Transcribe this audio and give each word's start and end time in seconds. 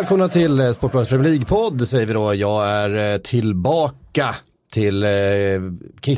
välkomna 0.00 0.28
till 0.28 0.60
eh, 0.60 0.72
Sportbladets 0.72 1.10
Premier 1.10 1.30
League-podd 1.30 1.88
säger 1.88 2.06
vi 2.06 2.12
då. 2.12 2.34
Jag 2.34 2.68
är 2.68 3.14
eh, 3.14 3.18
tillbaka 3.18 4.34
till, 4.72 5.02
eh, 5.02 5.10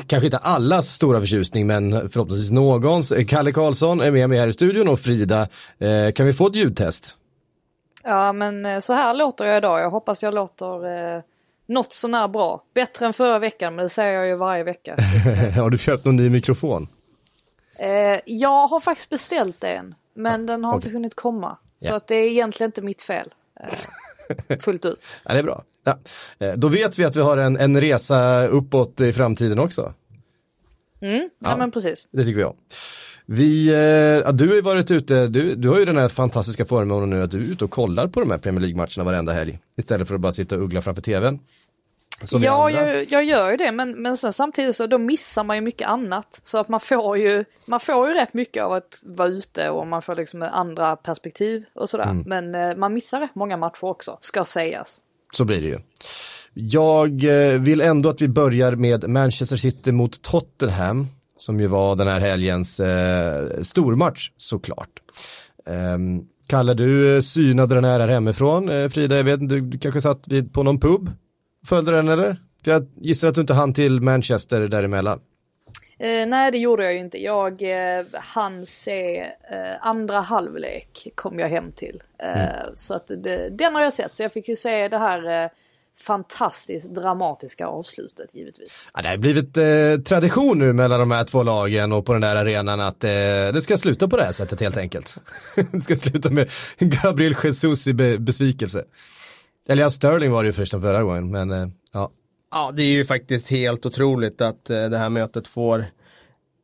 kanske 0.07 0.25
inte 0.25 0.39
allas 0.39 0.87
stora 0.87 1.21
förtjusning, 1.21 1.67
men 1.67 1.91
förhoppningsvis 2.11 2.51
någons. 2.51 3.13
Kalle 3.29 3.53
Karlsson 3.53 4.01
är 4.01 4.11
med 4.11 4.29
mig 4.29 4.39
här 4.39 4.49
i 4.49 4.53
studion 4.53 4.89
och 4.89 5.01
Frida, 5.01 5.49
eh, 5.79 6.13
kan 6.15 6.27
vi 6.27 6.33
få 6.33 6.47
ett 6.47 6.57
ljudtest? 6.57 7.17
Ja, 8.05 8.33
men 8.33 8.67
eh, 8.67 8.79
så 8.81 8.93
här 8.93 9.15
låter 9.15 9.45
jag 9.45 9.57
idag. 9.57 9.81
Jag 9.81 9.91
hoppas 9.91 10.23
jag 10.23 10.35
låter 10.35 10.87
eh, 11.17 11.23
något 11.67 11.93
sånär 11.95 12.29
bra. 12.29 12.63
Bättre 12.75 13.07
än 13.07 13.13
förra 13.13 13.39
veckan, 13.39 13.75
men 13.75 13.83
det 13.83 13.89
säger 13.89 14.13
jag 14.13 14.27
ju 14.27 14.35
varje 14.35 14.65
vecka. 14.65 14.97
Har 15.57 15.71
du 15.71 15.79
köpt 15.79 16.05
någon 16.05 16.17
ny 16.17 16.31
mikrofon? 16.31 16.89
Eh, 17.79 18.21
jag 18.27 18.67
har 18.67 18.81
faktiskt 18.81 19.11
beställt 19.11 19.65
en, 19.65 19.95
men 20.15 20.47
den 20.47 20.65
har 20.65 20.73
okay. 20.73 20.79
inte 20.79 20.91
hunnit 20.91 21.15
komma. 21.15 21.57
Så 21.79 21.95
att 21.95 22.07
det 22.07 22.15
är 22.15 22.29
egentligen 22.29 22.69
inte 22.69 22.83
mitt 22.83 23.03
fel. 23.03 23.29
Eh, 24.49 24.59
fullt 24.59 24.85
ut. 24.85 25.07
ja, 25.25 25.33
det 25.33 25.39
är 25.39 25.43
bra. 25.43 25.65
Ja. 25.85 25.99
Eh, 26.39 26.53
då 26.57 26.69
vet 26.69 26.99
vi 26.99 27.05
att 27.05 27.17
vi 27.17 27.21
har 27.21 27.37
en, 27.37 27.57
en 27.57 27.81
resa 27.81 28.47
uppåt 28.47 29.01
i 29.01 29.13
framtiden 29.13 29.59
också. 29.59 29.95
Mm, 31.01 31.31
ja, 31.39 31.57
men 31.57 31.71
precis. 31.71 32.09
Det 32.11 32.25
tycker 32.25 32.39
vi 32.39 32.45
om. 32.45 32.57
Vi, 33.27 33.69
eh, 33.69 34.33
du 34.33 34.49
har 34.49 34.55
ju 34.55 34.61
varit 34.61 34.91
ute, 34.91 35.27
du, 35.27 35.55
du 35.55 35.69
har 35.69 35.79
ju 35.79 35.85
den 35.85 35.97
här 35.97 36.09
fantastiska 36.09 36.65
förmånen 36.65 37.11
nu 37.11 37.23
att 37.23 37.31
du 37.31 37.37
är 37.37 37.53
ute 37.53 37.65
och 37.65 37.71
kollar 37.71 38.09
på 38.09 38.21
de 38.21 38.31
här 38.31 38.39
Premier 38.39 38.61
League-matcherna 38.61 39.05
varenda 39.05 39.33
helg. 39.33 39.59
Istället 39.77 40.09
för 40.09 40.15
att 40.15 40.21
bara 40.21 40.33
sitta 40.33 40.57
och 40.57 40.63
uggla 40.63 40.83
framför 40.83 41.03
tvn. 41.03 41.39
Ja, 42.31 42.71
jag, 42.71 43.05
jag, 43.11 43.25
gör 43.25 43.51
ju 43.51 43.57
det, 43.57 43.73
men, 43.73 44.03
men 44.03 44.17
sen 44.17 44.33
samtidigt 44.33 44.77
så 44.77 44.87
då 44.87 44.99
missar 44.99 45.45
man 45.45 45.57
ju 45.57 45.61
mycket 45.61 45.89
annat. 45.89 46.41
Så 46.45 46.59
att 46.59 46.69
man 46.69 46.81
får 46.81 47.19
ju, 47.19 47.45
man 47.67 47.81
får 47.81 48.09
ju 48.09 48.15
rätt 48.15 48.35
mycket 48.35 48.65
av 48.65 48.73
att 48.73 49.03
vara 49.07 49.29
ute 49.29 49.71
och 49.71 49.87
man 49.87 50.03
får 50.03 50.15
liksom 50.15 50.43
andra 50.43 50.97
perspektiv 50.97 51.65
och 51.75 51.89
sådär. 51.89 52.05
Mm. 52.05 52.25
Men 52.27 52.55
eh, 52.55 52.77
man 52.77 52.95
missar 52.95 53.21
rätt 53.21 53.35
många 53.35 53.57
matcher 53.57 53.85
också, 53.85 54.19
ska 54.21 54.45
sägas. 54.45 55.01
Så 55.33 55.45
blir 55.45 55.63
det 55.63 55.69
ju. 55.69 55.79
Jag 56.55 57.25
eh, 57.25 57.61
vill 57.61 57.81
ändå 57.81 58.09
att 58.09 58.23
vi 58.23 58.29
börjar 58.29 58.73
med 58.73 59.09
Manchester 59.09 59.57
City 59.57 59.93
mot 59.93 60.23
Tottenham, 60.23 61.07
som 61.37 61.61
ju 61.61 61.67
var 61.67 61.97
den 61.97 62.09
här 62.09 62.21
helgens 62.21 62.81
eh, 62.81 63.63
stormatch 63.63 64.31
såklart. 64.37 64.89
Um, 65.67 66.27
Kalle, 66.49 66.75
du 66.75 67.17
eh, 67.17 67.21
synade 67.21 67.75
den 67.75 67.85
här, 67.85 68.01
här 68.01 68.09
hemifrån. 68.09 68.91
Frida, 68.91 69.17
jag 69.17 69.25
vet 69.25 69.41
inte, 69.41 69.55
du, 69.55 69.61
du 69.61 69.79
kanske 69.79 70.01
satt 70.01 70.29
vid, 70.29 70.53
på 70.53 70.63
någon 70.63 70.81
pub? 70.81 71.11
Följde 71.67 71.93
den 71.93 72.09
eller? 72.09 72.37
För 72.65 72.71
jag 72.71 72.87
gissar 73.01 73.29
att 73.29 73.35
du 73.35 73.41
inte 73.41 73.55
hann 73.55 73.75
till 73.75 74.01
Manchester 74.01 74.69
däremellan. 74.69 75.21
Eh, 75.99 76.27
nej, 76.27 76.51
det 76.51 76.59
gjorde 76.59 76.85
jag 76.85 76.93
ju 76.93 77.01
inte. 77.01 77.19
Jag 77.19 77.63
eh, 77.63 78.05
hann 78.13 78.67
se 78.67 79.21
eh, 79.21 79.27
andra 79.81 80.21
halvlek 80.21 81.09
kom 81.15 81.39
jag 81.39 81.49
hem 81.49 81.73
till. 81.73 82.03
Eh, 82.19 82.43
mm. 82.43 82.73
Så 82.75 82.95
att 82.95 83.07
det, 83.07 83.49
den 83.51 83.75
har 83.75 83.83
jag 83.83 83.93
sett. 83.93 84.15
Så 84.15 84.23
jag 84.23 84.33
fick 84.33 84.49
ju 84.49 84.57
se 84.57 84.89
det 84.89 84.99
här 84.99 85.45
eh, 85.45 85.51
fantastiskt 85.97 86.95
dramatiska 86.95 87.67
avslutet 87.67 88.35
givetvis. 88.35 88.87
Ja, 88.95 89.03
det 89.03 89.09
har 89.09 89.17
blivit 89.17 89.57
eh, 89.57 90.05
tradition 90.05 90.59
nu 90.59 90.73
mellan 90.73 91.01
de 91.01 91.11
här 91.11 91.25
två 91.25 91.43
lagen 91.43 91.93
och 91.93 92.07
på 92.07 92.13
den 92.13 92.23
där 92.23 92.37
arenan 92.37 92.81
att 92.81 93.05
eh, 93.05 93.11
det 93.55 93.63
ska 93.63 93.77
sluta 93.77 94.09
på 94.09 94.17
det 94.17 94.25
här 94.25 94.33
sättet 94.33 94.61
helt 94.61 94.77
enkelt. 94.77 95.17
det 95.73 95.81
ska 95.81 95.97
sluta 95.97 96.31
med 96.31 96.51
Gabriel 96.79 97.37
Jesus 97.43 97.87
i 97.87 97.95
be 97.95 98.19
besvikelse. 98.19 98.85
Eller 99.69 99.83
ja, 99.83 99.91
Sterling 99.91 100.31
var 100.31 100.43
det 100.43 100.47
ju 100.47 100.53
först 100.53 100.73
förra 100.73 101.03
gången, 101.03 101.31
men 101.31 101.51
eh, 101.51 101.69
ja. 101.93 102.11
Ja, 102.51 102.71
det 102.75 102.83
är 102.83 102.93
ju 102.93 103.05
faktiskt 103.05 103.51
helt 103.51 103.87
otroligt 103.87 104.41
att 104.41 104.71
eh, 104.71 104.85
det 104.85 104.99
här 104.99 105.11
mötet 105.11 105.49
får 105.49 105.85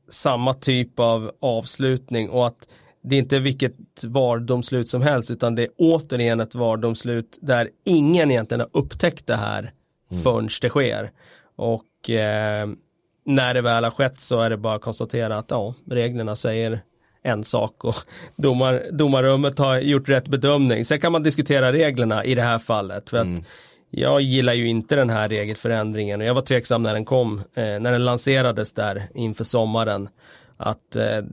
samma 0.08 0.54
typ 0.54 0.98
av 1.00 1.30
avslutning 1.40 2.30
och 2.30 2.46
att 2.46 2.68
det 3.02 3.16
är 3.16 3.18
inte 3.18 3.40
vilket 3.40 3.74
VAR-domslut 4.04 4.88
som 4.88 5.02
helst 5.02 5.30
utan 5.30 5.54
det 5.54 5.62
är 5.62 5.68
återigen 5.78 6.40
ett 6.40 6.54
VAR-domslut 6.54 7.38
där 7.40 7.70
ingen 7.84 8.30
egentligen 8.30 8.60
har 8.60 8.80
upptäckt 8.80 9.26
det 9.26 9.36
här 9.36 9.72
mm. 10.10 10.22
förrän 10.22 10.48
det 10.60 10.68
sker. 10.68 11.10
Och 11.56 12.10
eh, 12.10 12.68
när 13.26 13.54
det 13.54 13.60
väl 13.60 13.84
har 13.84 13.90
skett 13.90 14.20
så 14.20 14.40
är 14.40 14.50
det 14.50 14.56
bara 14.56 14.74
att 14.74 14.82
konstatera 14.82 15.38
att 15.38 15.50
ja, 15.50 15.74
reglerna 15.86 16.36
säger 16.36 16.82
en 17.22 17.44
sak 17.44 17.84
och 17.84 17.94
domar, 18.36 18.82
domarrummet 18.92 19.58
har 19.58 19.80
gjort 19.80 20.08
rätt 20.08 20.28
bedömning. 20.28 20.84
Sen 20.84 21.00
kan 21.00 21.12
man 21.12 21.22
diskutera 21.22 21.72
reglerna 21.72 22.24
i 22.24 22.34
det 22.34 22.42
här 22.42 22.58
fallet. 22.58 23.10
För 23.10 23.16
att 23.16 23.24
mm. 23.24 23.44
Jag 23.90 24.20
gillar 24.20 24.52
ju 24.52 24.68
inte 24.68 24.96
den 24.96 25.10
här 25.10 25.28
regelförändringen 25.28 26.20
och 26.20 26.26
jag 26.26 26.34
var 26.34 26.42
tveksam 26.42 26.82
när 26.82 26.94
den 26.94 27.04
kom, 27.04 27.38
eh, 27.38 27.80
när 27.80 27.92
den 27.92 28.04
lanserades 28.04 28.72
där 28.72 29.08
inför 29.14 29.44
sommaren. 29.44 30.08
Att 30.56 30.96
eh, 30.96 31.24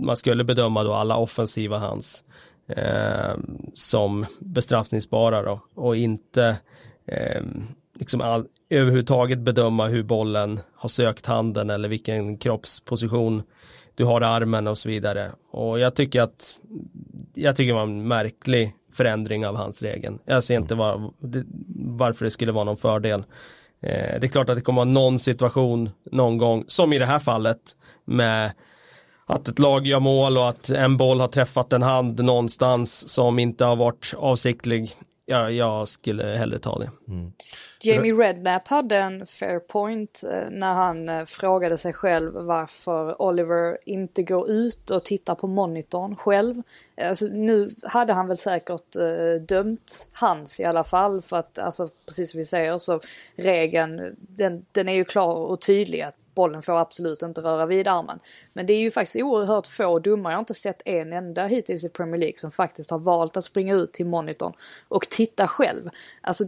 man 0.00 0.16
skulle 0.16 0.44
bedöma 0.44 0.84
då 0.84 0.92
alla 0.92 1.16
offensiva 1.16 1.78
hands 1.78 2.24
eh, 2.68 3.34
som 3.74 4.26
bestraffningsbara 4.38 5.42
då 5.42 5.60
och 5.74 5.96
inte 5.96 6.56
eh, 7.06 7.42
liksom 7.98 8.20
all, 8.20 8.46
överhuvudtaget 8.70 9.38
bedöma 9.38 9.86
hur 9.86 10.02
bollen 10.02 10.60
har 10.74 10.88
sökt 10.88 11.26
handen 11.26 11.70
eller 11.70 11.88
vilken 11.88 12.38
kroppsposition 12.38 13.42
du 13.94 14.04
har 14.04 14.20
armen 14.20 14.66
och 14.66 14.78
så 14.78 14.88
vidare. 14.88 15.30
Och 15.50 15.78
jag 15.78 15.94
tycker 15.94 16.22
att 16.22 16.54
jag 17.34 17.56
tycker 17.56 17.68
det 17.68 17.74
var 17.74 17.82
en 17.82 18.08
märklig 18.08 18.74
förändring 18.92 19.46
av 19.46 19.56
hans 19.56 19.82
regeln. 19.82 20.18
Jag 20.24 20.44
ser 20.44 20.56
inte 20.56 20.74
var, 20.74 21.10
varför 21.76 22.24
det 22.24 22.30
skulle 22.30 22.52
vara 22.52 22.64
någon 22.64 22.76
fördel. 22.76 23.24
Eh, 23.82 24.20
det 24.20 24.26
är 24.26 24.28
klart 24.28 24.48
att 24.48 24.56
det 24.56 24.62
kommer 24.62 24.76
vara 24.76 24.90
någon 24.92 25.18
situation 25.18 25.90
någon 26.12 26.38
gång, 26.38 26.64
som 26.68 26.92
i 26.92 26.98
det 26.98 27.06
här 27.06 27.18
fallet, 27.18 27.58
med 28.04 28.52
att 29.26 29.48
ett 29.48 29.58
lag 29.58 29.86
gör 29.86 30.00
mål 30.00 30.38
och 30.38 30.48
att 30.48 30.70
en 30.70 30.96
boll 30.96 31.20
har 31.20 31.28
träffat 31.28 31.72
en 31.72 31.82
hand 31.82 32.24
någonstans 32.24 33.08
som 33.08 33.38
inte 33.38 33.64
har 33.64 33.76
varit 33.76 34.14
avsiktlig 34.16 34.90
ja, 35.26 35.50
jag 35.50 35.88
skulle 35.88 36.24
hellre 36.24 36.58
ta 36.58 36.78
det. 36.78 36.90
Mm. 37.08 37.32
Jamie 37.80 38.12
Redknapp 38.12 38.68
hade 38.68 38.96
en 38.96 39.26
fair 39.26 39.58
point 39.58 40.24
eh, 40.30 40.50
när 40.50 40.74
han 40.74 41.08
eh, 41.08 41.24
frågade 41.24 41.78
sig 41.78 41.92
själv 41.92 42.32
varför 42.34 43.22
Oliver 43.22 43.78
inte 43.84 44.22
går 44.22 44.50
ut 44.50 44.90
och 44.90 45.04
tittar 45.04 45.34
på 45.34 45.46
monitorn 45.46 46.16
själv. 46.16 46.62
Alltså, 47.00 47.26
nu 47.26 47.70
hade 47.82 48.12
han 48.12 48.28
väl 48.28 48.36
säkert 48.36 48.96
dömt 49.48 50.08
hans 50.12 50.60
i 50.60 50.64
alla 50.64 50.84
fall 50.84 51.22
för 51.22 51.36
att 51.36 51.58
alltså 51.58 51.88
precis 52.06 52.30
som 52.30 52.38
vi 52.38 52.44
säger 52.44 52.78
så 52.78 53.00
regeln 53.36 54.16
den, 54.18 54.66
den 54.72 54.88
är 54.88 54.94
ju 54.94 55.04
klar 55.04 55.34
och 55.34 55.60
tydlig 55.60 56.00
att 56.00 56.16
bollen 56.34 56.62
får 56.62 56.78
absolut 56.78 57.22
inte 57.22 57.40
röra 57.40 57.66
vid 57.66 57.88
armen. 57.88 58.18
Men 58.52 58.66
det 58.66 58.72
är 58.72 58.78
ju 58.78 58.90
faktiskt 58.90 59.24
oerhört 59.24 59.66
få 59.66 59.98
domare, 59.98 60.32
jag 60.32 60.36
har 60.36 60.42
inte 60.42 60.54
sett 60.54 60.82
en 60.84 61.12
enda 61.12 61.46
hittills 61.46 61.84
i 61.84 61.88
Premier 61.88 62.20
League 62.20 62.38
som 62.38 62.50
faktiskt 62.50 62.90
har 62.90 62.98
valt 62.98 63.36
att 63.36 63.44
springa 63.44 63.74
ut 63.74 63.92
till 63.92 64.06
monitorn 64.06 64.52
och 64.88 65.08
titta 65.08 65.48
själv. 65.48 65.90
Alltså 66.20 66.44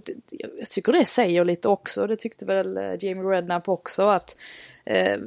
jag 0.58 0.70
tycker 0.70 0.92
det 0.92 1.04
säger 1.04 1.44
lite 1.44 1.68
också, 1.68 2.06
det 2.06 2.16
tyckte 2.16 2.44
väl 2.44 2.76
eh, 2.76 3.04
Jamie 3.04 3.24
Redknapp 3.24 3.68
också 3.68 4.08
att 4.08 4.36
eh, 4.84 5.18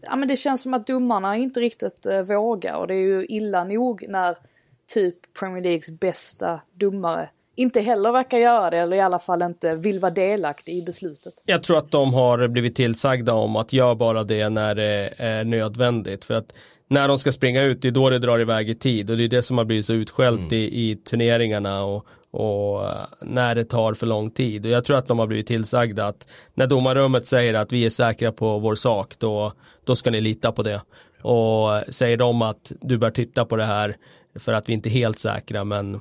ja 0.00 0.16
men 0.16 0.28
det 0.28 0.36
känns 0.36 0.62
som 0.62 0.74
att 0.74 0.86
domarna 0.86 1.36
inte 1.36 1.60
riktigt 1.60 2.06
eh, 2.06 2.22
vågar 2.22 2.74
och 2.74 2.86
det 2.86 2.94
är 2.94 3.06
ju 3.06 3.26
illa 3.28 3.64
nog 3.64 4.04
när 4.08 4.38
typ 4.86 5.34
Premier 5.34 5.62
Leagues 5.62 5.90
bästa 5.90 6.60
domare 6.72 7.28
inte 7.56 7.80
heller 7.80 8.12
verkar 8.12 8.38
göra 8.38 8.70
det 8.70 8.78
eller 8.78 8.96
i 8.96 9.00
alla 9.00 9.18
fall 9.18 9.42
inte 9.42 9.76
vill 9.76 9.98
vara 9.98 10.12
delaktig 10.12 10.72
i 10.72 10.82
beslutet. 10.82 11.34
Jag 11.44 11.62
tror 11.62 11.78
att 11.78 11.90
de 11.90 12.14
har 12.14 12.48
blivit 12.48 12.76
tillsagda 12.76 13.34
om 13.34 13.56
att 13.56 13.72
göra 13.72 13.94
bara 13.94 14.24
det 14.24 14.48
när 14.48 14.74
det 14.74 15.14
är 15.16 15.44
nödvändigt. 15.44 16.24
För 16.24 16.34
att 16.34 16.52
när 16.88 17.08
de 17.08 17.18
ska 17.18 17.32
springa 17.32 17.62
ut, 17.62 17.82
det 17.82 17.88
är 17.88 17.92
då 17.92 18.10
det 18.10 18.18
drar 18.18 18.38
iväg 18.38 18.70
i 18.70 18.74
tid 18.74 19.10
och 19.10 19.16
det 19.16 19.24
är 19.24 19.28
det 19.28 19.42
som 19.42 19.58
har 19.58 19.64
blivit 19.64 19.86
så 19.86 19.92
utskällt 19.92 20.40
mm. 20.40 20.52
i, 20.52 20.90
i 20.90 20.96
turneringarna 20.96 21.84
och, 21.84 22.06
och 22.30 22.84
eh, 22.84 22.90
när 23.20 23.54
det 23.54 23.64
tar 23.64 23.94
för 23.94 24.06
lång 24.06 24.30
tid. 24.30 24.66
Och 24.66 24.70
jag 24.70 24.84
tror 24.84 24.96
att 24.96 25.08
de 25.08 25.18
har 25.18 25.26
blivit 25.26 25.46
tillsagda 25.46 26.06
att 26.06 26.28
när 26.54 26.66
domarrummet 26.66 27.26
säger 27.26 27.54
att 27.54 27.72
vi 27.72 27.86
är 27.86 27.90
säkra 27.90 28.32
på 28.32 28.58
vår 28.58 28.74
sak, 28.74 29.14
då, 29.18 29.52
då 29.84 29.96
ska 29.96 30.10
ni 30.10 30.20
lita 30.20 30.52
på 30.52 30.62
det. 30.62 30.80
Och 31.22 31.94
säger 31.94 32.16
de 32.16 32.42
att 32.42 32.72
du 32.80 32.98
bör 32.98 33.10
titta 33.10 33.44
på 33.44 33.56
det 33.56 33.64
här 33.64 33.96
för 34.34 34.52
att 34.52 34.68
vi 34.68 34.72
inte 34.72 34.88
är 34.88 34.90
helt 34.90 35.18
säkra 35.18 35.64
men 35.64 36.00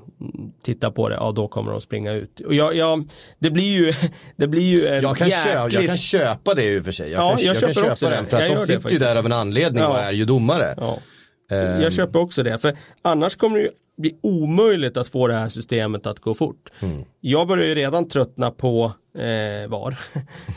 titta 0.63 0.91
på 0.91 1.09
det, 1.09 1.15
ja 1.15 1.31
då 1.31 1.47
kommer 1.47 1.71
de 1.71 1.81
springa 1.81 2.11
ut. 2.11 2.39
Och 2.39 2.53
jag, 2.53 2.75
jag, 2.75 3.09
det 3.39 3.51
blir 3.51 3.71
ju, 3.71 3.93
det 4.35 4.47
blir 4.47 4.63
ju 4.63 4.87
en 4.87 5.01
jag 5.01 5.17
kan, 5.17 5.29
jäkligt... 5.29 5.53
köpa, 5.53 5.69
jag 5.69 5.85
kan 5.85 5.97
köpa 5.97 6.53
det 6.53 6.63
i 6.63 6.79
och 6.79 6.85
för 6.85 6.91
sig. 6.91 7.11
Jag 7.11 7.21
ja, 7.21 7.29
kan, 7.29 7.45
jag, 7.45 7.55
jag 7.55 7.61
kan 7.61 7.73
köpa 7.73 8.09
den 8.09 8.25
för 8.25 8.41
att 8.41 8.47
de 8.47 8.59
sitter 8.59 8.89
ju 8.89 8.97
där 8.97 9.15
av 9.15 9.25
en 9.25 9.31
anledning 9.31 9.83
ja. 9.83 9.89
och 9.89 9.99
är 9.99 10.11
ju 10.11 10.25
domare. 10.25 10.75
Ja. 10.77 10.99
Um... 11.51 11.81
Jag 11.81 11.93
köper 11.93 12.19
också 12.19 12.43
det, 12.43 12.59
för 12.59 12.77
annars 13.01 13.35
kommer 13.35 13.57
det 13.57 13.63
ju 13.63 13.71
bli 13.97 14.19
omöjligt 14.23 14.97
att 14.97 15.07
få 15.07 15.27
det 15.27 15.33
här 15.33 15.49
systemet 15.49 16.07
att 16.07 16.19
gå 16.19 16.33
fort. 16.33 16.69
Mm. 16.81 17.03
Jag 17.19 17.47
börjar 17.47 17.65
ju 17.65 17.75
redan 17.75 18.07
tröttna 18.07 18.51
på 18.51 18.93
eh, 19.17 19.69
VAR. 19.69 19.99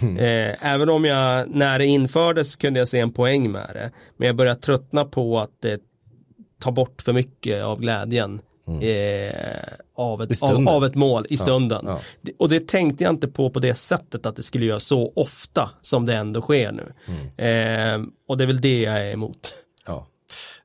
Mm. 0.02 0.16
eh, 0.18 0.72
även 0.74 0.88
om 0.88 1.04
jag 1.04 1.48
när 1.50 1.78
det 1.78 1.86
infördes 1.86 2.56
kunde 2.56 2.78
jag 2.78 2.88
se 2.88 3.00
en 3.00 3.12
poäng 3.12 3.50
med 3.52 3.70
det. 3.72 3.90
Men 4.16 4.26
jag 4.26 4.36
börjar 4.36 4.54
tröttna 4.54 5.04
på 5.04 5.38
att 5.38 5.50
det 5.62 5.80
ta 6.64 6.70
bort 6.70 7.02
för 7.02 7.12
mycket 7.12 7.64
av 7.64 7.81
glädjen 7.81 8.40
mm. 8.66 8.81
eh, 8.82 9.62
av, 9.96 10.22
ett, 10.22 10.43
av, 10.43 10.69
av, 10.69 10.84
ett 10.84 10.94
mål 10.94 11.26
i 11.28 11.37
stunden. 11.37 11.84
Ja, 11.87 12.00
ja. 12.22 12.32
Och 12.38 12.49
det 12.49 12.69
tänkte 12.69 13.05
jag 13.05 13.12
inte 13.12 13.28
på 13.28 13.50
på 13.50 13.58
det 13.58 13.75
sättet 13.75 14.26
att 14.26 14.37
det 14.37 14.43
skulle 14.43 14.64
göra 14.64 14.81
så 14.81 15.12
ofta 15.16 15.70
som 15.82 16.06
det 16.06 16.14
ändå 16.14 16.40
sker 16.40 16.72
nu. 16.72 16.93
Mm. 17.06 18.02
Eh, 18.02 18.08
och 18.28 18.38
det 18.38 18.44
är 18.44 18.46
väl 18.46 18.61
det 18.61 18.81
jag 18.82 18.96
är 18.99 19.12
emot. 19.12 19.55
Ja. 19.87 20.06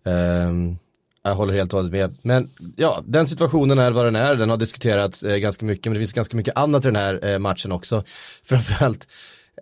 Um, 0.03 0.77
Jag 1.23 1.35
håller 1.35 1.53
helt 1.53 1.73
och 1.73 1.77
hållet 1.77 1.91
med. 1.91 2.15
Men 2.21 2.49
ja, 2.75 3.03
den 3.05 3.27
situationen 3.27 3.79
är 3.79 3.91
vad 3.91 4.05
den 4.05 4.15
är. 4.15 4.35
Den 4.35 4.49
har 4.49 4.57
diskuterats 4.57 5.23
eh, 5.23 5.37
ganska 5.37 5.65
mycket, 5.65 5.85
men 5.85 5.93
det 5.93 5.99
finns 5.99 6.13
ganska 6.13 6.37
mycket 6.37 6.57
annat 6.57 6.85
i 6.85 6.87
den 6.87 6.95
här 6.95 7.25
eh, 7.25 7.39
matchen 7.39 7.71
också. 7.71 8.03
Framförallt 8.43 9.07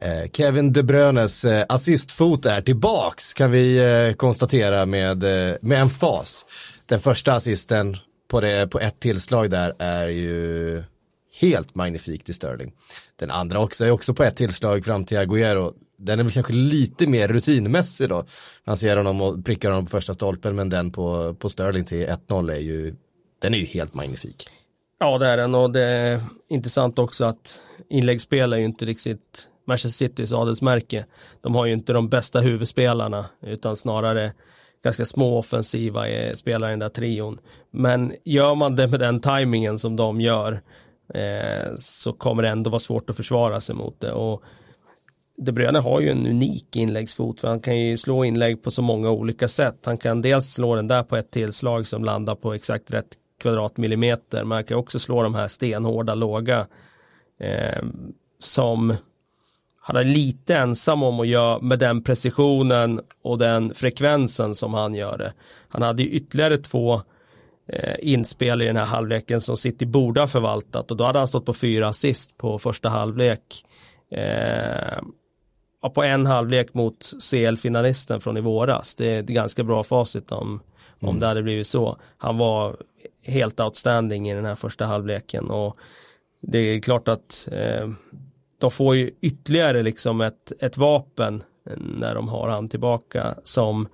Eh, 0.01 0.29
Kevin 0.33 0.73
De 0.73 0.83
Bruynes 0.83 1.45
eh, 1.45 1.65
assistfot 1.69 2.45
är 2.45 2.61
tillbaks, 2.61 3.33
kan 3.33 3.51
vi 3.51 3.77
eh, 3.77 4.13
konstatera 4.15 4.85
med, 4.85 5.23
eh, 5.23 5.55
med 5.61 5.81
en 5.81 5.89
fas. 5.89 6.45
Den 6.85 6.99
första 6.99 7.33
assisten 7.33 7.97
på, 8.27 8.41
det, 8.41 8.67
på 8.67 8.79
ett 8.79 8.99
tillslag 8.99 9.49
där 9.49 9.73
är 9.79 10.07
ju 10.07 10.83
helt 11.39 11.75
magnifikt 11.75 12.29
i 12.29 12.33
Sterling. 12.33 12.73
Den 13.15 13.31
andra 13.31 13.59
också 13.59 13.85
är 13.85 13.91
också 13.91 14.13
på 14.13 14.23
ett 14.23 14.35
tillslag 14.35 14.85
fram 14.85 15.05
till 15.05 15.17
Agüero. 15.17 15.73
Den 15.97 16.19
är 16.19 16.23
väl 16.23 16.33
kanske 16.33 16.53
lite 16.53 17.07
mer 17.07 17.27
rutinmässig 17.27 18.09
då. 18.09 18.25
Han 18.65 18.77
ser 18.77 18.97
honom 18.97 19.21
och 19.21 19.45
prickar 19.45 19.69
honom 19.69 19.85
på 19.85 19.89
första 19.89 20.13
stolpen 20.13 20.55
men 20.55 20.69
den 20.69 20.91
på, 20.91 21.35
på 21.39 21.49
Sterling 21.49 21.85
till 21.85 22.07
1-0 22.07 22.51
är 22.51 22.59
ju, 22.59 22.95
den 23.41 23.53
är 23.53 23.57
ju 23.57 23.65
helt 23.65 23.93
magnifik. 23.93 24.49
Ja 24.99 25.17
det 25.17 25.27
är 25.27 25.37
den 25.37 25.55
och 25.55 25.71
det 25.71 25.81
är 25.81 26.21
intressant 26.49 26.99
också 26.99 27.25
att 27.25 27.59
inläggsspel 27.89 28.53
är 28.53 28.57
ju 28.57 28.65
inte 28.65 28.85
riktigt 28.85 29.49
Manchester 29.67 29.89
Citys 29.89 30.33
adelsmärke. 30.33 31.05
De 31.41 31.55
har 31.55 31.65
ju 31.65 31.73
inte 31.73 31.93
de 31.93 32.09
bästa 32.09 32.39
huvudspelarna 32.39 33.25
utan 33.41 33.75
snarare 33.75 34.31
ganska 34.83 35.05
små 35.05 35.37
offensiva 35.37 36.07
eh, 36.07 36.35
spelare 36.35 36.69
i 36.69 36.73
den 36.73 36.79
där 36.79 36.89
trion. 36.89 37.39
Men 37.71 38.13
gör 38.23 38.55
man 38.55 38.75
det 38.75 38.87
med 38.87 38.99
den 38.99 39.19
tajmingen 39.19 39.79
som 39.79 39.95
de 39.95 40.21
gör 40.21 40.61
eh, 41.13 41.75
så 41.77 42.13
kommer 42.13 42.43
det 42.43 42.49
ändå 42.49 42.69
vara 42.69 42.79
svårt 42.79 43.09
att 43.09 43.15
försvara 43.15 43.61
sig 43.61 43.75
mot 43.75 43.99
det. 43.99 44.11
Och 44.11 44.43
De 45.37 45.51
Bruyne 45.51 45.79
har 45.79 46.01
ju 46.01 46.09
en 46.09 46.27
unik 46.27 46.75
inläggsfot 46.75 47.41
för 47.41 47.47
han 47.47 47.59
kan 47.59 47.79
ju 47.79 47.97
slå 47.97 48.25
inlägg 48.25 48.63
på 48.63 48.71
så 48.71 48.81
många 48.81 49.09
olika 49.11 49.47
sätt. 49.47 49.79
Han 49.85 49.97
kan 49.97 50.21
dels 50.21 50.53
slå 50.53 50.75
den 50.75 50.87
där 50.87 51.03
på 51.03 51.17
ett 51.17 51.31
tillslag 51.31 51.87
som 51.87 52.03
landar 52.03 52.35
på 52.35 52.53
exakt 52.53 52.91
rätt 52.91 53.17
kvadratmillimeter. 53.41 54.43
Men 54.43 54.55
han 54.55 54.63
kan 54.63 54.77
också 54.77 54.99
slå 54.99 55.23
de 55.23 55.35
här 55.35 55.47
stenhårda 55.47 56.15
låga 56.15 56.67
eh, 57.39 57.83
som 58.39 58.95
han 59.87 59.95
är 59.95 60.03
lite 60.03 60.55
ensam 60.55 61.03
om 61.03 61.19
att 61.19 61.27
göra 61.27 61.59
med 61.59 61.79
den 61.79 62.03
precisionen 62.03 63.01
och 63.21 63.37
den 63.37 63.73
frekvensen 63.73 64.55
som 64.55 64.73
han 64.73 64.95
gör 64.95 65.17
det. 65.17 65.33
Han 65.69 65.81
hade 65.81 66.03
ju 66.03 66.09
ytterligare 66.09 66.57
två 66.57 67.01
eh, 67.67 67.95
inspel 67.99 68.61
i 68.61 68.65
den 68.65 68.77
här 68.77 68.85
halvleken 68.85 69.41
som 69.41 69.57
City 69.57 69.85
borde 69.85 70.19
ha 70.19 70.27
förvaltat 70.27 70.91
och 70.91 70.97
då 70.97 71.03
hade 71.03 71.19
han 71.19 71.27
stått 71.27 71.45
på 71.45 71.53
fyra 71.53 71.87
assist 71.87 72.37
på 72.37 72.59
första 72.59 72.89
halvlek. 72.89 73.65
Eh, 74.11 74.99
på 75.93 76.03
en 76.03 76.25
halvlek 76.25 76.73
mot 76.73 77.13
CL-finalisten 77.31 78.21
från 78.21 78.37
i 78.37 78.41
våras. 78.41 78.95
Det 78.95 79.15
är 79.15 79.19
ett 79.19 79.25
ganska 79.25 79.63
bra 79.63 79.83
facit 79.83 80.31
om, 80.31 80.61
om 80.99 81.09
mm. 81.09 81.19
det 81.19 81.27
hade 81.27 81.43
blivit 81.43 81.67
så. 81.67 81.97
Han 82.17 82.37
var 82.37 82.77
helt 83.23 83.59
outstanding 83.59 84.29
i 84.29 84.35
den 84.35 84.45
här 84.45 84.55
första 84.55 84.85
halvleken 84.85 85.49
och 85.49 85.77
det 86.41 86.57
är 86.57 86.79
klart 86.79 87.07
att 87.07 87.47
eh, 87.51 87.89
de 88.57 88.71
får 88.71 88.95
ju 88.95 89.11
ytterligare 89.21 89.83
liksom 89.83 90.21
ett, 90.21 90.51
ett 90.59 90.77
vapen 90.77 91.43
när 91.77 92.15
de 92.15 92.27
har 92.27 92.49
han 92.49 92.69
tillbaka 92.69 93.35
som 93.43 93.87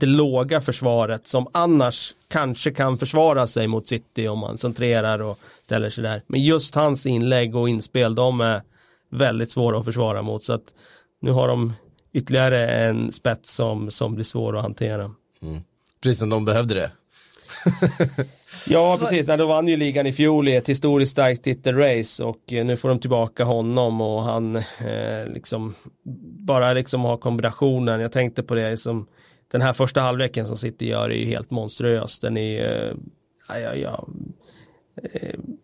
det 0.00 0.06
låga 0.06 0.60
försvaret 0.60 1.26
som 1.26 1.48
annars 1.52 2.14
kanske 2.28 2.70
kan 2.70 2.98
försvara 2.98 3.46
sig 3.46 3.68
mot 3.68 3.86
City 3.86 4.28
om 4.28 4.38
man 4.38 4.58
centrerar 4.58 5.22
och 5.22 5.38
ställer 5.62 5.90
sig 5.90 6.04
där. 6.04 6.22
Men 6.26 6.42
just 6.42 6.74
hans 6.74 7.06
inlägg 7.06 7.56
och 7.56 7.68
inspel, 7.68 8.14
de 8.14 8.40
är 8.40 8.62
väldigt 9.10 9.50
svåra 9.50 9.78
att 9.78 9.84
försvara 9.84 10.22
mot. 10.22 10.44
Så 10.44 10.52
att 10.52 10.74
nu 11.20 11.30
har 11.30 11.48
de 11.48 11.72
ytterligare 12.12 12.68
en 12.68 13.12
spets 13.12 13.54
som, 13.54 13.90
som 13.90 14.14
blir 14.14 14.24
svår 14.24 14.56
att 14.56 14.62
hantera. 14.62 15.14
Mm. 15.42 15.62
Precis 16.02 16.18
som 16.18 16.30
de 16.30 16.44
behövde 16.44 16.74
det. 16.74 16.90
ja, 18.66 18.96
precis. 19.00 19.26
Nej, 19.26 19.36
då 19.36 19.46
vann 19.46 19.68
ju 19.68 19.76
ligan 19.76 20.06
i 20.06 20.12
fjol 20.12 20.48
i 20.48 20.56
ett 20.56 20.68
historiskt 20.68 21.12
starkt 21.12 21.42
titelrace 21.42 22.24
och 22.24 22.52
eh, 22.52 22.64
nu 22.64 22.76
får 22.76 22.88
de 22.88 22.98
tillbaka 22.98 23.44
honom 23.44 24.00
och 24.00 24.22
han 24.22 24.56
eh, 24.56 25.26
liksom 25.26 25.74
bara 26.46 26.72
liksom 26.72 27.04
har 27.04 27.16
kombinationen. 27.16 28.00
Jag 28.00 28.12
tänkte 28.12 28.42
på 28.42 28.54
det 28.54 28.76
som 28.76 29.06
den 29.50 29.62
här 29.62 29.72
första 29.72 30.00
halvleken 30.00 30.46
som 30.46 30.56
City 30.56 30.88
gör 30.88 31.10
är 31.10 31.14
ju 31.14 31.24
helt 31.24 31.50
monstruös. 31.50 32.18
Den 32.18 32.36
är, 32.36 32.88
eh, 32.88 32.94
ja, 33.48 33.74
ja, 33.74 34.08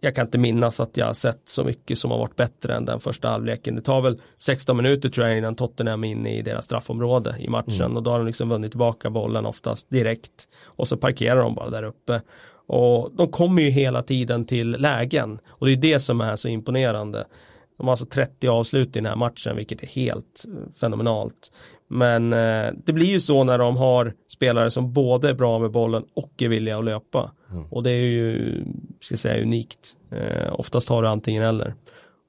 jag 0.01 0.15
kan 0.15 0.27
inte 0.27 0.39
minnas 0.39 0.81
att 0.81 0.97
jag 0.97 1.07
har 1.07 1.15
sett 1.15 1.41
så 1.45 1.65
mycket 1.65 1.99
som 1.99 2.11
har 2.11 2.19
varit 2.19 2.37
bättre 2.37 2.75
än 2.75 2.85
den 2.85 3.01
första 3.01 3.29
halvleken. 3.29 3.77
Det 3.77 3.83
tar 3.83 4.01
väl 4.01 4.21
16 4.39 4.77
minuter 4.77 5.09
tror 5.09 5.27
jag 5.27 5.39
innan 5.39 5.55
Tottenham 5.55 6.05
är 6.05 6.09
inne 6.09 6.37
i 6.37 6.43
deras 6.43 6.65
straffområde 6.65 7.35
i 7.39 7.49
matchen 7.49 7.81
mm. 7.81 7.97
och 7.97 8.03
då 8.03 8.11
har 8.11 8.19
de 8.19 8.27
liksom 8.27 8.49
vunnit 8.49 8.71
tillbaka 8.71 9.11
bollen 9.11 9.47
oftast 9.47 9.91
direkt 9.91 10.49
och 10.65 10.89
så 10.89 10.97
parkerar 10.97 11.41
de 11.41 11.55
bara 11.55 11.71
där 11.71 11.83
uppe. 11.83 12.21
Och 12.67 13.11
de 13.17 13.29
kommer 13.29 13.63
ju 13.63 13.71
hela 13.71 14.03
tiden 14.03 14.45
till 14.45 14.71
lägen 14.71 15.39
och 15.49 15.67
det 15.67 15.73
är 15.73 15.77
det 15.77 16.01
som 16.01 16.21
är 16.21 16.37
så 16.37 16.49
imponerande. 16.49 17.27
De 17.79 17.87
har 17.87 17.93
alltså 17.93 18.07
30 18.07 18.49
avslut 18.49 18.89
i 18.89 18.91
den 18.93 19.07
här 19.07 19.17
matchen 19.17 19.57
vilket 19.57 19.83
är 19.83 19.87
helt 19.87 20.45
eh, 20.47 20.73
fenomenalt. 20.81 21.53
Men 21.95 22.33
eh, 22.33 22.73
det 22.85 22.93
blir 22.93 23.07
ju 23.07 23.21
så 23.21 23.45
när 23.45 23.59
de 23.59 23.77
har 23.77 24.15
spelare 24.29 24.71
som 24.71 24.93
både 24.93 25.29
är 25.29 25.35
bra 25.35 25.59
med 25.59 25.71
bollen 25.71 26.05
och 26.15 26.43
är 26.43 26.49
villiga 26.49 26.79
att 26.79 26.85
löpa. 26.85 27.33
Mm. 27.51 27.65
Och 27.71 27.83
det 27.83 27.91
är 27.91 28.01
ju, 28.01 28.65
ska 29.01 29.17
säga, 29.17 29.43
unikt. 29.43 29.97
Eh, 30.11 30.53
oftast 30.53 30.89
har 30.89 31.03
du 31.03 31.09
antingen 31.09 31.43
eller. 31.43 31.75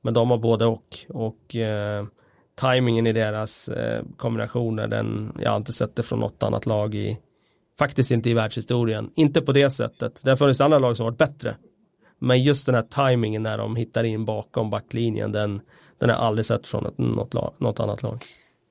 Men 0.02 0.14
de 0.14 0.30
har 0.30 0.38
både 0.38 0.66
och. 0.66 0.98
Och 1.10 1.56
eh, 1.56 2.06
tajmingen 2.56 3.08
i 3.08 3.14
deras 3.14 3.68
eh, 3.68 4.04
kombinationer, 4.18 4.88
den, 4.88 5.38
jag 5.42 5.50
har 5.50 5.58
inte 5.58 5.74
sett 5.74 5.96
det 5.96 6.04
från 6.04 6.20
något 6.20 6.44
annat 6.44 6.66
lag 6.66 6.96
i, 6.96 7.18
faktiskt 7.80 8.12
inte 8.12 8.30
i 8.30 8.34
världshistorien. 8.34 9.10
Inte 9.16 9.42
på 9.42 9.52
det 9.52 9.70
sättet. 9.70 10.22
Det 10.24 10.30
har 10.30 10.38
funnits 10.38 10.62
andra 10.62 10.80
lag 10.80 10.98
som 10.98 11.06
varit 11.06 11.18
bättre. 11.18 11.56
Men 12.20 12.44
just 12.44 12.66
den 12.66 12.76
här 12.76 12.82
tajmingen 12.82 13.44
när 13.44 13.58
de 13.58 13.76
hittar 13.76 14.04
in 14.04 14.26
bakom 14.26 14.70
backlinjen, 14.70 15.32
den, 15.32 15.62
den 15.98 16.10
har 16.10 16.18
jag 16.18 16.26
aldrig 16.26 16.46
sett 16.46 16.68
från 16.68 16.86
ett, 16.86 16.98
något, 16.98 17.34
lag, 17.34 17.54
något 17.58 17.80
annat 17.80 18.04
lag. 18.04 18.18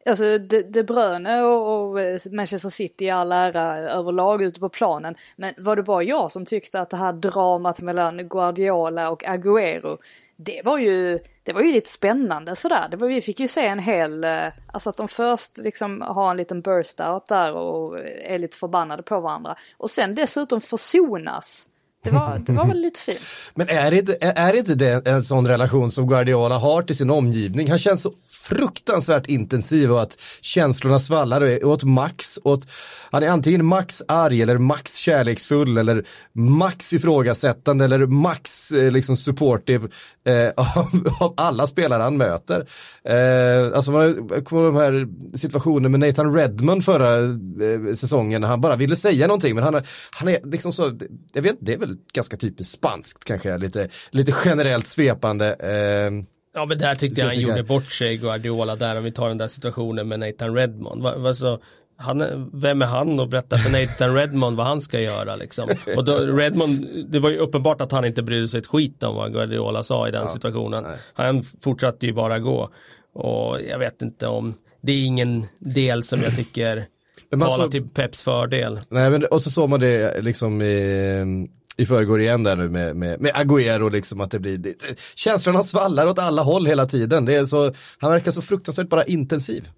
Alltså 0.07 0.39
De, 0.39 0.63
De 0.63 0.83
Bruyne 0.83 1.43
och, 1.43 1.91
och, 1.91 2.01
eh, 2.01 2.19
Manchester 2.33 2.69
City 2.69 3.05
i 3.05 3.11
all 3.11 3.33
ära 3.33 3.77
överlag 3.77 4.43
ute 4.43 4.61
på 4.61 4.69
planen. 4.69 5.15
Men 5.37 5.55
var 5.59 5.77
det 5.77 5.83
bara 5.83 6.03
jag 6.03 6.31
som 6.31 6.47
tyckte 6.47 6.81
att 6.81 6.91
det 6.91 6.97
här 6.97 7.13
dramat 7.13 7.81
mellan 7.81 8.29
Guardiola 8.29 9.11
och 9.11 9.25
Agüero, 9.25 9.99
det 10.37 10.61
var 10.65 10.79
ju, 10.79 11.19
det 11.43 11.53
var 11.53 11.63
ju 11.63 11.73
lite 11.73 11.91
spännande 11.91 12.57
sådär. 12.57 12.89
Det 12.91 12.97
var, 12.97 13.09
vi 13.09 13.21
fick 13.21 13.41
ju 13.41 13.49
se 13.49 13.67
en 13.67 13.79
hel, 13.79 14.25
eh, 14.25 14.47
alltså 14.73 14.91
att 14.91 14.97
de 14.97 15.09
först 15.09 15.59
liksom 15.59 16.01
har 16.01 16.31
en 16.31 16.37
liten 16.37 16.61
burst 16.61 17.01
out 17.01 17.27
där 17.27 17.53
och 17.53 17.99
är 18.25 18.39
lite 18.39 18.57
förbannade 18.57 19.03
på 19.03 19.21
varandra. 19.21 19.57
Och 19.77 19.91
sen 19.91 20.15
dessutom 20.15 20.61
försonas. 20.61 21.69
Det 22.05 22.11
var, 22.11 22.43
det 22.47 22.53
var 22.53 22.67
väl 22.67 22.81
lite 22.81 23.01
fint. 23.01 23.21
Men 23.55 23.69
är 23.69 23.93
inte, 23.93 24.17
är 24.21 24.53
det 24.53 24.59
inte 24.59 24.75
det 24.75 25.07
en 25.07 25.25
sån 25.25 25.49
relation 25.49 25.91
som 25.91 26.07
Guardiola 26.07 26.59
har 26.59 26.83
till 26.83 26.97
sin 26.97 27.11
omgivning? 27.11 27.71
Han 27.71 27.79
känns 27.79 28.03
så 28.03 28.13
fruktansvärt 28.29 29.27
intensiv 29.27 29.93
och 29.93 30.03
att 30.03 30.21
känslorna 30.41 30.99
svallar 30.99 31.65
åt 31.65 31.85
max. 31.85 32.39
Åt, 32.45 32.67
han 33.11 33.23
är 33.23 33.29
antingen 33.29 33.65
max 33.65 34.03
arg 34.09 34.43
eller 34.43 34.59
max 34.59 34.97
kärleksfull 34.97 35.79
eller 35.79 36.05
max 36.33 36.93
ifrågasättande 36.93 37.85
eller 37.85 38.07
max 38.07 38.73
eh, 38.73 38.93
liksom 38.93 39.17
supportive 39.17 39.89
eh, 40.25 40.49
av, 40.57 41.09
av, 41.21 41.35
alla 41.37 41.67
spelare 41.67 42.03
han 42.03 42.17
möter. 42.17 42.67
Eh, 43.05 43.77
alltså 43.77 43.93
man 43.93 44.45
kommer 44.45 44.65
de 44.65 44.77
här 44.77 45.09
situationen 45.37 45.91
med 45.91 46.01
Nathan 46.01 46.35
Redmond 46.35 46.85
förra 46.85 47.17
eh, 47.17 47.95
säsongen 47.95 48.41
när 48.41 48.49
han 48.49 48.61
bara 48.61 48.77
ville 48.77 48.97
säga 48.97 49.27
någonting 49.27 49.55
men 49.55 49.65
han, 49.65 49.83
han 50.11 50.29
är 50.29 50.51
liksom 50.51 50.73
så, 50.73 50.99
jag 51.33 51.43
vet 51.43 51.57
det 51.61 51.73
är 51.73 51.79
väl 51.79 51.92
ganska 52.13 52.37
typiskt 52.37 52.75
spanskt 52.75 53.25
kanske, 53.25 53.59
lite, 53.59 53.89
lite 54.11 54.35
generellt 54.45 54.87
svepande. 54.87 55.55
Eh, 55.55 56.25
Ja 56.55 56.67
men 56.67 56.79
där 56.79 56.95
tyckte 56.95 57.21
jag 57.21 57.29
han 57.29 57.41
gjorde 57.41 57.63
bort 57.63 57.93
sig 57.93 58.17
Guardiola 58.17 58.77
där 58.77 58.97
om 58.97 59.05
vi 59.05 59.13
tar 59.13 59.29
den 59.29 59.39
där 59.39 59.49
situationen 59.49 60.09
med 60.09 60.21
Nathan 60.21 60.55
Redmond. 60.55 61.03
Va, 61.03 61.19
va, 61.19 61.35
så, 61.35 61.59
han, 61.97 62.51
vem 62.53 62.83
är 62.83 62.87
han 62.87 63.21
och 63.21 63.29
berätta 63.29 63.59
för 63.59 63.71
Nathan 63.71 64.15
Redmond 64.17 64.57
vad 64.57 64.67
han 64.67 64.83
ska 64.83 65.01
göra 65.01 65.37
liksom. 65.37 65.69
Och 65.97 66.05
då, 66.05 66.17
Redmond, 66.19 66.87
det 67.09 67.19
var 67.19 67.31
ju 67.31 67.37
uppenbart 67.37 67.81
att 67.81 67.93
han 67.93 68.05
inte 68.05 68.23
brydde 68.23 68.49
sig 68.49 68.61
ett 68.61 68.67
skit 68.67 69.03
om 69.03 69.15
vad 69.15 69.33
Guardiola 69.33 69.83
sa 69.83 70.09
i 70.09 70.11
den 70.11 70.23
ja, 70.23 70.29
situationen. 70.29 70.85
Nej. 70.85 70.97
Han 71.15 71.43
fortsatte 71.43 72.07
ju 72.07 72.13
bara 72.13 72.39
gå. 72.39 72.71
Och 73.15 73.59
jag 73.71 73.79
vet 73.79 74.03
inte 74.03 74.27
om, 74.27 74.55
det 74.81 74.93
är 74.93 75.05
ingen 75.05 75.47
del 75.59 76.03
som 76.03 76.23
jag 76.23 76.37
tycker 76.37 76.87
talar 77.31 77.65
så, 77.65 77.71
till 77.71 77.89
Peps 77.89 78.23
fördel. 78.23 78.81
Nej 78.89 79.11
men 79.11 79.25
och 79.25 79.43
så 79.43 79.51
såg 79.51 79.69
man 79.69 79.81
det 79.81 80.23
liksom 80.23 80.63
i 80.63 81.49
i 81.83 81.87
förrgår 81.87 82.21
igen 82.21 82.43
där 82.43 82.57
nu 82.57 82.69
med, 82.69 82.97
med, 82.97 83.21
med 83.21 83.33
Agüero 83.33 83.91
liksom 83.91 84.21
att 84.21 84.31
det 84.31 84.39
blir, 84.39 84.59
det, 84.59 84.75
känslorna 85.15 85.63
svallar 85.63 86.07
åt 86.07 86.19
alla 86.19 86.43
håll 86.43 86.67
hela 86.67 86.87
tiden. 86.87 87.25
Det 87.25 87.35
är 87.35 87.45
så, 87.45 87.73
han 87.99 88.13
verkar 88.13 88.31
så 88.31 88.43
fruktansvärt 88.43 88.89
bara 88.89 89.05
intensiv. 89.05 89.69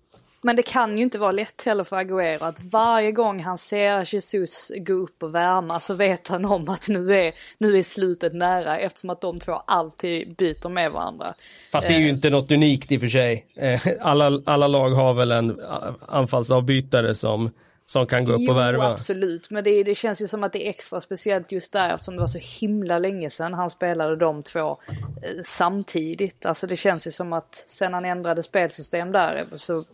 Men 0.44 0.56
det 0.56 0.62
kan 0.62 0.98
ju 0.98 1.04
inte 1.04 1.18
vara 1.18 1.32
lätt 1.32 1.62
heller 1.66 1.84
för 1.84 1.96
Agüero 1.96 2.44
att 2.44 2.64
varje 2.64 3.12
gång 3.12 3.40
han 3.40 3.58
ser 3.58 4.14
Jesus 4.14 4.72
gå 4.76 4.92
upp 4.92 5.22
och 5.22 5.34
värma 5.34 5.80
så 5.80 5.94
vet 5.94 6.28
han 6.28 6.44
om 6.44 6.68
att 6.68 6.88
nu 6.88 7.14
är, 7.14 7.32
nu 7.58 7.78
är 7.78 7.82
slutet 7.82 8.34
nära 8.34 8.78
eftersom 8.78 9.10
att 9.10 9.20
de 9.20 9.40
två 9.40 9.52
alltid 9.52 10.36
byter 10.36 10.68
med 10.68 10.92
varandra. 10.92 11.34
Fast 11.72 11.88
det 11.88 11.94
är 11.94 11.98
ju 11.98 12.04
eh. 12.04 12.14
inte 12.14 12.30
något 12.30 12.50
unikt 12.50 12.92
i 12.92 12.96
och 12.96 13.00
för 13.00 13.08
sig. 13.08 13.46
Eh, 13.56 13.80
alla, 14.00 14.42
alla 14.46 14.66
lag 14.66 14.90
har 14.90 15.14
väl 15.14 15.32
en 15.32 15.60
anfallsavbytare 16.08 17.14
som 17.14 17.50
som 17.86 18.06
kan 18.06 18.24
gå 18.24 18.32
upp 18.32 18.40
jo, 18.40 18.50
och 18.50 18.56
värva. 18.56 18.92
absolut. 18.92 19.50
Men 19.50 19.64
det, 19.64 19.82
det 19.82 19.94
känns 19.94 20.22
ju 20.22 20.28
som 20.28 20.44
att 20.44 20.52
det 20.52 20.66
är 20.66 20.70
extra 20.70 21.00
speciellt 21.00 21.52
just 21.52 21.72
där 21.72 21.94
eftersom 21.94 22.14
det 22.14 22.20
var 22.20 22.26
så 22.26 22.38
himla 22.60 22.98
länge 22.98 23.30
sedan 23.30 23.54
han 23.54 23.70
spelade 23.70 24.16
de 24.16 24.42
två 24.42 24.78
eh, 25.22 25.42
samtidigt. 25.44 26.46
Alltså 26.46 26.66
det 26.66 26.76
känns 26.76 27.06
ju 27.06 27.10
som 27.10 27.32
att 27.32 27.54
sen 27.54 27.94
han 27.94 28.04
ändrade 28.04 28.42
spelsystem 28.42 29.12
där 29.12 29.46
så 29.56 29.84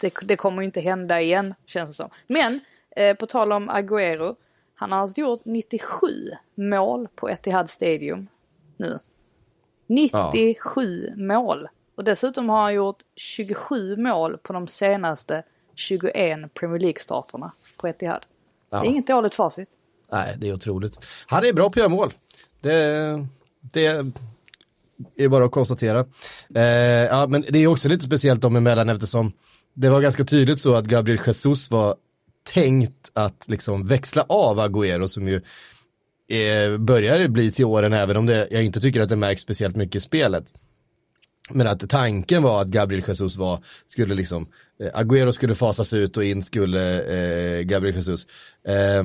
det, 0.00 0.14
det 0.22 0.36
kommer 0.36 0.62
ju 0.62 0.66
inte 0.66 0.80
hända 0.80 1.20
igen 1.20 1.54
känns 1.66 1.88
det 1.88 1.94
som. 1.94 2.10
Men 2.26 2.60
eh, 2.96 3.16
på 3.16 3.26
tal 3.26 3.52
om 3.52 3.70
Agüero. 3.70 4.36
Han 4.74 4.92
har 4.92 4.98
alltså 4.98 5.20
gjort 5.20 5.40
97 5.44 6.30
mål 6.54 7.08
på 7.14 7.28
Etihad 7.28 7.70
Stadium 7.70 8.28
nu. 8.76 8.98
97 9.86 11.06
ja. 11.08 11.24
mål. 11.24 11.68
Och 11.94 12.04
dessutom 12.04 12.48
har 12.48 12.62
han 12.62 12.74
gjort 12.74 13.02
27 13.16 13.96
mål 13.96 14.38
på 14.38 14.52
de 14.52 14.68
senaste 14.68 15.42
21 15.82 16.54
Premier 16.54 16.78
League-starterna 16.80 17.52
på 17.76 17.88
Etihad. 17.88 18.24
Ja. 18.70 18.80
Det 18.80 18.86
är 18.86 18.90
inget 18.90 19.06
dåligt 19.06 19.34
facit. 19.34 19.68
Nej, 20.12 20.34
det 20.38 20.48
är 20.48 20.54
otroligt. 20.54 21.06
Han 21.26 21.44
är 21.44 21.52
bra 21.52 21.64
på 21.64 21.70
att 21.70 21.76
göra 21.76 21.88
mål. 21.88 22.12
Det, 22.60 23.26
det 23.60 23.86
är 25.16 25.28
bara 25.28 25.44
att 25.44 25.52
konstatera. 25.52 26.06
Eh, 26.54 26.62
ja, 26.62 27.26
men 27.26 27.44
det 27.48 27.58
är 27.58 27.66
också 27.66 27.88
lite 27.88 28.04
speciellt 28.04 28.42
dem 28.42 28.56
emellan 28.56 28.88
eftersom 28.88 29.32
det 29.74 29.88
var 29.88 30.00
ganska 30.00 30.24
tydligt 30.24 30.60
så 30.60 30.74
att 30.74 30.84
Gabriel 30.84 31.20
Jesus 31.26 31.70
var 31.70 31.96
tänkt 32.42 33.10
att 33.12 33.48
liksom 33.48 33.86
växla 33.86 34.24
av 34.28 34.60
Agüero 34.60 35.06
som 35.06 35.28
ju 35.28 35.40
eh, 36.28 36.78
börjar 36.78 37.28
bli 37.28 37.52
till 37.52 37.64
åren 37.64 37.92
även 37.92 38.16
om 38.16 38.26
det, 38.26 38.48
jag 38.50 38.64
inte 38.64 38.80
tycker 38.80 39.00
att 39.00 39.08
det 39.08 39.16
märks 39.16 39.42
speciellt 39.42 39.76
mycket 39.76 39.94
i 39.96 40.00
spelet. 40.00 40.52
Men 41.50 41.66
att 41.66 41.90
tanken 41.90 42.42
var 42.42 42.62
att 42.62 42.68
Gabriel 42.68 43.04
Jesus 43.08 43.36
var, 43.36 43.64
skulle 43.86 44.14
liksom, 44.14 44.46
eh, 44.80 45.00
Agüero 45.00 45.32
skulle 45.32 45.54
fasas 45.54 45.92
ut 45.92 46.16
och 46.16 46.24
in 46.24 46.42
skulle 46.42 47.02
eh, 47.02 47.62
Gabriel 47.62 47.96
Jesus. 47.96 48.26
Eh, 48.68 49.04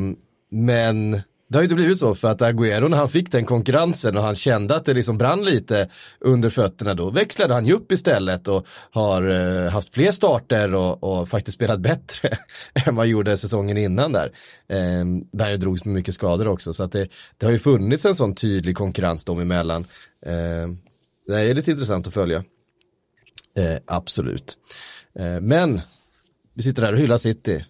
men 0.52 1.22
det 1.50 1.58
har 1.58 1.62
ju 1.62 1.66
inte 1.66 1.76
blivit 1.76 2.00
så 2.00 2.16
för 2.16 2.28
att 2.28 2.42
Agüero 2.42 2.90
när 2.90 2.98
han 2.98 3.10
fick 3.10 3.32
den 3.32 3.46
konkurrensen 3.46 4.18
och 4.18 4.24
han 4.24 4.36
kände 4.36 4.76
att 4.76 4.86
det 4.86 4.94
liksom 4.94 5.18
brann 5.18 5.46
lite 5.46 5.90
under 6.20 6.50
fötterna 6.50 6.94
då 6.94 7.10
växlade 7.10 7.54
han 7.54 7.66
ju 7.66 7.74
upp 7.74 7.92
istället 7.92 8.48
och 8.48 8.68
har 8.92 9.30
eh, 9.30 9.72
haft 9.72 9.94
fler 9.94 10.12
starter 10.12 10.74
och, 10.74 11.04
och, 11.04 11.30
faktiskt 11.30 11.56
spelat 11.56 11.80
bättre 11.80 12.30
än 12.74 12.96
vad 12.96 13.06
han 13.06 13.10
gjorde 13.10 13.38
säsongen 13.38 13.78
innan 13.78 14.12
där. 14.12 14.32
Eh, 14.70 15.06
där 15.32 15.50
jag 15.50 15.60
drogs 15.60 15.86
med 15.86 15.94
mycket 15.94 16.14
skador 16.14 16.48
också 16.48 16.74
så 16.74 16.84
att 16.84 16.92
det, 16.92 17.08
det 17.38 17.46
har 17.46 17.54
ju 17.54 17.60
funnits 17.60 18.06
en 18.06 18.16
sån 18.16 18.36
tydlig 18.36 18.78
konkurrens 18.78 19.26
dem 19.26 19.40
emellan. 19.40 19.86
Eh, 20.26 20.68
det 21.28 21.40
är 21.40 21.54
lite 21.54 21.72
intressant 21.72 22.08
att 22.08 22.14
följa. 22.14 22.44
Eh, 23.58 23.78
absolut. 23.86 24.58
Eh, 25.20 25.40
men 25.42 25.82
vi 26.54 26.64
sitter 26.64 26.82
här 26.82 26.94
och 26.94 27.00
hyllar 27.00 27.18
City. 27.18 27.66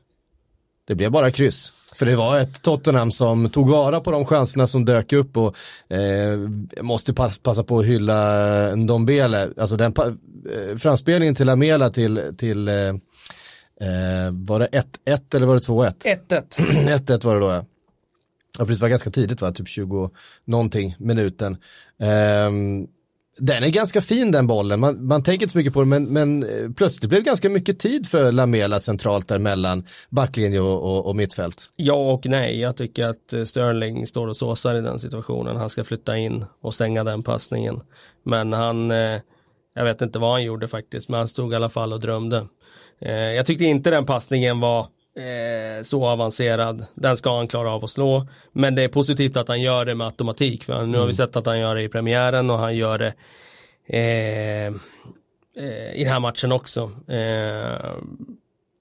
Det 0.88 0.96
blev 0.96 1.12
bara 1.12 1.32
kryss. 1.32 1.74
För 1.96 2.06
det 2.06 2.16
var 2.16 2.40
ett 2.40 2.62
Tottenham 2.62 3.12
som 3.12 3.50
tog 3.50 3.70
vara 3.70 4.00
på 4.00 4.12
de 4.12 4.26
chanserna 4.26 4.68
som 4.68 4.86
dök 4.86 5.14
upp 5.14 5.38
och 5.38 5.56
eh, 5.94 6.38
måste 6.82 7.14
pass, 7.14 7.40
passa 7.40 7.64
på 7.64 7.80
att 7.80 7.86
hylla 7.86 8.76
Ndombele. 8.76 9.50
Alltså 9.58 9.78
den 9.78 9.94
eh, 9.98 10.78
framspelningen 10.78 11.36
till 11.36 11.50
Amela 11.50 11.90
till, 11.90 12.22
till 12.38 12.68
eh, 12.68 12.76
eh 12.76 14.32
var 14.32 14.60
det 14.60 14.84
1-1 15.06 15.36
eller 15.36 15.48
var 15.48 15.54
det 15.54 15.62
2-1? 15.62 15.94
1-1. 16.30 16.58
1-1 17.08 17.26
var 17.26 17.34
det 17.34 17.42
då 17.42 17.50
ja. 17.50 17.66
Ja 18.58 18.66
precis, 18.66 18.80
det 18.80 18.84
var 18.84 18.90
ganska 18.90 19.10
tidigt 19.10 19.42
va, 19.42 19.52
typ 19.52 19.68
20 19.68 20.12
någonting 20.46 20.96
minuten. 21.00 21.58
Um, 22.48 22.88
den 23.38 23.64
är 23.64 23.68
ganska 23.68 24.02
fin 24.02 24.32
den 24.32 24.48
bollen, 24.48 24.80
man, 24.80 25.08
man 25.08 25.24
tänker 25.24 25.44
inte 25.44 25.52
så 25.52 25.58
mycket 25.58 25.74
på 25.74 25.80
det 25.80 25.86
men, 25.86 26.06
men 26.06 26.44
eh, 26.44 26.72
plötsligt 26.72 27.10
blev 27.10 27.24
det 27.24 27.26
ganska 27.26 27.50
mycket 27.50 27.80
tid 27.80 28.08
för 28.08 28.32
Lamela 28.32 28.80
centralt 28.80 29.28
där 29.28 29.40
mellan 29.40 29.88
backlinje 30.10 30.60
och, 30.60 30.84
och, 30.84 31.06
och, 31.06 31.16
mittfält. 31.16 31.72
Ja 31.76 32.14
och 32.14 32.26
nej, 32.26 32.60
jag 32.60 32.76
tycker 32.76 33.06
att 33.06 33.34
eh, 33.34 33.44
Sterling 33.44 34.08
står 34.08 34.28
och 34.28 34.38
såsar 34.38 34.76
i 34.76 34.82
den 34.82 35.00
situationen. 35.00 35.56
Han 35.56 35.70
ska 35.70 35.84
flytta 35.84 36.18
in 36.18 36.46
och 36.62 36.74
stänga 36.74 37.04
den 37.04 37.24
passningen. 37.24 37.82
Men 38.24 38.54
han, 38.54 38.92
eh, 38.92 39.20
jag 39.76 39.84
vet 39.84 40.02
inte 40.02 40.20
vad 40.20 40.32
han 40.32 40.44
gjorde 40.44 40.68
faktiskt, 40.68 41.10
men 41.10 41.18
han 41.18 41.28
stod 41.28 41.54
i 41.54 41.56
alla 41.56 41.70
fall 41.70 41.94
och 41.94 42.00
drömde. 42.00 42.48
Jag 43.36 43.46
tyckte 43.46 43.64
inte 43.64 43.92
den 43.92 44.06
passningen 44.06 44.60
var 44.60 44.88
eh, 45.18 45.84
så 45.84 46.06
avancerad. 46.06 46.86
Den 46.96 47.18
ska 47.18 47.38
han 47.38 47.48
klara 47.48 47.72
av 47.72 47.84
att 47.84 47.90
slå. 47.90 48.28
Men 48.52 48.76
det 48.76 48.84
är 48.84 48.88
positivt 48.88 49.38
att 49.38 49.48
han 49.48 49.62
gör 49.62 49.86
det 49.86 49.96
med 49.96 50.08
automatik. 50.08 50.64
För 50.64 50.86
nu 50.86 50.98
har 50.98 51.06
vi 51.06 51.12
mm. 51.12 51.14
sett 51.14 51.36
att 51.36 51.46
han 51.46 51.60
gör 51.60 51.76
det 51.76 51.82
i 51.82 51.90
premiären 51.90 52.50
och 52.50 52.58
han 52.58 52.76
gör 52.76 52.98
det 52.98 53.14
eh, 53.88 54.68
eh, 55.58 55.96
i 55.96 56.04
den 56.04 56.14
här 56.14 56.20
matchen 56.20 56.52
också. 56.52 56.92
Eh, 57.08 57.96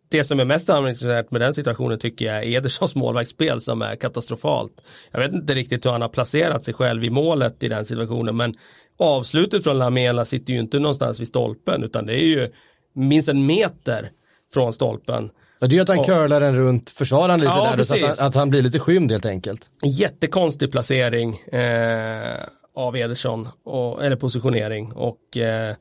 det 0.09 0.25
som 0.25 0.41
är 0.41 0.45
mest 0.45 0.71
anmärkningsvärt 0.71 1.31
med 1.31 1.41
den 1.41 1.55
situationen 1.55 1.99
tycker 1.99 2.25
jag 2.25 2.37
är 2.37 2.57
Edersons 2.57 2.95
målvaktsspel 2.95 3.61
som 3.61 3.83
är 3.83 3.97
katastrofalt. 3.97 4.73
Jag 5.11 5.21
vet 5.21 5.33
inte 5.33 5.55
riktigt 5.55 5.87
hur 5.87 5.91
han 5.91 6.03
har 6.03 6.09
placerat 6.09 6.65
sig 6.65 6.75
själv 6.75 7.05
i 7.05 7.11
målet 7.11 7.63
i 7.63 7.69
den 7.69 7.85
situationen 7.85 8.37
men 8.37 8.55
avslutet 8.99 9.65
från 9.65 9.79
Lamela 9.79 10.25
sitter 10.25 10.53
ju 10.53 10.59
inte 10.59 10.79
någonstans 10.79 11.21
vid 11.21 11.29
stolpen 11.29 11.85
utan 11.85 12.07
det 12.07 12.15
är 12.15 12.27
ju 12.27 12.53
minst 12.95 13.29
en 13.29 13.47
meter 13.47 14.11
från 14.55 14.73
stolpen. 14.73 15.31
Ja, 15.59 15.67
det 15.67 15.79
är 15.79 15.83
att 15.83 15.89
han 15.89 15.99
och, 15.99 16.07
curlar 16.07 16.41
den 16.41 16.57
runt 16.57 16.91
försvararen 16.91 17.41
lite 17.41 17.53
ja, 17.53 17.77
där, 17.77 17.85
så 17.85 17.95
att 17.95 18.03
han, 18.03 18.27
att 18.29 18.35
han, 18.35 18.51
blir 18.51 18.63
lite 18.63 18.79
skymd 18.79 19.13
helt 19.13 19.27
enkelt. 19.27 19.69
Jättekonstig 19.83 20.73
placering 20.73 21.37
eh, 21.37 22.37
av 22.75 22.97
Ederson, 22.97 23.49
och, 23.65 24.05
eller 24.05 24.17
positionering 24.17 24.93
och 24.93 25.37
eh, 25.37 25.75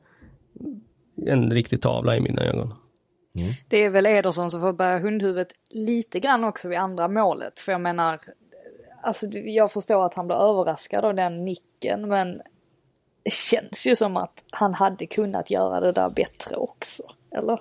en 1.26 1.50
riktig 1.50 1.82
tavla 1.82 2.16
i 2.16 2.20
mina 2.20 2.42
ögon. 2.42 2.74
Mm. 3.38 3.52
Det 3.68 3.84
är 3.84 3.90
väl 3.90 4.06
Ederson 4.06 4.50
som 4.50 4.60
får 4.60 4.72
bära 4.72 4.98
hundhuvudet 4.98 5.48
lite 5.70 6.20
grann 6.20 6.44
också 6.44 6.68
vid 6.68 6.78
andra 6.78 7.08
målet. 7.08 7.58
För 7.58 7.72
jag 7.72 7.80
menar, 7.80 8.20
alltså 9.02 9.26
jag 9.26 9.72
förstår 9.72 10.06
att 10.06 10.14
han 10.14 10.26
blir 10.26 10.36
överraskad 10.36 11.04
av 11.04 11.14
den 11.14 11.44
nicken 11.44 12.08
men 12.08 12.42
det 13.22 13.32
känns 13.32 13.86
ju 13.86 13.96
som 13.96 14.16
att 14.16 14.44
han 14.50 14.74
hade 14.74 15.06
kunnat 15.06 15.50
göra 15.50 15.80
det 15.80 15.92
där 15.92 16.10
bättre 16.10 16.56
också, 16.56 17.02
eller? 17.30 17.60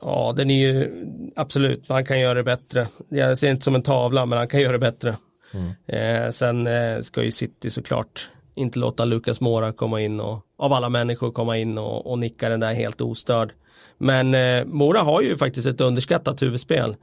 Ja, 0.00 0.34
den 0.36 0.50
är 0.50 0.68
ju 0.68 1.06
absolut, 1.36 1.88
han 1.88 2.04
kan 2.04 2.20
göra 2.20 2.34
det 2.34 2.42
bättre. 2.42 2.88
Jag 3.08 3.38
ser 3.38 3.50
inte 3.50 3.64
som 3.64 3.74
en 3.74 3.82
tavla, 3.82 4.26
men 4.26 4.38
han 4.38 4.48
kan 4.48 4.60
göra 4.60 4.72
det 4.72 4.78
bättre. 4.78 5.16
Mm. 5.54 5.72
Eh, 5.86 6.30
sen 6.30 6.66
eh, 6.66 7.00
ska 7.00 7.22
ju 7.22 7.30
City 7.30 7.70
såklart 7.70 8.30
inte 8.54 8.78
låta 8.78 9.04
Lucas 9.04 9.40
Mora 9.40 9.72
komma 9.72 10.00
in 10.00 10.20
och 10.20 10.40
av 10.58 10.72
alla 10.72 10.88
människor 10.88 11.30
komma 11.30 11.56
in 11.56 11.78
och, 11.78 12.06
och 12.10 12.18
nicka 12.18 12.48
den 12.48 12.60
där 12.60 12.74
helt 12.74 13.00
ostörd. 13.00 13.52
Men 13.98 14.34
eh, 14.34 14.64
Mora 14.64 15.00
har 15.00 15.22
ju 15.22 15.36
faktiskt 15.36 15.66
ett 15.66 15.80
underskattat 15.80 16.42
huvudspel. 16.42 16.96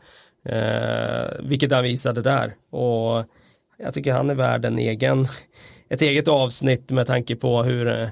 Eh, 0.45 1.25
vilket 1.39 1.71
han 1.71 1.83
visade 1.83 2.21
där. 2.21 2.55
Och 2.69 3.25
jag 3.77 3.93
tycker 3.93 4.13
han 4.13 4.29
är 4.29 4.35
värd 4.35 4.65
en 4.65 4.79
egen, 4.79 5.27
ett 5.89 6.01
eget 6.01 6.27
avsnitt 6.27 6.89
med 6.89 7.07
tanke 7.07 7.35
på 7.35 7.63
hur 7.63 7.87
eh, 7.87 8.09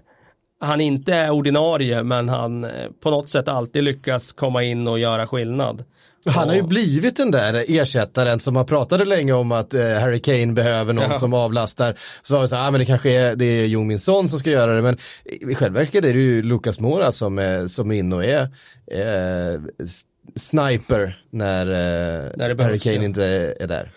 han 0.64 0.82
inte 0.82 1.14
är 1.14 1.30
ordinarie 1.30 2.04
men 2.04 2.30
han 2.30 2.64
eh, 2.64 2.72
på 3.04 3.10
något 3.10 3.30
sätt 3.30 3.48
alltid 3.48 3.84
lyckas 3.84 4.32
komma 4.32 4.64
in 4.64 4.88
och 4.88 5.00
göra 5.00 5.28
skillnad. 5.28 5.84
Han 6.26 6.50
har 6.50 6.56
ju 6.56 6.64
blivit 6.64 7.18
den 7.18 7.32
där 7.32 7.66
ersättaren 7.68 8.40
som 8.40 8.54
man 8.54 8.66
pratade 8.66 9.06
länge 9.06 9.34
om 9.34 9.52
att 9.52 9.74
eh, 9.74 9.82
Harry 9.82 10.22
Kane 10.22 10.54
behöver 10.54 10.94
någon 10.94 11.10
ja. 11.10 11.20
som 11.20 11.34
avlastar. 11.34 11.96
Så 12.22 12.36
var 12.36 12.42
det 12.42 12.48
så 12.48 12.56
här, 12.56 12.68
ah, 12.68 12.72
men 12.72 12.80
det 12.80 12.86
kanske 12.86 13.12
är, 13.12 13.36
det 13.36 13.46
är 13.46 13.66
Jo 13.66 13.84
Min 13.84 14.00
Son 14.00 14.30
som 14.30 14.40
ska 14.40 14.50
göra 14.50 14.76
det, 14.76 14.82
men 14.82 14.98
i 15.26 15.56
själva 15.56 15.80
verket 15.80 16.06
är 16.06 16.14
det 16.14 16.20
ju 16.20 16.44
Lucas 16.44 16.80
Mora 16.80 17.12
som 17.12 17.40
är, 17.40 17.68
som 17.68 17.92
är 17.92 17.96
inne 17.96 18.16
och 18.16 18.26
är 18.26 18.42
eh, 18.88 19.60
sniper 20.36 21.24
när, 21.30 21.66
eh, 21.66 22.32
när 22.36 22.56
behövs, 22.56 22.62
Harry 22.62 22.80
Kane 22.80 22.96
ja. 22.96 23.04
inte 23.04 23.56
är 23.60 23.68
där. 23.68 23.92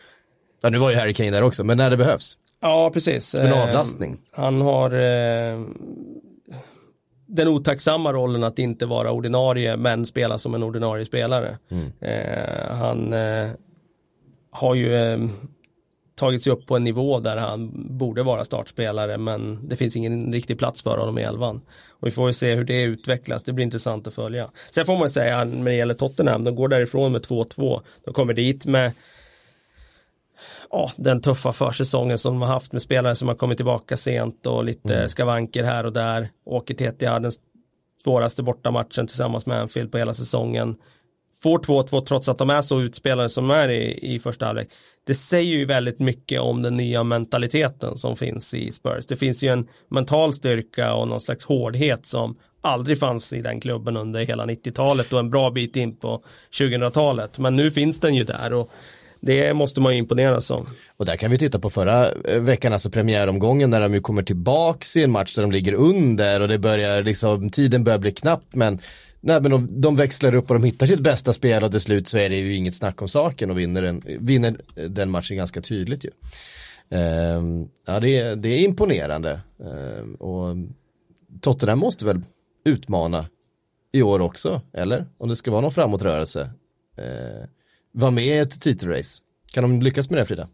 Ja, 0.62 0.70
nu 0.70 0.78
var 0.78 0.90
ju 0.90 0.96
Harry 0.96 1.14
Kane 1.14 1.30
där 1.30 1.42
också, 1.42 1.64
men 1.64 1.76
när 1.76 1.90
det 1.90 1.96
behövs. 1.96 2.38
Ja, 2.60 2.90
precis. 2.90 3.24
Som 3.26 3.40
en 3.40 3.52
eh, 3.52 3.62
avlastning. 3.62 4.18
han 4.32 4.60
har 4.60 4.90
eh, 4.90 5.60
den 7.26 7.48
otacksamma 7.48 8.12
rollen 8.12 8.44
att 8.44 8.58
inte 8.58 8.86
vara 8.86 9.12
ordinarie 9.12 9.76
men 9.76 10.06
spela 10.06 10.38
som 10.38 10.54
en 10.54 10.62
ordinarie 10.62 11.06
spelare. 11.06 11.58
Mm. 11.68 11.92
Eh, 12.00 12.76
han 12.76 13.12
eh, 13.12 13.48
har 14.50 14.74
ju 14.74 14.94
eh, 14.94 15.18
tagit 16.14 16.42
sig 16.42 16.52
upp 16.52 16.66
på 16.66 16.76
en 16.76 16.84
nivå 16.84 17.20
där 17.20 17.36
han 17.36 17.70
borde 17.98 18.22
vara 18.22 18.44
startspelare 18.44 19.18
men 19.18 19.68
det 19.68 19.76
finns 19.76 19.96
ingen 19.96 20.32
riktig 20.32 20.58
plats 20.58 20.82
för 20.82 20.98
honom 20.98 21.18
i 21.18 21.22
elvan. 21.22 21.60
Och 21.90 22.06
vi 22.06 22.10
får 22.10 22.26
ju 22.26 22.32
se 22.32 22.54
hur 22.54 22.64
det 22.64 22.82
utvecklas, 22.82 23.42
det 23.42 23.52
blir 23.52 23.64
intressant 23.64 24.06
att 24.06 24.14
följa. 24.14 24.50
Sen 24.70 24.86
får 24.86 24.98
man 24.98 25.10
säga 25.10 25.44
när 25.44 25.64
det 25.64 25.76
gäller 25.76 25.94
Tottenham, 25.94 26.44
de 26.44 26.54
går 26.54 26.68
därifrån 26.68 27.12
med 27.12 27.22
2-2. 27.22 27.80
De 28.04 28.14
kommer 28.14 28.34
dit 28.34 28.66
med 28.66 28.92
ja, 30.70 30.90
den 30.96 31.20
tuffa 31.20 31.52
försäsongen 31.52 32.18
som 32.18 32.34
de 32.34 32.42
har 32.42 32.48
haft 32.48 32.72
med 32.72 32.82
spelare 32.82 33.14
som 33.14 33.28
har 33.28 33.34
kommit 33.34 33.58
tillbaka 33.58 33.96
sent 33.96 34.46
och 34.46 34.64
lite 34.64 34.94
mm. 34.94 35.08
skavanker 35.08 35.64
här 35.64 35.86
och 35.86 35.92
där. 35.92 36.28
Åker 36.44 36.74
till 36.74 36.86
Etihad, 36.86 37.22
den 37.22 37.32
svåraste 38.04 38.42
bortamatchen 38.42 39.06
tillsammans 39.06 39.46
med 39.46 39.60
Anfield 39.60 39.92
på 39.92 39.98
hela 39.98 40.14
säsongen. 40.14 40.76
får 41.42 41.58
2-2 41.58 42.04
trots 42.04 42.28
att 42.28 42.38
de 42.38 42.50
är 42.50 42.62
så 42.62 42.80
utspelade 42.80 43.28
som 43.28 43.48
de 43.48 43.54
är 43.54 43.68
i, 43.68 44.14
i 44.14 44.20
första 44.20 44.46
halvlek. 44.46 44.68
Det 45.06 45.14
säger 45.14 45.56
ju 45.56 45.64
väldigt 45.64 45.98
mycket 45.98 46.40
om 46.40 46.62
den 46.62 46.76
nya 46.76 47.04
mentaliteten 47.04 47.98
som 47.98 48.16
finns 48.16 48.54
i 48.54 48.72
Spurs. 48.72 49.06
Det 49.06 49.16
finns 49.16 49.42
ju 49.42 49.48
en 49.48 49.68
mental 49.88 50.32
styrka 50.32 50.94
och 50.94 51.08
någon 51.08 51.20
slags 51.20 51.44
hårdhet 51.44 52.06
som 52.06 52.36
aldrig 52.60 52.98
fanns 52.98 53.32
i 53.32 53.42
den 53.42 53.60
klubben 53.60 53.96
under 53.96 54.24
hela 54.24 54.46
90-talet 54.46 55.12
och 55.12 55.18
en 55.18 55.30
bra 55.30 55.50
bit 55.50 55.76
in 55.76 55.96
på 55.96 56.22
2000-talet. 56.52 57.38
Men 57.38 57.56
nu 57.56 57.70
finns 57.70 58.00
den 58.00 58.14
ju 58.14 58.24
där 58.24 58.52
och 58.52 58.70
det 59.26 59.54
måste 59.54 59.80
man 59.80 59.92
ju 59.92 59.98
imponeras 59.98 60.50
av. 60.50 60.68
Och 60.96 61.06
där 61.06 61.16
kan 61.16 61.30
vi 61.30 61.38
titta 61.38 61.58
på 61.58 61.70
förra 61.70 62.12
eh, 62.12 62.40
veckan, 62.40 62.72
alltså 62.72 62.90
premiäromgången 62.90 63.70
när 63.70 63.80
de 63.80 63.94
ju 63.94 64.00
kommer 64.00 64.22
tillbaks 64.22 64.96
i 64.96 65.02
en 65.02 65.10
match 65.10 65.34
där 65.34 65.42
de 65.42 65.52
ligger 65.52 65.72
under 65.72 66.40
och 66.40 66.48
det 66.48 66.58
börjar 66.58 67.02
liksom, 67.02 67.50
tiden 67.50 67.84
börjar 67.84 67.98
bli 67.98 68.12
knapp 68.12 68.44
men 68.54 68.80
Nej 69.20 69.40
men 69.40 69.50
de, 69.50 69.80
de 69.80 69.96
växlar 69.96 70.34
upp 70.34 70.50
och 70.50 70.54
de 70.54 70.64
hittar 70.64 70.86
sitt 70.86 71.00
bästa 71.00 71.32
spel 71.32 71.64
och 71.64 71.70
till 71.70 71.80
slut 71.80 72.08
så 72.08 72.18
är 72.18 72.30
det 72.30 72.36
ju 72.36 72.54
inget 72.54 72.74
snack 72.74 73.02
om 73.02 73.08
saken 73.08 73.50
och 73.50 73.58
vinner 73.58 73.82
den, 73.82 74.02
vinner 74.04 74.56
den 74.88 75.10
matchen 75.10 75.36
ganska 75.36 75.60
tydligt 75.60 76.04
ju. 76.04 76.10
Ehm, 76.90 77.68
ja 77.86 78.00
det 78.00 78.18
är, 78.18 78.36
det 78.36 78.48
är 78.48 78.58
imponerande. 78.58 79.40
Ehm, 79.60 80.14
och 80.14 80.56
Tottenham 81.40 81.78
måste 81.78 82.04
väl 82.04 82.20
utmana 82.64 83.26
i 83.92 84.02
år 84.02 84.20
också, 84.20 84.60
eller? 84.72 85.06
Om 85.18 85.28
det 85.28 85.36
ska 85.36 85.50
vara 85.50 85.60
någon 85.60 85.70
framåtrörelse. 85.70 86.50
Ehm, 86.96 87.48
vara 87.96 88.10
med 88.10 88.24
i 88.24 88.38
ett 88.38 88.60
titelrace. 88.60 89.22
Kan 89.52 89.62
de 89.62 89.82
lyckas 89.82 90.10
med 90.10 90.18
det 90.18 90.24
Frida? 90.24 90.48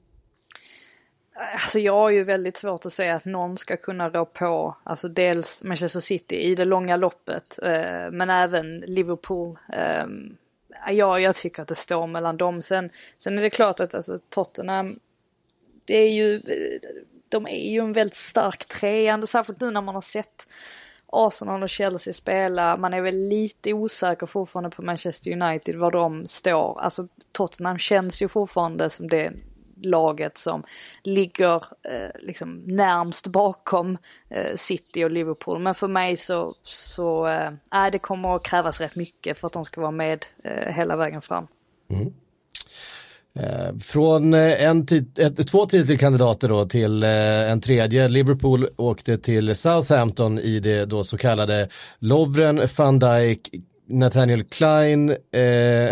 Alltså 1.55 1.79
jag 1.79 1.93
har 1.93 2.11
ju 2.11 2.25
väldigt 2.25 2.57
svårt 2.57 2.87
att 2.87 2.93
säga 2.93 3.17
att 3.17 3.25
någon 3.25 3.57
ska 3.57 3.77
kunna 3.77 4.09
rå 4.09 4.25
på, 4.25 4.77
alltså 4.85 5.09
dels 5.09 5.65
Manchester 5.65 6.01
City 6.01 6.37
i 6.37 6.55
det 6.55 6.65
långa 6.65 6.97
loppet, 6.97 7.59
eh, 7.63 8.11
men 8.11 8.31
även 8.31 8.81
Liverpool. 8.81 9.59
Eh, 9.73 10.07
ja, 10.91 11.21
jag 11.21 11.37
tycker 11.37 11.63
att 11.63 11.69
det 11.69 11.75
står 11.75 12.07
mellan 12.07 12.37
dem. 12.37 12.63
Sen, 12.63 12.91
sen 13.19 13.39
är 13.39 13.43
det 13.43 13.51
klart 13.51 13.81
att 13.81 13.95
alltså, 13.95 14.19
Tottenham, 14.29 14.99
det 15.85 15.97
är 15.97 16.11
ju, 16.11 16.35
eh, 16.35 16.91
de 17.29 17.47
är 17.47 17.71
ju 17.71 17.81
en 17.81 17.93
väldigt 17.93 18.15
stark 18.15 18.69
treande, 18.69 19.27
särskilt 19.27 19.61
nu 19.61 19.71
när 19.71 19.81
man 19.81 19.95
har 19.95 20.03
sett 20.03 20.47
Arsenal 21.13 21.63
och 21.63 21.69
Chelsea 21.69 22.13
spela, 22.13 22.77
man 22.77 22.95
är 22.95 23.01
väl 23.01 23.29
lite 23.29 23.73
osäker 23.73 24.27
fortfarande 24.27 24.71
på 24.71 24.83
Manchester 24.83 25.43
United 25.43 25.77
var 25.77 25.91
de 25.91 26.27
står. 26.27 26.81
Alltså 26.81 27.09
Tottenham 27.33 27.79
känns 27.79 28.23
ju 28.23 28.29
fortfarande 28.29 28.91
som 28.91 29.09
det 29.09 29.33
laget 29.83 30.39
som 30.39 30.63
ligger 31.03 31.57
eh, 31.83 32.21
liksom 32.21 32.63
närmst 32.67 33.27
bakom 33.27 33.99
eh, 34.29 34.57
City 34.57 35.05
och 35.05 35.11
Liverpool. 35.11 35.59
Men 35.59 35.75
för 35.75 35.89
mig 35.89 36.17
så, 36.17 36.55
så 36.63 37.27
eh, 37.27 37.91
det 37.93 37.99
kommer 37.99 38.37
att 38.37 38.43
krävas 38.43 38.81
rätt 38.81 38.97
mycket 38.97 39.39
för 39.39 39.47
att 39.47 39.53
de 39.53 39.65
ska 39.65 39.81
vara 39.81 39.91
med 39.91 40.27
eh, 40.45 40.75
hela 40.75 40.97
vägen 40.97 41.23
fram. 41.23 41.47
Mm. 41.89 42.15
Eh, 43.39 43.79
från 43.81 44.35
eh, 44.35 44.65
en 44.65 44.87
ett, 45.19 45.49
två 45.49 45.67
titelkandidater 45.67 46.49
då 46.49 46.65
till 46.65 47.03
eh, 47.03 47.51
en 47.51 47.61
tredje. 47.61 48.09
Liverpool 48.09 48.69
åkte 48.77 49.19
till 49.19 49.55
Southampton 49.55 50.39
i 50.39 50.61
det 50.61 50.85
då 50.85 51.05
så 51.05 51.19
kallade 51.19 51.69
Lovren, 51.99 52.69
van 52.77 52.99
Dijk, 52.99 53.51
Nathaniel 53.89 54.45
Klein, 54.45 55.11
eh, 55.11 55.89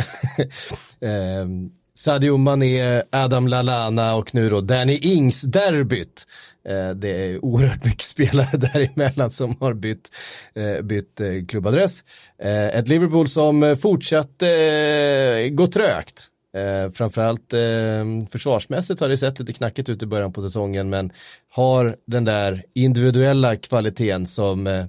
eh 1.01 1.47
Sadio 1.95 2.37
Mané, 2.37 3.03
Adam 3.13 3.49
Lalana 3.49 4.15
och 4.15 4.35
nu 4.35 4.51
då 4.51 4.61
Danny 4.61 4.99
Ings-derbyt. 5.03 6.27
Eh, 6.69 6.91
det 6.91 7.09
är 7.09 7.45
oerhört 7.45 7.85
mycket 7.85 8.03
spelare 8.07 8.57
däremellan 8.57 9.31
som 9.31 9.57
har 9.61 9.75
bytt, 9.75 10.11
eh, 10.55 10.83
bytt 10.83 11.21
eh, 11.21 11.47
klubbadress. 11.49 12.05
Eh, 12.43 12.67
ett 12.67 12.89
Liverpool 12.89 13.29
som 13.29 13.77
fortsatte 13.81 15.49
gå 15.53 15.67
trögt. 15.67 16.29
Eh, 16.55 16.91
framförallt 16.91 17.53
eh, 17.53 18.29
försvarsmässigt 18.31 19.01
har 19.01 19.09
det 19.09 19.17
sett 19.17 19.39
lite 19.39 19.53
knackigt 19.53 19.89
ut 19.89 20.03
i 20.03 20.07
början 20.07 20.33
på 20.33 20.43
säsongen 20.43 20.91
men 20.91 21.13
har 21.49 21.97
den 22.07 22.25
där 22.25 22.65
individuella 22.75 23.57
kvaliteten 23.57 24.27
som 24.27 24.67
eh, 24.67 24.87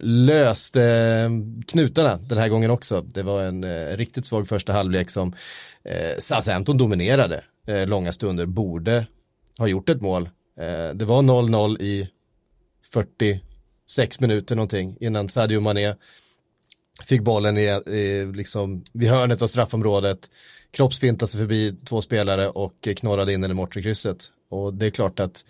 löste 0.00 1.30
knutarna 1.66 2.16
den 2.16 2.38
här 2.38 2.48
gången 2.48 2.70
också. 2.70 3.00
Det 3.00 3.22
var 3.22 3.42
en 3.42 3.96
riktigt 3.96 4.26
svag 4.26 4.48
första 4.48 4.72
halvlek 4.72 5.10
som 5.10 5.34
eh, 5.84 6.18
Southampton 6.18 6.76
dominerade 6.76 7.44
eh, 7.66 7.86
långa 7.86 8.12
stunder, 8.12 8.46
borde 8.46 9.06
ha 9.58 9.68
gjort 9.68 9.88
ett 9.88 10.00
mål. 10.00 10.30
Eh, 10.60 10.94
det 10.94 11.04
var 11.04 11.22
0-0 11.22 11.82
i 11.82 12.08
46 12.92 14.20
minuter 14.20 14.56
någonting 14.56 14.96
innan 15.00 15.28
Sadio 15.28 15.60
Mané 15.60 15.94
fick 17.04 17.22
bollen 17.22 17.58
i, 17.58 17.64
i, 17.86 18.32
liksom, 18.34 18.84
vid 18.92 19.08
hörnet 19.08 19.42
av 19.42 19.46
straffområdet, 19.46 20.30
kroppsfintade 20.70 21.30
sig 21.30 21.40
förbi 21.40 21.76
två 21.88 22.00
spelare 22.00 22.48
och 22.48 22.88
knorrade 22.96 23.32
in 23.32 23.40
den 23.40 23.50
i 23.50 23.54
bortre 23.54 23.82
krysset. 23.82 24.18
Och 24.50 24.74
det 24.74 24.86
är 24.86 24.90
klart 24.90 25.20
att 25.20 25.44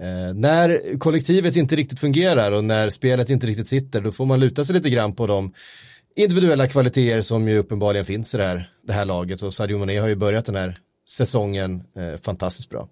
eh, 0.00 0.34
när 0.34 0.98
kollektivet 0.98 1.56
inte 1.56 1.76
riktigt 1.76 2.00
fungerar 2.00 2.52
och 2.52 2.64
när 2.64 2.90
spelet 2.90 3.30
inte 3.30 3.46
riktigt 3.46 3.68
sitter, 3.68 4.00
då 4.00 4.12
får 4.12 4.26
man 4.26 4.40
luta 4.40 4.64
sig 4.64 4.74
lite 4.74 4.90
grann 4.90 5.14
på 5.14 5.26
de 5.26 5.52
individuella 6.16 6.68
kvaliteter 6.68 7.22
som 7.22 7.48
ju 7.48 7.58
uppenbarligen 7.58 8.04
finns 8.04 8.34
i 8.34 8.36
det 8.36 8.46
här, 8.46 8.70
det 8.86 8.92
här 8.92 9.04
laget 9.04 9.42
och 9.42 9.54
Sadio 9.54 9.78
Mané 9.78 9.98
har 9.98 10.08
ju 10.08 10.14
börjat 10.16 10.44
den 10.44 10.54
här 10.54 10.74
säsongen 11.08 11.82
eh, 11.96 12.16
fantastiskt 12.16 12.70
bra. 12.70 12.88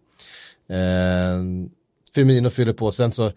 Eh, 0.69 1.43
Firmino 2.15 2.51
fyller 2.51 2.73
på, 2.73 2.91
sen 2.91 3.13
så 3.13 3.33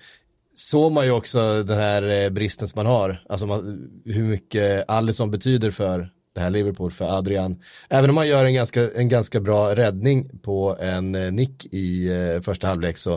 såg 0.56 0.92
man 0.92 1.06
ju 1.06 1.12
också 1.12 1.64
den 1.64 1.80
här 1.80 2.24
eh, 2.24 2.30
bristen 2.30 2.68
som 2.68 2.80
man 2.80 2.86
har, 2.86 3.24
alltså 3.30 3.46
man, 3.46 3.90
hur 4.06 4.24
mycket 4.24 4.90
Alisson 4.90 5.32
betyder 5.32 5.72
för 5.72 6.10
det 6.36 6.42
här 6.42 6.50
Liverpool, 6.50 6.92
för 6.92 7.18
Adrian. 7.18 7.62
Även 7.90 8.10
om 8.10 8.16
man 8.16 8.28
gör 8.28 8.46
en 8.46 8.54
ganska, 8.54 8.92
en 8.92 9.10
ganska 9.10 9.40
bra 9.40 9.76
räddning 9.76 10.40
på 10.40 10.78
en 10.80 11.16
eh, 11.16 11.32
nick 11.32 11.66
i 11.66 12.08
eh, 12.08 12.42
första 12.42 12.68
halvlek 12.68 12.98
så 12.98 13.14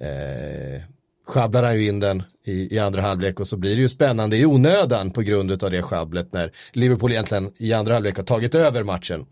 eh, 0.00 0.82
sjabblar 1.26 1.62
han 1.62 1.74
ju 1.74 1.88
in 1.88 2.00
den 2.00 2.22
i, 2.44 2.74
i 2.76 2.78
andra 2.78 3.02
halvlek 3.02 3.40
och 3.40 3.48
så 3.48 3.56
blir 3.56 3.76
det 3.76 3.82
ju 3.82 3.88
spännande 3.88 4.36
i 4.36 4.46
onödan 4.46 5.10
på 5.10 5.22
grund 5.22 5.62
av 5.62 5.70
det 5.70 5.82
sjabblet 5.82 6.32
när 6.32 6.52
Liverpool 6.72 7.12
egentligen 7.12 7.52
i 7.56 7.72
andra 7.72 7.94
halvlek 7.94 8.16
har 8.16 8.24
tagit 8.24 8.54
över 8.54 8.82
matchen. 8.82 9.26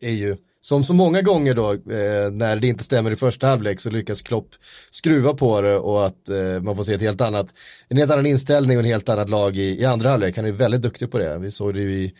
är 0.00 0.10
ju 0.10 0.36
som 0.64 0.84
så 0.84 0.94
många 0.94 1.22
gånger 1.22 1.54
då 1.54 1.72
eh, 1.72 2.30
när 2.32 2.56
det 2.56 2.66
inte 2.66 2.84
stämmer 2.84 3.10
i 3.10 3.16
första 3.16 3.46
halvlek 3.46 3.80
så 3.80 3.90
lyckas 3.90 4.22
Klopp 4.22 4.48
skruva 4.90 5.34
på 5.34 5.60
det 5.60 5.76
och 5.76 6.06
att 6.06 6.28
eh, 6.28 6.62
man 6.62 6.76
får 6.76 6.84
se 6.84 6.94
ett 6.94 7.00
helt 7.00 7.20
annat, 7.20 7.54
en 7.88 7.96
helt 7.96 8.10
annan 8.10 8.26
inställning 8.26 8.76
och 8.76 8.82
en 8.82 8.90
helt 8.90 9.08
annat 9.08 9.28
lag 9.28 9.56
i, 9.56 9.80
i 9.80 9.84
andra 9.84 10.10
halvlek. 10.10 10.36
Han 10.36 10.46
är 10.46 10.52
väldigt 10.52 10.82
duktig 10.82 11.10
på 11.10 11.18
det. 11.18 11.38
Vi 11.38 11.50
såg 11.50 11.74
det 11.74 11.80
ju 11.80 11.92
i 11.92 12.12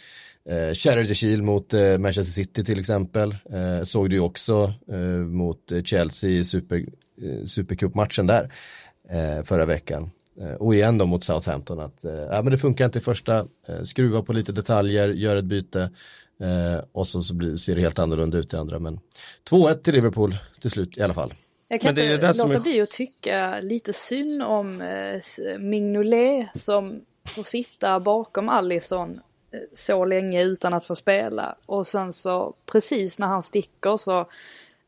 eh, 0.49 1.15
Shield 1.15 1.43
mot 1.43 1.75
eh, 1.75 1.99
Manchester 1.99 2.33
City 2.33 2.65
till 2.65 2.81
exempel. 2.81 3.37
Eh, 3.53 3.85
såg 3.85 4.11
det 4.11 4.17
ju 4.17 4.23
också 4.23 4.75
eh, 4.93 4.99
mot 5.27 5.73
eh, 5.73 5.83
Chelsea 5.83 6.31
i 6.31 6.45
super, 6.45 6.77
eh, 7.23 7.45
supercupmatchen 7.45 8.27
där 8.27 8.53
eh, 9.11 9.45
förra 9.45 9.65
veckan. 9.65 10.11
Eh, 10.41 10.55
och 10.55 10.75
igen 10.75 10.99
då 10.99 11.07
mot 11.07 11.25
Southampton 11.25 11.81
att 11.81 12.05
eh, 12.05 12.13
ja, 12.13 12.43
men 12.43 12.51
det 12.51 12.59
funkar 12.59 12.85
inte 12.85 12.99
i 12.99 13.03
första, 13.03 13.47
skruva 13.83 14.23
på 14.23 14.33
lite 14.33 14.53
detaljer, 14.53 15.09
gör 15.09 15.37
ett 15.37 15.45
byte 15.45 15.91
eh, 16.43 16.85
och 16.93 17.07
så, 17.07 17.23
så 17.23 17.35
blir, 17.35 17.57
ser 17.57 17.75
det 17.75 17.81
helt 17.81 17.99
annorlunda 17.99 18.39
ut 18.39 18.55
i 18.55 18.57
andra. 18.57 18.79
Men 18.79 19.01
2-1 19.51 19.75
till 19.75 19.95
Liverpool 19.95 20.37
till 20.61 20.71
slut 20.71 20.99
i 20.99 21.03
alla 21.03 21.15
fall. 21.15 21.35
Jag 21.69 21.81
kan 21.81 21.89
inte 21.91 22.33
låta 22.33 22.55
är... 22.55 22.61
bli 22.61 22.81
att 22.81 22.91
tycka 22.91 23.61
lite 23.61 23.93
synd 23.93 24.43
om 24.43 24.81
eh, 24.81 25.21
Mignolet 25.59 26.49
som 26.55 27.01
får 27.25 27.43
sitta 27.43 28.01
bakom 28.01 28.49
Allison 28.49 29.21
eh, 29.53 29.61
så 29.75 30.05
länge 30.05 30.43
utan 30.43 30.75
att 30.75 30.85
få 30.85 30.95
spela. 30.95 31.57
Och 31.67 31.87
sen 31.87 32.13
så 32.13 32.55
precis 32.67 33.19
när 33.19 33.27
han 33.27 33.43
sticker 33.43 33.97
så 33.97 34.27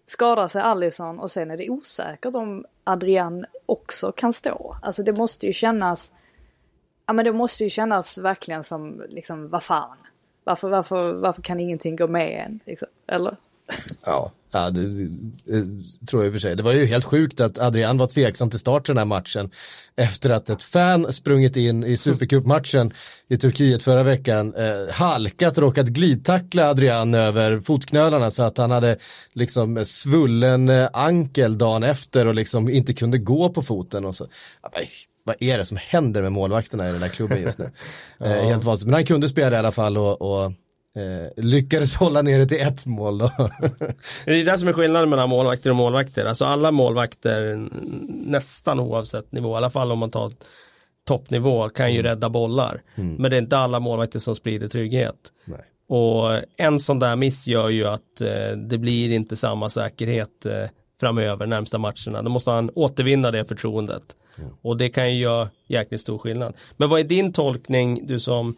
skadar 0.06 0.48
sig 0.48 0.62
Allison 0.62 1.18
och 1.18 1.30
sen 1.30 1.50
är 1.50 1.56
det 1.56 1.70
osäkert 1.70 2.34
om 2.34 2.64
Adrian 2.84 3.44
också 3.66 4.12
kan 4.12 4.32
stå. 4.32 4.76
Alltså 4.82 5.02
det 5.02 5.12
måste 5.12 5.46
ju 5.46 5.52
kännas, 5.52 6.12
ja 7.06 7.12
men 7.12 7.24
det 7.24 7.32
måste 7.32 7.64
ju 7.64 7.70
kännas 7.70 8.18
verkligen 8.18 8.64
som 8.64 9.02
liksom 9.08 9.48
vad 9.48 9.62
fan. 9.62 9.96
Varför, 10.44 10.68
varför, 10.68 11.12
varför 11.12 11.42
kan 11.42 11.61
ingenting 11.61 11.96
gå 11.96 12.07
med 12.07 12.46
än? 12.46 12.61
Liksom? 12.66 12.88
Eller? 13.12 13.37
Ja, 14.04 14.33
ja 14.50 14.70
det, 14.70 14.88
det, 14.88 16.07
tror 16.07 16.22
jag 16.22 16.26
i 16.26 16.28
och 16.28 16.33
för 16.33 16.40
sig. 16.40 16.57
Det 16.57 16.62
var 16.62 16.72
ju 16.72 16.87
helt 16.87 17.04
sjukt 17.04 17.40
att 17.40 17.59
Adrian 17.59 17.98
var 17.98 18.07
tveksam 18.07 18.50
till 18.50 18.59
start 18.59 18.87
den 18.87 18.98
här 18.98 19.04
matchen 19.04 19.50
efter 19.96 20.30
att 20.30 20.50
ett 20.50 20.62
fan 20.62 21.12
sprungit 21.12 21.57
in 21.57 21.85
i 21.85 21.96
Supercup-matchen 21.96 22.92
i 23.28 23.37
Turkiet 23.37 23.83
förra 23.83 24.02
veckan, 24.02 24.54
eh, 24.54 24.94
halkat, 24.94 25.59
råkat 25.59 25.87
glidtackla 25.87 26.70
Adrian 26.70 27.14
över 27.14 27.61
fotknölarna 27.61 28.30
så 28.30 28.42
att 28.42 28.59
han 28.59 28.70
hade 28.70 28.98
liksom 29.33 29.85
svullen 29.85 30.68
eh, 30.68 30.88
ankel 30.92 31.59
dagen 31.59 31.83
efter 31.83 32.26
och 32.26 32.35
liksom 32.35 32.68
inte 32.68 32.94
kunde 32.94 33.18
gå 33.18 33.50
på 33.50 33.62
foten 33.62 34.04
och 34.04 34.14
så. 34.14 34.26
Vad 35.24 35.37
är 35.40 35.58
det 35.58 35.64
som 35.64 35.76
händer 35.76 36.22
med 36.22 36.32
målvakterna 36.32 36.88
i 36.88 36.92
den 36.92 37.02
här 37.02 37.08
klubben 37.08 37.42
just 37.42 37.58
nu? 37.58 37.70
ja. 38.18 38.26
eh, 38.26 38.44
helt 38.44 38.64
vansinnigt, 38.64 38.87
men 38.87 38.94
han 38.94 39.06
kunde 39.06 39.28
spela 39.28 39.56
i 39.56 39.58
alla 39.58 39.72
fall 39.72 39.98
och, 39.98 40.22
och 40.22 40.52
Eh, 40.96 41.44
lyckades 41.44 41.94
hålla 41.96 42.22
ner 42.22 42.38
det 42.38 42.46
till 42.46 42.60
ett 42.60 42.87
mål 42.87 43.18
då. 43.18 43.30
det 44.24 44.40
är 44.40 44.44
det 44.44 44.58
som 44.58 44.68
är 44.68 44.72
skillnaden 44.72 45.10
mellan 45.10 45.28
målvakter 45.28 45.70
och 45.70 45.76
målvakter. 45.76 46.26
Alltså 46.26 46.44
alla 46.44 46.70
målvakter, 46.70 47.68
nästan 48.08 48.80
oavsett 48.80 49.32
nivå, 49.32 49.54
i 49.54 49.56
alla 49.56 49.70
fall 49.70 49.92
om 49.92 49.98
man 49.98 50.10
tar 50.10 50.32
toppnivå, 51.06 51.68
kan 51.68 51.92
ju 51.92 52.00
mm. 52.00 52.10
rädda 52.10 52.28
bollar. 52.28 52.82
Mm. 52.94 53.14
Men 53.14 53.30
det 53.30 53.37
är 53.37 53.42
inte 53.42 53.58
alla 53.58 53.80
målvakter 53.80 54.18
som 54.18 54.34
sprider 54.34 54.68
trygghet. 54.68 55.16
Nej. 55.44 55.60
Och 55.88 56.40
en 56.56 56.80
sån 56.80 56.98
där 56.98 57.16
miss 57.16 57.46
gör 57.46 57.68
ju 57.68 57.87
att 57.87 58.20
eh, 58.20 58.56
det 58.56 58.78
blir 58.78 59.10
inte 59.10 59.37
samma 59.37 59.70
säkerhet 59.70 60.46
eh, 60.46 60.68
framöver 61.00 61.46
närmsta 61.46 61.78
matcherna. 61.78 62.22
Då 62.22 62.30
måste 62.30 62.50
han 62.50 62.70
återvinna 62.74 63.30
det 63.30 63.44
förtroendet. 63.44 64.02
Mm. 64.38 64.50
Och 64.62 64.76
det 64.76 64.88
kan 64.88 65.14
ju 65.14 65.20
göra 65.20 65.50
jäkligt 65.66 66.00
stor 66.00 66.18
skillnad. 66.18 66.54
Men 66.76 66.90
vad 66.90 67.00
är 67.00 67.04
din 67.04 67.33
tolkning, 67.33 68.07
du 68.07 68.20
som 68.20 68.57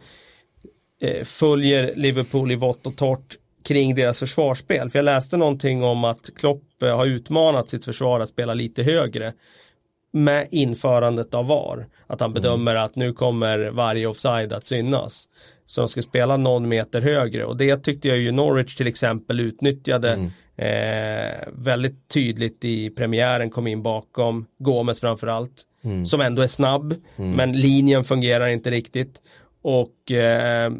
eh, 1.00 1.24
följer 1.24 1.96
Liverpool 1.96 2.52
i 2.52 2.54
vått 2.54 2.86
och 2.86 2.96
torrt 2.96 3.36
kring 3.64 3.94
deras 3.94 4.18
försvarsspel? 4.18 4.90
För 4.90 4.98
jag 4.98 5.04
läste 5.04 5.36
någonting 5.36 5.84
om 5.84 6.04
att 6.04 6.30
Klopp 6.36 6.82
eh, 6.82 6.96
har 6.96 7.06
utmanat 7.06 7.68
sitt 7.68 7.84
försvar 7.84 8.20
att 8.20 8.28
spela 8.28 8.54
lite 8.54 8.82
högre 8.82 9.32
med 10.12 10.48
införandet 10.50 11.34
av 11.34 11.46
VAR. 11.46 11.86
Att 12.06 12.20
han 12.20 12.30
mm. 12.30 12.42
bedömer 12.42 12.72
mm. 12.72 12.84
att 12.84 12.96
nu 12.96 13.12
kommer 13.12 13.70
varje 13.70 14.06
offside 14.06 14.52
att 14.52 14.64
synas. 14.64 15.28
Så 15.66 15.80
de 15.80 15.88
ska 15.88 16.02
spela 16.02 16.36
någon 16.36 16.68
meter 16.68 17.00
högre 17.00 17.44
och 17.44 17.56
det 17.56 17.76
tyckte 17.76 18.08
jag 18.08 18.18
ju 18.18 18.32
Norwich 18.32 18.76
till 18.76 18.86
exempel 18.86 19.40
utnyttjade 19.40 20.12
mm. 20.12 20.30
Eh, 20.56 21.48
väldigt 21.52 22.08
tydligt 22.08 22.64
i 22.64 22.90
premiären, 22.90 23.50
kom 23.50 23.66
in 23.66 23.82
bakom 23.82 24.46
Gomes 24.58 25.00
framförallt. 25.00 25.62
Mm. 25.84 26.06
Som 26.06 26.20
ändå 26.20 26.42
är 26.42 26.46
snabb, 26.46 26.94
mm. 27.16 27.32
men 27.32 27.52
linjen 27.52 28.04
fungerar 28.04 28.46
inte 28.46 28.70
riktigt. 28.70 29.22
Och 29.62 30.12
eh, 30.12 30.72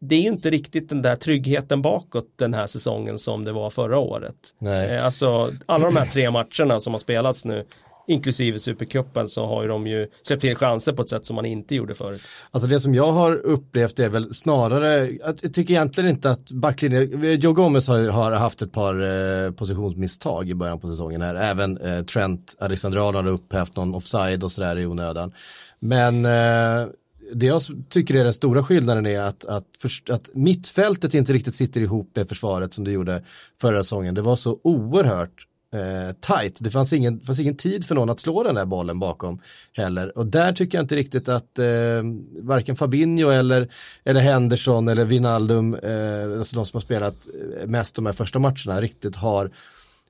det 0.00 0.16
är 0.16 0.20
ju 0.20 0.28
inte 0.28 0.50
riktigt 0.50 0.88
den 0.88 1.02
där 1.02 1.16
tryggheten 1.16 1.82
bakåt 1.82 2.26
den 2.36 2.54
här 2.54 2.66
säsongen 2.66 3.18
som 3.18 3.44
det 3.44 3.52
var 3.52 3.70
förra 3.70 3.98
året. 3.98 4.34
Eh, 4.62 5.04
alltså 5.04 5.50
alla 5.66 5.84
de 5.84 5.96
här 5.96 6.06
tre 6.06 6.30
matcherna 6.30 6.80
som 6.80 6.92
har 6.92 6.98
spelats 6.98 7.44
nu 7.44 7.64
inklusive 8.06 8.58
Supercupen 8.58 9.28
så 9.28 9.46
har 9.46 9.62
ju 9.62 9.68
de 9.68 9.86
ju 9.86 10.08
släppt 10.22 10.40
till 10.40 10.56
chanser 10.56 10.92
på 10.92 11.02
ett 11.02 11.08
sätt 11.08 11.26
som 11.26 11.36
man 11.36 11.44
inte 11.44 11.74
gjorde 11.74 11.94
förut. 11.94 12.22
Alltså 12.50 12.68
det 12.68 12.80
som 12.80 12.94
jag 12.94 13.12
har 13.12 13.32
upplevt 13.36 13.98
är 13.98 14.08
väl 14.08 14.34
snarare, 14.34 15.10
jag 15.10 15.38
tycker 15.38 15.74
egentligen 15.74 16.10
inte 16.10 16.30
att 16.30 16.50
backlinjen, 16.50 17.40
Joe 17.40 17.52
Gomez 17.52 17.88
har, 17.88 18.08
har 18.08 18.32
haft 18.32 18.62
ett 18.62 18.72
par 18.72 19.02
eh, 19.02 19.50
positionsmisstag 19.50 20.50
i 20.50 20.54
början 20.54 20.80
på 20.80 20.88
säsongen 20.88 21.22
här, 21.22 21.34
även 21.34 21.78
eh, 21.78 22.04
Trent 22.04 22.56
Alexander 22.58 23.00
har 23.00 23.26
upphävt 23.26 23.76
någon 23.76 23.94
offside 23.94 24.44
och 24.44 24.52
sådär 24.52 24.78
i 24.78 24.86
onödan. 24.86 25.32
Men 25.78 26.24
eh, 26.24 26.88
det 27.32 27.46
jag 27.46 27.62
tycker 27.88 28.14
är 28.14 28.24
den 28.24 28.32
stora 28.32 28.64
skillnaden 28.64 29.06
är 29.06 29.20
att, 29.20 29.44
att, 29.44 29.64
för, 29.78 30.14
att 30.14 30.30
mittfältet 30.34 31.14
inte 31.14 31.32
riktigt 31.32 31.54
sitter 31.54 31.80
ihop 31.80 32.10
med 32.14 32.28
försvaret 32.28 32.74
som 32.74 32.84
det 32.84 32.92
gjorde 32.92 33.22
förra 33.60 33.82
säsongen. 33.82 34.14
Det 34.14 34.22
var 34.22 34.36
så 34.36 34.60
oerhört 34.62 35.46
eh, 35.74 36.12
tight. 36.20 36.58
Det 36.60 36.70
fanns 36.70 36.92
ingen, 36.92 37.20
fanns 37.20 37.40
ingen 37.40 37.56
tid 37.56 37.86
för 37.86 37.94
någon 37.94 38.10
att 38.10 38.20
slå 38.20 38.42
den 38.42 38.54
där 38.54 38.66
bollen 38.66 38.98
bakom 38.98 39.40
heller. 39.72 40.18
Och 40.18 40.26
där 40.26 40.52
tycker 40.52 40.78
jag 40.78 40.84
inte 40.84 40.96
riktigt 40.96 41.28
att 41.28 41.58
eh, 41.58 42.02
varken 42.40 42.76
Fabinho 42.76 43.30
eller, 43.30 43.72
eller 44.04 44.20
Henderson 44.20 44.88
eller 44.88 45.04
Vinaldum, 45.04 45.74
eh, 45.74 46.38
alltså 46.38 46.56
de 46.56 46.66
som 46.66 46.76
har 46.76 46.80
spelat 46.80 47.28
eh, 47.60 47.66
mest 47.66 47.94
de 47.94 48.06
här 48.06 48.12
första 48.12 48.38
matcherna, 48.38 48.80
riktigt 48.80 49.16
har 49.16 49.50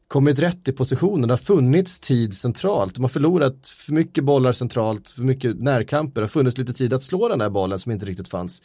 kommit 0.08 0.38
rätt 0.38 0.68
i 0.68 0.72
positionen. 0.72 1.28
Det 1.28 1.32
har 1.32 1.38
funnits 1.38 2.00
tid 2.00 2.34
centralt. 2.34 2.94
De 2.94 3.04
har 3.04 3.08
förlorat 3.08 3.68
för 3.68 3.92
mycket 3.92 4.24
bollar 4.24 4.52
centralt, 4.52 5.10
för 5.10 5.22
mycket 5.22 5.60
närkamper. 5.60 6.20
Det 6.20 6.24
har 6.24 6.28
funnits 6.28 6.58
lite 6.58 6.72
tid 6.72 6.92
att 6.92 7.02
slå 7.02 7.28
den 7.28 7.38
där 7.38 7.50
bollen 7.50 7.78
som 7.78 7.92
inte 7.92 8.06
riktigt 8.06 8.28
fanns. 8.28 8.62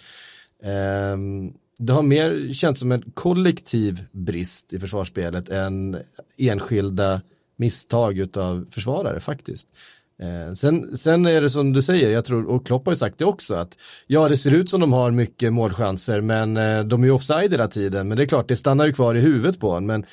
Um, 1.13 1.53
det 1.79 1.93
har 1.93 2.03
mer 2.03 2.53
känts 2.53 2.79
som 2.79 2.91
en 2.91 3.11
kollektiv 3.13 4.03
brist 4.11 4.73
i 4.73 4.79
försvarsspelet 4.79 5.49
än 5.49 5.97
enskilda 6.37 7.21
misstag 7.57 8.17
utav 8.17 8.65
försvarare 8.71 9.19
faktiskt. 9.19 9.67
Eh, 10.21 10.53
sen, 10.53 10.97
sen 10.97 11.25
är 11.25 11.41
det 11.41 11.49
som 11.49 11.73
du 11.73 11.81
säger, 11.81 12.11
jag 12.11 12.25
tror, 12.25 12.49
och 12.49 12.65
Klopp 12.65 12.85
har 12.85 12.93
ju 12.93 12.97
sagt 12.97 13.17
det 13.17 13.25
också, 13.25 13.55
att 13.55 13.77
ja 14.07 14.29
det 14.29 14.37
ser 14.37 14.51
ut 14.51 14.69
som 14.69 14.81
de 14.81 14.93
har 14.93 15.11
mycket 15.11 15.53
målchanser 15.53 16.21
men 16.21 16.57
eh, 16.57 16.83
de 16.83 17.03
är 17.03 17.07
ju 17.07 17.13
offside 17.13 17.51
hela 17.51 17.67
tiden, 17.67 18.07
men 18.07 18.17
det 18.17 18.23
är 18.23 18.27
klart 18.27 18.47
det 18.47 18.55
stannar 18.55 18.85
ju 18.85 18.93
kvar 18.93 19.15
i 19.15 19.19
huvudet 19.19 19.59
på 19.59 19.71
en. 19.71 19.85
Men, 19.85 20.05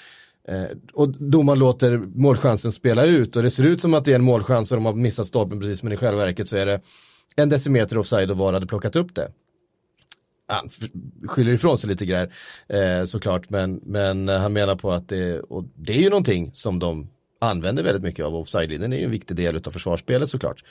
eh, 0.49 0.65
och 0.93 1.09
domaren 1.09 1.59
låter 1.59 1.97
målchansen 1.99 2.73
spela 2.73 3.05
ut 3.05 3.37
och 3.37 3.43
det 3.43 3.51
ser 3.51 3.65
ut 3.65 3.81
som 3.81 3.95
att 3.95 4.05
det 4.05 4.11
är 4.11 4.17
en 4.17 4.25
målchans 4.25 4.73
och 4.73 4.77
de 4.77 4.85
har 4.85 4.93
missat 4.93 5.27
stolpen 5.27 5.61
precis 5.61 5.83
men 5.83 5.93
i 5.93 5.97
själva 5.97 6.25
verket 6.25 6.49
så 6.49 6.57
är 6.57 6.67
det 6.67 6.81
en 7.37 7.49
decimeter 7.49 7.99
offside 7.99 8.31
och 8.31 8.39
VAR 8.39 8.53
hade 8.53 8.67
plockat 8.67 8.97
upp 8.97 9.15
det 9.15 9.29
han 10.49 10.69
skyller 11.27 11.53
ifrån 11.53 11.79
sig 11.79 11.91
lite 11.91 12.07
grejer 12.07 12.33
eh, 12.69 13.05
såklart 13.05 13.51
men, 13.51 13.81
men 13.85 14.29
han 14.29 14.53
menar 14.53 14.77
på 14.77 14.93
att 14.93 15.09
det, 15.09 15.41
och 15.41 15.65
det 15.75 15.93
är 15.93 16.01
ju 16.01 16.11
någonting 16.11 16.51
som 16.55 16.79
de 16.79 17.09
använder 17.41 17.83
väldigt 17.83 18.03
mycket 18.03 18.25
av 18.25 18.35
offside-linjen 18.35 18.93
är 18.93 18.97
ju 18.97 19.05
en 19.05 19.11
viktig 19.11 19.37
del 19.37 19.57
av 19.67 19.71
försvarsspelet 19.71 20.29
såklart. 20.29 20.65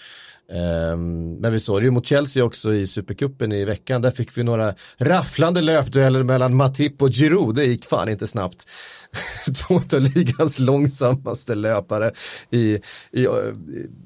Ehm, 0.52 1.34
men 1.34 1.54
vi 1.54 1.60
såg 1.60 1.82
det 1.82 1.86
ju 1.86 1.92
mot 1.92 2.06
Chelsea 2.06 2.44
också 2.44 2.74
i 2.74 2.88
Supercupen 2.88 3.52
i 3.52 3.66
veckan. 3.66 4.02
Där 4.02 4.12
fick 4.12 4.38
vi 4.38 4.44
några 4.44 4.76
rafflande 4.98 5.62
löpdueller 5.62 6.24
mellan 6.24 6.56
Matip 6.56 7.02
och 7.02 7.12
Giroud. 7.12 7.56
Det 7.56 7.66
gick 7.66 7.86
fan 7.86 8.10
inte 8.10 8.28
snabbt. 8.28 8.68
Två 9.68 9.76
av 9.76 10.02
ligans 10.16 10.60
långsammaste 10.60 11.56
löpare. 11.56 12.12
I, 12.50 12.80
i, 13.12 13.26
eh, 13.26 13.34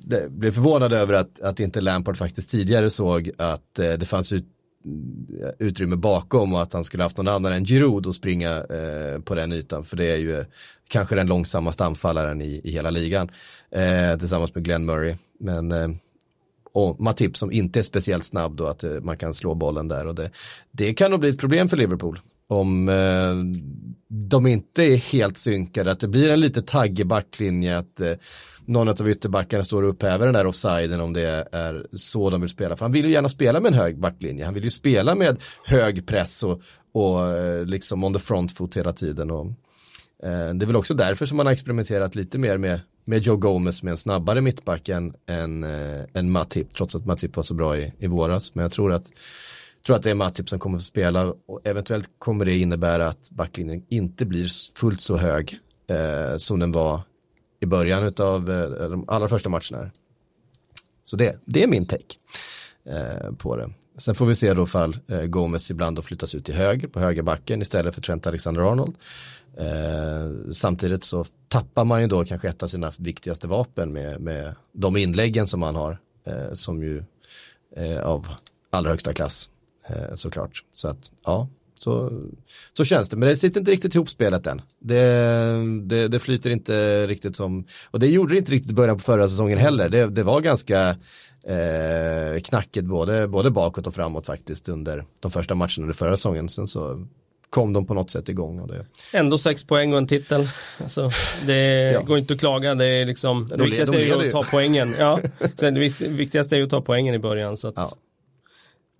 det 0.02 0.32
blev 0.32 0.52
förvånad 0.52 0.94
över 0.94 1.14
att, 1.14 1.40
att 1.42 1.60
inte 1.60 1.82
Lampard 1.82 2.18
faktiskt 2.18 2.50
tidigare 2.50 2.90
såg 2.90 3.32
att 3.38 3.80
eh, 3.80 3.94
det 3.94 4.06
fanns 4.06 4.34
ut 4.34 4.46
utrymme 5.60 5.96
bakom 5.96 6.54
och 6.54 6.62
att 6.62 6.74
han 6.74 6.84
skulle 6.84 7.04
haft 7.04 7.18
någon 7.18 7.28
annan 7.28 7.54
än 7.54 7.66
Giroud 7.66 8.08
att 8.08 8.16
springa 8.16 8.58
eh, 8.58 9.20
på 9.20 9.36
den 9.36 9.54
ytan. 9.54 9.84
För 9.84 9.98
det 9.98 10.06
är 10.06 10.18
ju 10.18 10.46
kanske 10.88 11.16
den 11.16 11.28
långsammaste 11.28 11.86
anfallaren 11.86 12.42
i, 12.42 12.62
i 12.64 12.72
hela 12.72 12.90
ligan. 12.90 13.30
Eh, 13.72 14.18
tillsammans 14.20 14.56
med 14.56 14.64
Glenn 14.64 14.86
Murray. 14.86 15.16
Men 15.40 15.72
eh, 15.72 15.90
och 16.74 17.00
Matip 17.00 17.38
som 17.38 17.52
inte 17.52 17.80
är 17.80 17.84
speciellt 17.84 18.26
snabb 18.26 18.56
då 18.56 18.68
att 18.68 18.84
eh, 18.84 18.92
man 19.02 19.18
kan 19.18 19.34
slå 19.34 19.56
bollen 19.56 19.88
där. 19.88 20.08
Och 20.08 20.16
det, 20.16 20.32
det 20.72 20.94
kan 20.94 21.12
nog 21.12 21.20
bli 21.20 21.30
ett 21.30 21.40
problem 21.40 21.70
för 21.70 21.78
Liverpool. 21.78 22.20
Om 22.52 22.90
eh, 22.90 23.36
de 24.08 24.48
inte 24.48 24.84
är 24.84 24.98
helt 24.98 25.38
synkade, 25.38 25.92
att 25.92 26.00
det 26.00 26.08
blir 26.08 26.30
en 26.30 26.40
lite 26.40 26.62
taggig 26.62 27.08
backlinje. 27.08 27.78
Att 27.78 28.02
eh, 28.02 28.14
någon 28.66 28.90
av 28.90 29.10
ytterbackarna 29.10 29.64
står 29.64 29.84
och 29.84 29.90
upphäver 29.90 30.26
den 30.26 30.34
där 30.34 30.46
offsiden 30.46 31.02
om 31.02 31.14
det 31.14 31.48
är 31.52 31.88
så 31.94 32.30
de 32.30 32.42
vill 32.42 32.50
spela. 32.50 32.76
För 32.76 32.86
han 32.86 32.92
vill 32.92 33.06
ju 33.06 33.12
gärna 33.12 33.30
spela 33.30 33.60
med 33.60 33.74
en 33.74 33.80
hög 33.80 34.00
backlinje. 34.00 34.46
Han 34.46 34.54
vill 34.54 34.64
ju 34.64 34.70
spela 34.70 35.16
med 35.16 35.42
hög 35.66 36.08
press 36.08 36.44
och, 36.44 36.62
och 36.92 37.28
eh, 37.28 37.66
liksom 37.66 38.04
on 38.04 38.14
the 38.14 38.20
front 38.20 38.52
foot 38.52 38.78
hela 38.78 38.94
tiden. 38.94 39.32
Och, 39.32 39.46
eh, 40.24 40.54
det 40.54 40.66
är 40.66 40.66
väl 40.66 40.76
också 40.76 40.94
därför 40.94 41.26
som 41.26 41.38
man 41.38 41.46
har 41.46 41.54
experimenterat 41.54 42.16
lite 42.16 42.38
mer 42.38 42.58
med, 42.58 42.80
med 43.06 43.22
Joe 43.22 43.38
Gomez 43.38 43.84
med 43.84 43.92
en 43.92 43.98
snabbare 43.98 44.42
mittback 44.42 44.90
än, 44.90 45.14
än, 45.28 45.64
eh, 45.64 46.02
än 46.14 46.32
Matip. 46.32 46.76
Trots 46.78 46.96
att 46.96 47.06
Matip 47.06 47.36
var 47.36 47.44
så 47.44 47.54
bra 47.54 47.78
i, 47.78 47.94
i 48.00 48.08
våras. 48.08 48.56
Men 48.56 48.62
jag 48.64 48.72
tror 48.72 48.92
att 48.92 49.12
tror 49.86 49.96
att 49.96 50.04
det 50.04 50.12
är 50.12 50.16
Matip 50.16 50.50
som 50.50 50.60
kommer 50.60 50.78
att 50.78 50.84
spela 50.84 51.34
och 51.46 51.62
eventuellt 51.64 52.10
kommer 52.18 52.46
det 52.46 52.58
innebära 52.58 53.08
att 53.08 53.32
backlinjen 53.32 53.86
inte 53.90 54.26
blir 54.26 54.48
fullt 54.76 55.02
så 55.02 55.18
hög 55.18 55.60
eh, 55.88 56.38
som 56.38 56.60
den 56.60 56.72
var 56.72 57.02
i 57.60 57.66
början 57.66 58.14
av 58.20 58.52
eh, 58.52 58.90
de 58.90 59.06
allra 59.08 59.30
första 59.30 59.50
matcherna. 59.50 59.92
Så 61.04 61.16
det, 61.16 61.40
det 61.46 61.64
är 61.64 61.68
min 61.68 61.86
take 61.86 62.16
eh, 62.86 63.34
på 63.38 63.56
det. 63.56 63.70
Sen 63.98 64.16
får 64.16 64.26
vi 64.26 64.36
se 64.36 64.54
då 64.54 64.66
fall 64.66 65.00
eh, 65.08 65.22
Gomes 65.22 65.72
ibland 65.72 65.96
då 65.96 66.02
flyttas 66.02 66.36
ut 66.36 66.46
till 66.46 66.54
höger 66.54 66.88
på 66.88 67.00
högerbacken 67.00 67.62
istället 67.62 67.96
för 67.96 68.02
Trent 68.02 68.28
Alexander-Arnold. 68.28 68.96
Eh, 69.58 70.52
samtidigt 70.52 71.04
så 71.04 71.26
tappar 71.48 71.86
man 71.86 72.02
ju 72.02 72.08
då 72.08 72.26
kanske 72.26 72.50
ett 72.50 72.64
av 72.64 72.68
sina 72.68 72.92
viktigaste 72.98 73.48
vapen 73.48 73.94
med, 73.94 74.22
med 74.22 74.56
de 74.74 74.98
inläggen 74.98 75.48
som 75.48 75.60
man 75.60 75.76
har 75.76 75.98
eh, 76.26 76.54
som 76.54 76.84
ju 76.84 77.04
eh, 77.76 78.00
av 78.00 78.28
allra 78.70 78.90
högsta 78.90 79.14
klass 79.14 79.50
eh, 79.90 80.16
såklart. 80.16 80.64
Så 80.74 80.88
att 80.88 81.12
ja, 81.26 81.48
så, 81.80 82.12
så 82.74 82.86
känns 82.86 83.10
det, 83.10 83.18
men 83.18 83.30
det 83.30 83.36
sitter 83.36 83.60
inte 83.60 83.72
riktigt 83.72 83.96
ihop 83.96 84.10
spelet 84.10 84.48
än. 84.48 84.62
Det, 84.80 85.04
det, 85.84 86.08
det 86.08 86.20
flyter 86.20 86.50
inte 86.50 87.08
riktigt 87.08 87.36
som, 87.36 87.66
och 87.92 88.00
det 88.00 88.08
gjorde 88.08 88.34
det 88.34 88.38
inte 88.38 88.52
riktigt 88.52 88.72
i 88.72 88.76
början 88.76 88.98
på 88.98 89.04
förra 89.04 89.30
säsongen 89.30 89.58
heller. 89.58 89.90
Det, 89.90 90.08
det 90.08 90.24
var 90.24 90.42
ganska 90.42 90.90
eh, 91.44 92.42
knackigt 92.44 92.86
både, 92.86 93.28
både 93.28 93.52
bakåt 93.52 93.88
och 93.88 93.96
framåt 93.96 94.26
faktiskt 94.26 94.70
under 94.70 95.06
de 95.20 95.32
första 95.32 95.56
matcherna 95.56 95.82
under 95.82 95.94
förra 95.94 96.18
säsongen. 96.18 96.50
Sen 96.50 96.68
så 96.68 97.08
kom 97.50 97.74
de 97.74 97.86
på 97.86 97.94
något 97.94 98.12
sätt 98.12 98.30
igång. 98.30 98.60
Och 98.60 98.68
det... 98.68 98.86
Ändå 99.14 99.38
sex 99.38 99.64
poäng 99.64 99.92
och 99.92 99.98
en 99.98 100.08
titel. 100.08 100.50
Alltså, 100.78 101.12
det 101.46 101.92
ja. 101.92 102.02
går 102.02 102.18
inte 102.18 102.34
att 102.34 102.40
klaga. 102.40 102.76
Det, 102.76 102.86
är 102.86 103.06
liksom, 103.06 103.48
det 103.50 103.64
viktigaste 103.64 103.98
de 103.98 104.04
är 104.04 104.06
ju 104.06 104.28
att 104.28 104.32
ta 104.32 104.44
poängen. 104.52 104.96
Ja. 105.00 105.20
Sen 105.56 105.74
det 105.74 105.80
viktigaste 106.08 106.56
är 106.56 106.58
ju 106.58 106.64
att 106.64 106.70
ta 106.70 106.82
poängen 106.82 107.16
i 107.16 107.20
början. 107.20 107.58
Så 107.58 107.68
att... 107.68 107.74
ja. 107.78 107.90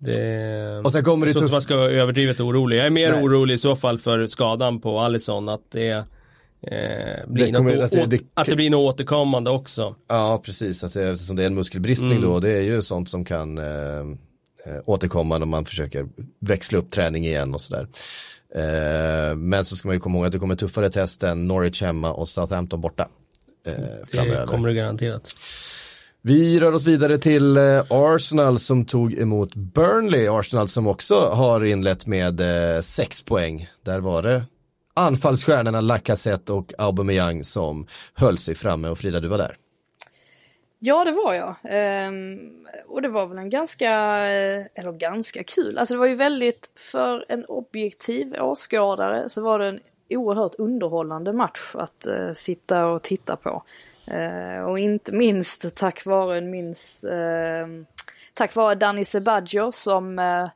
Det, 0.02 0.80
och 0.84 0.92
sen 0.92 1.04
kommer 1.04 1.26
det 1.26 1.30
jag 1.30 1.34
tror 1.34 1.44
inte 1.44 1.52
man 1.52 1.62
ska 1.62 1.76
vara 1.76 1.88
överdrivet 1.88 2.40
orolig. 2.40 2.78
Jag 2.78 2.86
är 2.86 2.90
mer 2.90 3.12
Nej. 3.12 3.22
orolig 3.22 3.54
i 3.54 3.58
så 3.58 3.76
fall 3.76 3.98
för 3.98 4.26
skadan 4.26 4.80
på 4.80 4.98
Allison. 4.98 5.48
Att 5.48 5.70
det, 5.70 5.90
eh, 5.90 6.04
blir 7.26 7.46
det 7.46 7.52
kommer, 7.52 7.76
något, 7.76 7.84
att, 7.84 7.90
det, 7.90 8.06
det, 8.06 8.20
att 8.34 8.46
det 8.46 8.56
blir 8.56 8.70
något 8.70 8.94
återkommande 8.94 9.50
också. 9.50 9.94
Ja, 10.08 10.42
precis. 10.44 10.84
Att 10.84 10.94
det, 10.94 11.08
eftersom 11.08 11.36
det 11.36 11.42
är 11.42 11.46
en 11.46 11.54
muskelbristning 11.54 12.12
mm. 12.12 12.22
då. 12.22 12.40
Det 12.40 12.50
är 12.50 12.62
ju 12.62 12.82
sånt 12.82 13.08
som 13.08 13.24
kan 13.24 13.58
eh, 13.58 13.64
eh, 14.64 14.80
återkomma 14.84 15.38
när 15.38 15.46
man 15.46 15.64
försöker 15.64 16.08
växla 16.38 16.78
upp 16.78 16.90
träning 16.90 17.26
igen 17.26 17.54
och 17.54 17.60
sådär. 17.60 17.86
Eh, 18.54 19.36
men 19.36 19.64
så 19.64 19.76
ska 19.76 19.88
man 19.88 19.96
ju 19.96 20.00
komma 20.00 20.18
ihåg 20.18 20.26
att 20.26 20.32
det 20.32 20.38
kommer 20.38 20.56
tuffare 20.56 20.90
test 20.90 21.22
än 21.22 21.48
Norwich 21.48 21.82
hemma 21.82 22.12
och 22.12 22.28
Southampton 22.28 22.80
borta. 22.80 23.08
Eh, 23.66 23.72
det 24.12 24.46
kommer 24.46 24.68
det 24.68 24.74
garanterat. 24.74 25.36
Vi 26.22 26.60
rör 26.60 26.72
oss 26.72 26.86
vidare 26.86 27.18
till 27.18 27.56
eh, 27.56 27.84
Arsenal 27.90 28.58
som 28.58 28.84
tog 28.84 29.14
emot 29.14 29.54
Burnley. 29.54 30.28
Arsenal 30.28 30.68
som 30.68 30.86
också 30.86 31.14
har 31.14 31.64
inlett 31.64 32.06
med 32.06 32.40
eh, 32.40 32.80
sex 32.80 33.22
poäng. 33.22 33.68
Där 33.82 34.00
var 34.00 34.22
det 34.22 34.42
anfallsstjärnorna 34.94 35.80
Lacazette 35.80 36.52
och 36.52 36.72
Aubameyang 36.78 37.44
som 37.44 37.86
höll 38.14 38.38
sig 38.38 38.54
framme 38.54 38.88
och 38.88 38.98
Frida 38.98 39.20
du 39.20 39.28
var 39.28 39.38
där. 39.38 39.56
Ja 40.78 41.04
det 41.04 41.12
var 41.12 41.34
jag. 41.34 41.56
Ehm, 41.64 42.38
och 42.86 43.02
det 43.02 43.08
var 43.08 43.26
väl 43.26 43.38
en 43.38 43.50
ganska, 43.50 43.90
eh, 44.30 44.66
eller 44.74 44.92
ganska 44.92 45.44
kul, 45.44 45.78
alltså 45.78 45.94
det 45.94 45.98
var 45.98 46.06
ju 46.06 46.14
väldigt, 46.14 46.70
för 46.92 47.24
en 47.28 47.44
objektiv 47.44 48.34
åskådare 48.40 49.28
så 49.28 49.42
var 49.42 49.58
det 49.58 49.66
en 49.68 49.80
oerhört 50.10 50.54
underhållande 50.58 51.32
match 51.32 51.74
att 51.74 52.06
eh, 52.06 52.32
sitta 52.34 52.86
och 52.86 53.02
titta 53.02 53.36
på. 53.36 53.62
Eh, 54.06 54.62
och 54.62 54.78
inte 54.78 55.12
minst 55.12 55.76
tack 55.76 56.06
vare 56.06 56.40
minst, 56.40 57.04
ehm, 57.04 57.86
tack 58.34 58.54
vare 58.54 58.74
Danny 58.74 59.04
Sebaggio 59.04 59.72
som 59.72 60.18
eh, 60.18 60.48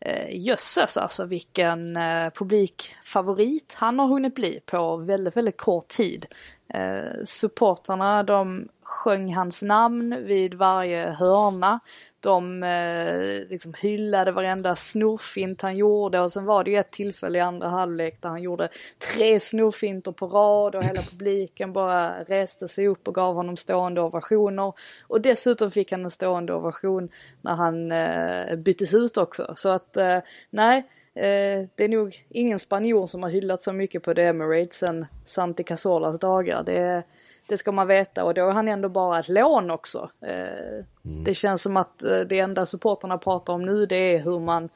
eh, 0.00 0.36
jösses 0.36 0.96
alltså 0.96 1.24
vilken 1.24 1.98
publikfavorit 2.34 3.74
han 3.78 3.98
har 3.98 4.06
hunnit 4.06 4.34
bli 4.34 4.60
på 4.66 4.96
väldigt, 4.96 5.36
väldigt 5.36 5.56
kort 5.56 5.88
tid. 5.88 6.26
Eh, 6.74 7.24
supportrarna 7.24 8.22
de 8.22 8.68
sjöng 8.90 9.34
hans 9.34 9.62
namn 9.62 10.24
vid 10.24 10.54
varje 10.54 11.10
hörna. 11.10 11.80
De 12.20 12.62
eh, 12.62 13.48
liksom 13.48 13.74
hyllade 13.74 14.32
varenda 14.32 14.76
snurrfint 14.76 15.62
han 15.62 15.76
gjorde 15.76 16.20
och 16.20 16.32
sen 16.32 16.44
var 16.44 16.64
det 16.64 16.70
ju 16.70 16.76
ett 16.76 16.90
tillfälle 16.90 17.38
i 17.38 17.40
andra 17.40 17.68
halvlek 17.68 18.22
där 18.22 18.28
han 18.28 18.42
gjorde 18.42 18.68
tre 19.14 19.40
snurrfinter 19.40 20.12
på 20.12 20.26
rad 20.26 20.74
och 20.74 20.84
hela 20.84 21.02
publiken 21.02 21.72
bara 21.72 22.24
reste 22.24 22.68
sig 22.68 22.88
upp 22.88 23.08
och 23.08 23.14
gav 23.14 23.34
honom 23.34 23.56
stående 23.56 24.00
ovationer. 24.00 24.72
Och 25.06 25.20
dessutom 25.20 25.70
fick 25.70 25.92
han 25.92 26.04
en 26.04 26.10
stående 26.10 26.54
ovation 26.54 27.08
när 27.40 27.54
han 27.54 27.92
eh, 27.92 28.56
byttes 28.56 28.94
ut 28.94 29.16
också. 29.16 29.54
Så 29.56 29.68
att 29.68 29.96
eh, 29.96 30.18
nej, 30.50 30.78
eh, 31.14 31.68
det 31.74 31.84
är 31.84 31.88
nog 31.88 32.26
ingen 32.28 32.58
spanjor 32.58 33.06
som 33.06 33.22
har 33.22 33.30
hyllat 33.30 33.62
så 33.62 33.72
mycket 33.72 34.02
på 34.02 34.14
The 34.14 34.22
Emirates 34.22 34.78
sen 34.78 35.06
Santi 35.24 35.62
Casolas 35.62 36.18
dagar. 36.18 36.62
Det 36.62 36.78
är 36.78 37.02
det 37.50 37.58
ska 37.58 37.72
man 37.72 37.86
veta 37.86 38.24
och 38.24 38.34
då 38.34 38.48
är 38.48 38.52
han 38.52 38.68
ändå 38.68 38.88
bara 38.88 39.18
ett 39.18 39.28
lån 39.28 39.70
också. 39.70 40.10
Eh, 40.20 40.84
mm. 41.04 41.24
Det 41.24 41.34
känns 41.34 41.62
som 41.62 41.76
att 41.76 42.02
eh, 42.02 42.20
det 42.20 42.38
enda 42.38 42.66
supporterna 42.66 43.18
pratar 43.18 43.52
om 43.52 43.62
nu 43.62 43.86
det 43.86 43.96
är 43.96 44.18
hur 44.18 44.40
man 44.40 44.68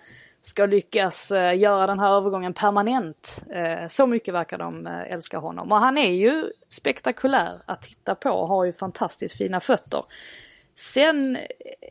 ska 0.43 0.67
lyckas 0.67 1.31
eh, 1.31 1.59
göra 1.59 1.87
den 1.87 1.99
här 1.99 2.17
övergången 2.17 2.55
permanent. 2.55 3.45
Så 3.89 4.07
mycket 4.07 4.35
verkar 4.35 4.59
de 4.59 4.87
älska 4.87 5.39
honom. 5.39 5.73
Och 5.73 5.79
han 5.79 5.99
är 5.99 6.11
ju 6.11 6.45
spektakulär 6.69 7.63
att 7.67 7.83
titta 7.83 8.15
på 8.15 8.47
har 8.47 8.65
ju 8.65 8.73
fantastiskt 8.73 9.37
fina 9.37 9.61
fötter. 9.61 10.03
Sen 10.75 11.39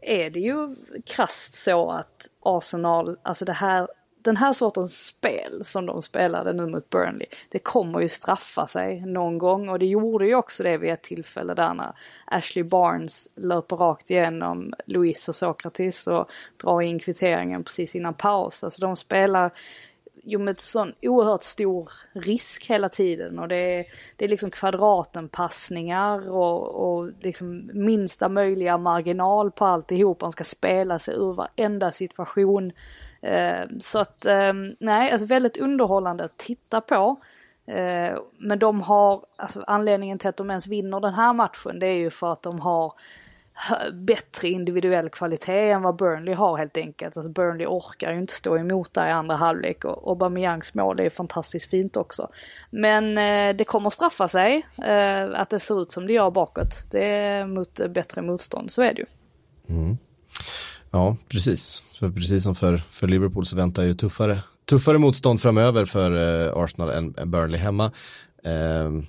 är 0.02 0.30
det 0.30 0.40
ju 0.40 0.76
krasst 1.06 1.54
så 1.54 1.92
att 1.92 2.30
Arsenal, 2.42 3.18
alltså 3.24 3.46
det 3.46 3.54
här 3.54 3.88
den 4.24 4.38
här 4.38 4.54
sortens 4.54 5.06
spel 5.06 5.62
som 5.64 5.86
de 5.86 6.02
spelade 6.02 6.54
nu 6.54 6.66
mot 6.66 6.90
Burnley, 6.90 7.28
det 7.50 7.60
kommer 7.60 8.00
ju 8.00 8.10
straffa 8.10 8.68
sig 8.68 9.02
någon 9.02 9.38
gång 9.38 9.70
och 9.70 9.80
det 9.80 9.86
gjorde 9.86 10.26
ju 10.28 10.36
också 10.36 10.64
det 10.64 10.78
vid 10.78 10.92
ett 10.92 11.04
tillfälle 11.04 11.54
där 11.54 11.74
när 11.74 11.96
Ashley 12.26 12.64
Barnes 12.64 13.30
löper 13.36 13.76
rakt 13.76 14.10
igenom 14.10 14.74
Louise 14.86 15.32
och 15.32 15.36
Sokratis 15.36 16.08
och 16.08 16.30
drar 16.64 16.82
in 16.82 17.00
kvitteringen 17.00 17.64
precis 17.64 17.96
innan 17.96 18.14
paus. 18.14 18.64
Alltså 18.64 18.82
de 18.82 18.96
spelar 18.96 19.52
Jo, 20.26 20.40
med 20.40 20.60
sån 20.60 20.94
oerhört 21.02 21.44
stor 21.44 21.92
risk 22.14 22.70
hela 22.70 22.90
tiden 22.90 23.40
och 23.40 23.48
det 23.48 23.56
är, 23.56 23.86
det 24.16 24.26
är 24.26 24.30
liksom 24.30 24.52
kvadratenpassningar 24.52 26.32
och, 26.32 26.68
och 26.68 27.12
liksom 27.22 27.72
minsta 27.74 28.30
möjliga 28.30 28.78
marginal 28.78 29.52
på 29.52 29.66
alltihop. 29.66 30.22
Man 30.22 30.32
ska 30.32 30.44
spela 30.44 31.00
sig 31.00 31.16
ur 31.16 31.34
varenda 31.34 31.92
situation. 31.92 32.72
Eh, 33.22 33.62
så 33.80 34.00
att 34.00 34.26
eh, 34.26 34.54
nej, 34.80 35.12
alltså 35.12 35.26
väldigt 35.26 35.58
underhållande 35.58 36.24
att 36.24 36.38
titta 36.38 36.82
på. 36.82 37.16
Eh, 37.66 38.18
men 38.38 38.60
de 38.60 38.82
har, 38.82 39.26
alltså 39.36 39.64
anledningen 39.68 40.20
till 40.20 40.30
att 40.30 40.38
de 40.38 40.50
ens 40.50 40.68
vinner 40.68 41.00
den 41.00 41.14
här 41.14 41.34
matchen 41.34 41.80
det 41.80 41.88
är 41.88 41.98
ju 41.98 42.10
för 42.10 42.32
att 42.32 42.42
de 42.42 42.60
har 42.60 42.94
bättre 43.94 44.50
individuell 44.50 45.10
kvalitet 45.10 45.70
än 45.72 45.82
vad 45.82 45.96
Burnley 45.96 46.34
har 46.34 46.58
helt 46.58 46.78
enkelt. 46.78 47.18
Alltså 47.18 47.32
Burnley 47.32 47.68
orkar 47.68 48.12
ju 48.12 48.20
inte 48.20 48.34
stå 48.34 48.58
emot 48.58 48.94
där 48.94 49.08
i 49.08 49.12
andra 49.12 49.36
halvlek 49.36 49.86
och 49.86 50.10
Aubameyangs 50.10 50.74
mål 50.74 51.00
är 51.00 51.10
fantastiskt 51.10 51.70
fint 51.70 51.98
också. 51.98 52.30
Men 52.70 53.18
eh, 53.18 53.56
det 53.56 53.64
kommer 53.64 53.90
straffa 53.90 54.28
sig 54.28 54.68
eh, 54.86 55.40
att 55.40 55.50
det 55.50 55.60
ser 55.60 55.82
ut 55.82 55.92
som 55.92 56.08
det 56.08 56.14
gör 56.14 56.32
bakåt. 56.32 56.92
Det 56.92 57.06
är 57.06 57.46
mot 57.46 57.80
eh, 57.80 57.88
bättre 57.88 58.22
motstånd, 58.22 58.72
så 58.72 58.82
är 58.82 58.94
det 58.94 59.00
ju. 59.00 59.06
Mm. 59.76 59.98
Ja, 60.92 61.18
precis. 61.28 61.84
För 62.00 62.10
precis 62.10 62.44
som 62.44 62.56
för, 62.56 62.78
för 62.78 63.08
Liverpool 63.08 63.46
så 63.46 63.56
väntar 63.56 63.84
ju 63.84 63.94
tuffare, 63.94 64.40
tuffare 64.66 64.98
motstånd 64.98 65.42
framöver 65.42 65.86
för 65.86 66.12
eh, 66.12 66.58
Arsenal 66.58 66.90
än, 66.90 67.16
än 67.18 67.32
Burnley 67.32 67.60
hemma. 67.60 67.92
Ehm, 68.44 69.06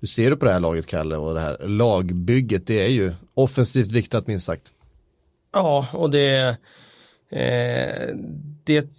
hur 0.00 0.08
ser 0.08 0.30
du 0.30 0.36
på 0.36 0.44
det 0.44 0.52
här 0.52 0.60
laget 0.60 0.86
Kalle 0.86 1.16
och 1.16 1.34
det 1.34 1.40
här 1.40 1.68
lagbygget? 1.68 2.66
Det 2.66 2.84
är 2.84 2.88
ju 2.90 3.14
offensivt 3.34 3.90
viktat 3.90 4.26
minst 4.26 4.46
sagt. 4.46 4.74
Ja, 5.52 5.86
och 5.92 6.10
det, 6.10 6.56
eh, 7.30 8.16
det 8.64 8.90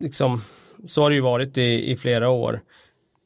liksom, 0.00 0.42
så 0.86 1.02
har 1.02 1.10
det 1.10 1.16
ju 1.16 1.22
varit 1.22 1.58
i, 1.58 1.92
i 1.92 1.96
flera 1.96 2.30
år. 2.30 2.60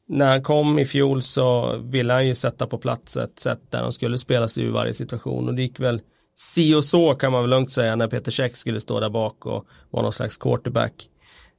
När 0.07 0.29
han 0.29 0.43
kom 0.43 0.79
i 0.79 0.85
fjol 0.85 1.21
så 1.21 1.77
ville 1.77 2.13
han 2.13 2.27
ju 2.27 2.35
sätta 2.35 2.67
på 2.67 2.77
plats 2.77 3.17
ett 3.17 3.39
sätt 3.39 3.61
där 3.69 3.81
de 3.81 3.93
skulle 3.93 4.17
spela 4.17 4.47
sig 4.47 4.63
ur 4.63 4.71
varje 4.71 4.93
situation 4.93 5.47
och 5.47 5.55
det 5.55 5.61
gick 5.61 5.79
väl 5.79 6.01
si 6.35 6.75
och 6.75 6.85
så 6.85 7.15
kan 7.15 7.31
man 7.31 7.41
väl 7.41 7.49
lugnt 7.49 7.71
säga 7.71 7.95
när 7.95 8.07
Peter 8.07 8.31
Käck 8.31 8.57
skulle 8.57 8.81
stå 8.81 8.99
där 8.99 9.09
bak 9.09 9.45
och 9.45 9.65
vara 9.89 10.03
någon 10.03 10.13
slags 10.13 10.37
quarterback. 10.37 11.09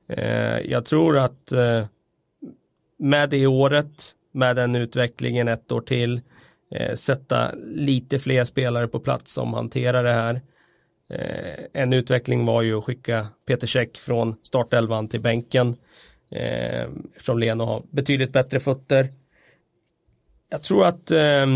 Eh, 0.09 0.59
jag 0.61 0.85
tror 0.85 1.19
att 1.19 1.53
eh, 1.53 1.85
med 2.99 3.31
det 3.31 3.47
året 3.47 4.15
med 4.33 4.57
den 4.57 4.75
utvecklingen 4.75 5.49
ett 5.49 5.73
år 5.73 5.81
till. 5.81 6.21
Eh, 6.71 6.95
sätta 6.95 7.55
lite 7.65 8.19
fler 8.19 8.45
spelare 8.45 8.89
på 8.89 9.01
plats 9.01 9.33
som 9.33 9.55
hanterar 9.55 10.05
det 10.05 10.13
här. 10.13 10.41
Eh, 11.11 11.83
en 11.83 11.93
utveckling 11.93 12.47
var 12.47 12.63
ju 12.63 12.79
att 12.79 12.85
skicka 12.85 13.27
Peter 13.47 13.67
Käck 13.67 13.99
från 13.99 14.35
startelvan 14.43 15.09
till 15.09 15.21
bänken. 15.21 15.77
Eh, 16.31 16.83
eftersom 17.17 17.39
Leno 17.39 17.65
har 17.65 17.83
betydligt 17.91 18.33
bättre 18.33 18.61
fötter. 18.61 19.09
Jag 20.51 20.63
tror 20.63 20.87
att 20.87 21.11
eh, 21.11 21.47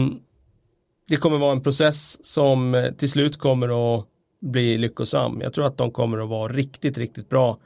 det 1.08 1.16
kommer 1.16 1.38
vara 1.38 1.52
en 1.52 1.62
process 1.62 2.24
som 2.24 2.74
eh, 2.74 2.92
till 2.92 3.10
slut 3.10 3.36
kommer 3.36 3.98
att 3.98 4.06
bli 4.40 4.78
lyckosam. 4.78 5.40
Jag 5.40 5.52
tror 5.52 5.66
att 5.66 5.78
de 5.78 5.90
kommer 5.90 6.18
att 6.18 6.28
vara 6.28 6.52
riktigt, 6.52 6.98
riktigt 6.98 7.28
bra 7.28 7.58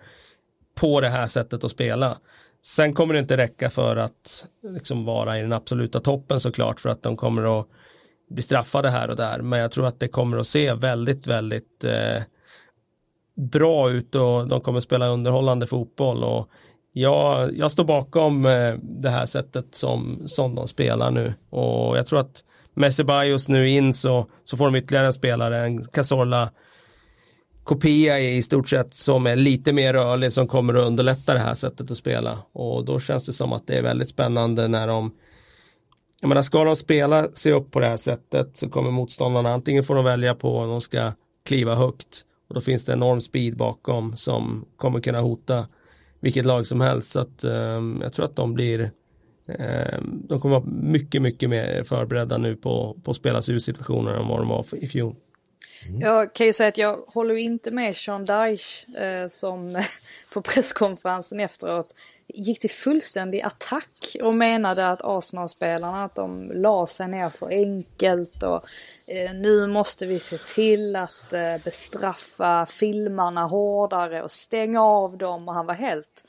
på 0.75 1.01
det 1.01 1.09
här 1.09 1.27
sättet 1.27 1.65
att 1.65 1.71
spela. 1.71 2.19
Sen 2.63 2.95
kommer 2.95 3.15
det 3.15 3.21
inte 3.21 3.37
räcka 3.37 3.71
för 3.71 3.97
att 3.97 4.47
liksom 4.63 5.05
vara 5.05 5.39
i 5.39 5.43
den 5.43 5.53
absoluta 5.53 6.01
toppen 6.01 6.41
såklart 6.41 6.81
för 6.81 6.89
att 6.89 7.03
de 7.03 7.17
kommer 7.17 7.61
att 7.61 7.67
bli 8.31 8.43
straffade 8.43 8.91
här 8.91 9.11
och 9.11 9.17
där. 9.17 9.39
Men 9.43 9.59
jag 9.59 9.73
tror 9.73 9.87
att 9.87 10.01
det 10.01 10.09
kommer 10.09 10.37
att 10.37 10.47
se 10.47 10.75
väldigt, 10.75 11.27
väldigt 11.27 11.85
eh, 11.85 12.23
bra 13.53 13.91
ut 13.91 14.15
och 14.15 14.49
de 14.49 14.61
kommer 14.61 14.81
spela 14.81 15.09
underhållande 15.09 15.67
fotboll. 15.67 16.25
Och 16.25 16.49
jag, 16.93 17.57
jag 17.57 17.71
står 17.71 17.85
bakom 17.85 18.47
eh, 18.47 18.75
det 18.83 19.11
här 19.11 19.27
sättet 19.27 19.75
som, 19.75 20.23
som 20.27 20.55
de 20.55 20.69
spelar 20.69 21.11
nu. 21.11 21.35
Och 21.51 21.99
jag 21.99 22.07
tror 22.07 22.21
att 22.21 22.45
med 22.75 22.95
Ceballos 22.95 23.49
nu 23.49 23.69
in 23.69 23.93
så, 23.93 24.27
så 24.45 24.57
får 24.57 24.65
de 24.65 24.77
ytterligare 24.77 25.07
en 25.07 25.13
spelare, 25.13 25.59
en 25.59 25.85
Cazorla 25.85 26.51
kopia 27.71 28.21
i 28.21 28.43
stort 28.43 28.69
sett 28.69 28.95
som 28.95 29.27
är 29.27 29.37
lite 29.37 29.73
mer 29.73 29.93
rörlig 29.93 30.33
som 30.33 30.49
kommer 30.49 30.75
att 30.75 30.87
underlätta 30.87 31.35
det 31.35 31.41
här 31.41 31.55
sättet 31.55 31.91
att 31.91 31.99
spela. 31.99 32.39
Och 32.53 32.85
då 32.85 33.01
känns 33.01 33.27
det 33.27 33.33
som 33.33 33.53
att 33.53 33.67
det 33.67 33.79
är 33.79 33.83
väldigt 33.83 34.09
spännande 34.09 34.69
när 34.69 34.89
de 34.89 35.11
jag 36.21 36.29
menar, 36.29 36.43
ska 36.43 36.65
de 36.65 36.77
spela 36.77 37.29
sig 37.29 37.53
upp 37.53 37.71
på 37.71 37.81
det 37.81 37.87
här 37.87 37.97
sättet 37.97 38.57
så 38.57 38.69
kommer 38.69 38.91
motståndarna 38.91 39.51
antingen 39.51 39.85
får 39.85 39.95
de 39.95 40.05
välja 40.05 40.35
på 40.35 40.57
om 40.57 40.69
de 40.69 40.81
ska 40.81 41.13
kliva 41.45 41.75
högt 41.75 42.25
och 42.49 42.55
då 42.55 42.61
finns 42.61 42.85
det 42.85 42.93
enorm 42.93 43.21
speed 43.21 43.57
bakom 43.57 44.17
som 44.17 44.65
kommer 44.77 45.01
kunna 45.01 45.21
hota 45.21 45.67
vilket 46.21 46.47
lag 46.47 46.67
som 46.67 46.81
helst. 46.81 47.13
Så 47.13 47.21
att 47.21 47.45
um, 47.45 48.01
jag 48.03 48.13
tror 48.13 48.25
att 48.25 48.37
de 48.37 48.55
blir 48.55 48.91
ehm, 49.49 50.23
de 50.29 50.41
kommer 50.41 50.61
vara 50.61 50.71
mycket, 50.71 51.23
mycket 51.23 51.51
mer 51.51 51.83
förberedda 51.83 52.39
nu 52.39 52.57
på, 52.57 52.97
på 53.05 53.11
att 53.11 53.17
spela 53.17 53.43
sig 53.43 53.55
ur 53.55 53.59
situationer 53.59 54.15
än 54.15 54.29
vad 54.29 54.39
de 54.39 54.49
var 54.49 54.67
i 54.73 54.87
fjol. 54.87 55.15
Mm. 55.89 56.01
Jag 56.01 56.33
kan 56.33 56.47
ju 56.47 56.53
säga 56.53 56.69
att 56.69 56.79
jag 56.79 56.97
håller 57.07 57.35
inte 57.35 57.71
med 57.71 57.97
Sean 57.97 58.25
Dyche 58.25 58.99
eh, 58.99 59.29
som 59.29 59.83
på 60.33 60.43
presskonferensen 60.43 61.41
efteråt 61.41 61.95
gick 62.35 62.61
till 62.61 62.71
fullständig 62.71 63.41
attack 63.41 64.17
och 64.23 64.35
menade 64.35 64.89
att 64.89 65.01
Arsenal-spelarna 65.03 66.05
att 66.05 66.15
de 66.15 66.53
la 66.55 66.87
sig 66.87 67.09
ner 67.09 67.31
för 67.31 67.49
enkelt 67.49 68.43
och 68.43 68.65
eh, 69.07 69.33
nu 69.33 69.67
måste 69.67 70.07
vi 70.07 70.21
se 70.21 70.39
till 70.39 70.97
att 70.97 71.33
eh, 71.33 71.57
bestraffa 71.65 72.67
filmarna 72.67 73.45
hårdare 73.45 74.23
och 74.23 74.31
stänga 74.31 74.83
av 74.83 75.19
dem 75.19 75.49
och 75.49 75.55
han 75.55 75.67
var 75.67 75.75
helt 75.75 76.25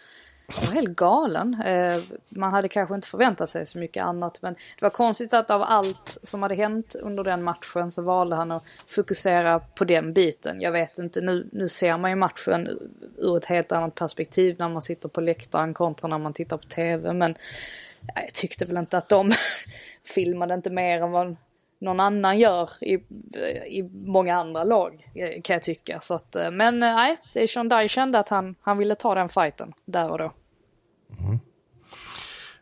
var 0.60 0.74
helt 0.74 0.96
galen. 0.96 1.62
Eh, 1.66 2.00
man 2.30 2.54
hade 2.54 2.68
kanske 2.68 2.96
inte 2.96 3.08
förväntat 3.08 3.52
sig 3.52 3.66
så 3.66 3.78
mycket 3.78 4.04
annat 4.04 4.42
men 4.42 4.54
det 4.54 4.82
var 4.82 4.90
konstigt 4.90 5.34
att 5.34 5.50
av 5.50 5.62
allt 5.62 6.18
som 6.24 6.42
hade 6.42 6.56
hänt 6.56 6.96
under 7.02 7.24
den 7.24 7.44
matchen 7.44 7.92
så 7.92 8.02
valde 8.02 8.36
han 8.36 8.52
att 8.52 8.64
fokusera 8.88 9.60
på 9.60 9.86
den 9.86 10.14
biten. 10.14 10.62
Jag 10.62 10.72
vet 10.72 10.98
inte, 10.98 11.22
nu, 11.22 11.50
nu 11.52 11.68
ser 11.68 11.98
man 11.98 12.12
ju 12.12 12.16
matchen 12.16 12.70
ur 13.18 13.38
ett 13.38 13.46
helt 13.46 13.72
annat 13.72 13.96
perspektiv 13.96 14.56
när 14.60 14.70
man 14.70 14.82
sitter 14.82 15.10
på 15.10 15.22
läktaren 15.22 15.74
kontra 15.74 16.08
när 16.08 16.18
man 16.18 16.34
tittar 16.34 16.58
på 16.58 16.68
tv 16.68 17.14
men 17.14 17.36
jag 18.16 18.34
tyckte 18.34 18.66
väl 18.66 18.78
inte 18.78 18.98
att 18.98 19.10
de 19.10 19.32
filmade 20.16 20.54
inte 20.54 20.70
mer 20.70 21.02
än 21.02 21.12
vad 21.12 21.36
någon 21.82 22.00
annan 22.00 22.40
gör 22.40 22.70
i, 22.82 22.94
i 23.68 23.90
många 23.92 24.36
andra 24.36 24.64
lag 24.64 25.08
eh, 25.16 25.42
kan 25.42 25.54
jag 25.54 25.64
tycka. 25.64 26.00
Så 26.00 26.14
att, 26.14 26.36
eh, 26.36 26.52
men 26.52 26.80
nej, 26.80 27.18
det 27.34 27.44
är 27.44 27.48
Sean 27.48 27.70
Dye 27.70 27.88
kände 27.88 28.20
att 28.20 28.30
han, 28.30 28.56
han 28.62 28.78
ville 28.78 28.96
ta 28.96 29.16
den 29.16 29.30
fighten 29.30 29.74
där 29.86 30.12
och 30.12 30.18
då. 30.18 30.32
Mm. 31.19 31.39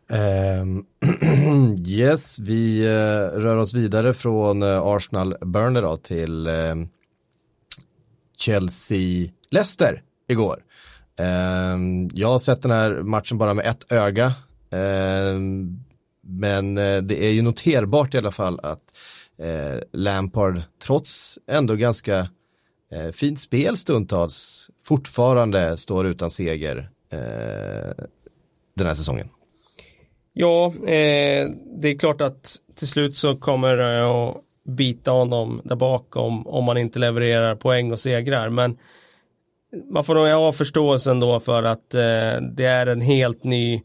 Ehm, 0.10 0.86
yes, 1.88 2.40
vi 2.40 2.88
uh, 2.88 3.40
rör 3.40 3.58
oss 3.58 3.74
vidare 3.74 4.14
från 4.14 4.64
uh, 4.64 4.82
Arsenal 4.82 5.36
Burner 5.42 5.82
då 5.82 5.98
till 5.98 6.48
uh, 6.48 6.76
Chelsea-Leicester 8.38 10.02
igår. 10.28 10.64
Ehm, 11.18 12.10
jag 12.14 12.28
har 12.28 12.40
sett 12.40 12.62
den 12.62 12.72
här 12.72 13.02
matchen 13.04 13.38
bara 13.38 13.54
med 13.54 13.66
ett 13.66 13.92
öga. 13.92 14.34
Ehm, 14.72 15.84
men 16.22 16.76
det 16.76 17.26
är 17.26 17.32
ju 17.32 17.42
noterbart 17.42 18.14
i 18.14 18.18
alla 18.18 18.32
fall 18.32 18.60
att 18.64 18.94
Lampard, 19.92 20.62
trots 20.84 21.40
ändå 21.48 21.76
ganska 21.76 22.30
fint 23.14 23.40
spel 23.40 23.78
stundtals, 23.78 24.70
fortfarande 24.84 25.78
står 25.78 26.08
utan 26.08 26.30
seger 26.30 26.90
den 28.84 28.88
här 28.88 28.96
säsongen? 28.96 29.30
Ja, 30.34 30.66
eh, 30.68 31.50
det 31.82 31.90
är 31.90 32.00
klart 32.00 32.22
att 32.22 32.56
till 32.76 32.88
slut 32.88 33.16
så 33.16 33.36
kommer 33.36 33.78
det 33.78 34.12
att 34.12 34.38
bita 34.64 35.12
honom 35.12 35.62
där 35.64 35.76
bakom 35.76 36.48
om 36.48 36.64
man 36.64 36.78
inte 36.78 37.00
levererar 37.00 37.56
poäng 37.56 37.92
och 37.92 38.00
segrar. 38.00 38.50
Men 38.50 38.78
man 39.92 40.04
får 40.04 40.16
nog 40.16 40.28
ha 40.28 40.52
förståelsen 40.52 41.20
då 41.20 41.40
för 41.40 41.64
att 41.64 41.94
eh, 41.94 42.42
det 42.56 42.66
är 42.66 42.88
en 42.88 43.02
helt 43.02 43.44
ny 43.44 43.82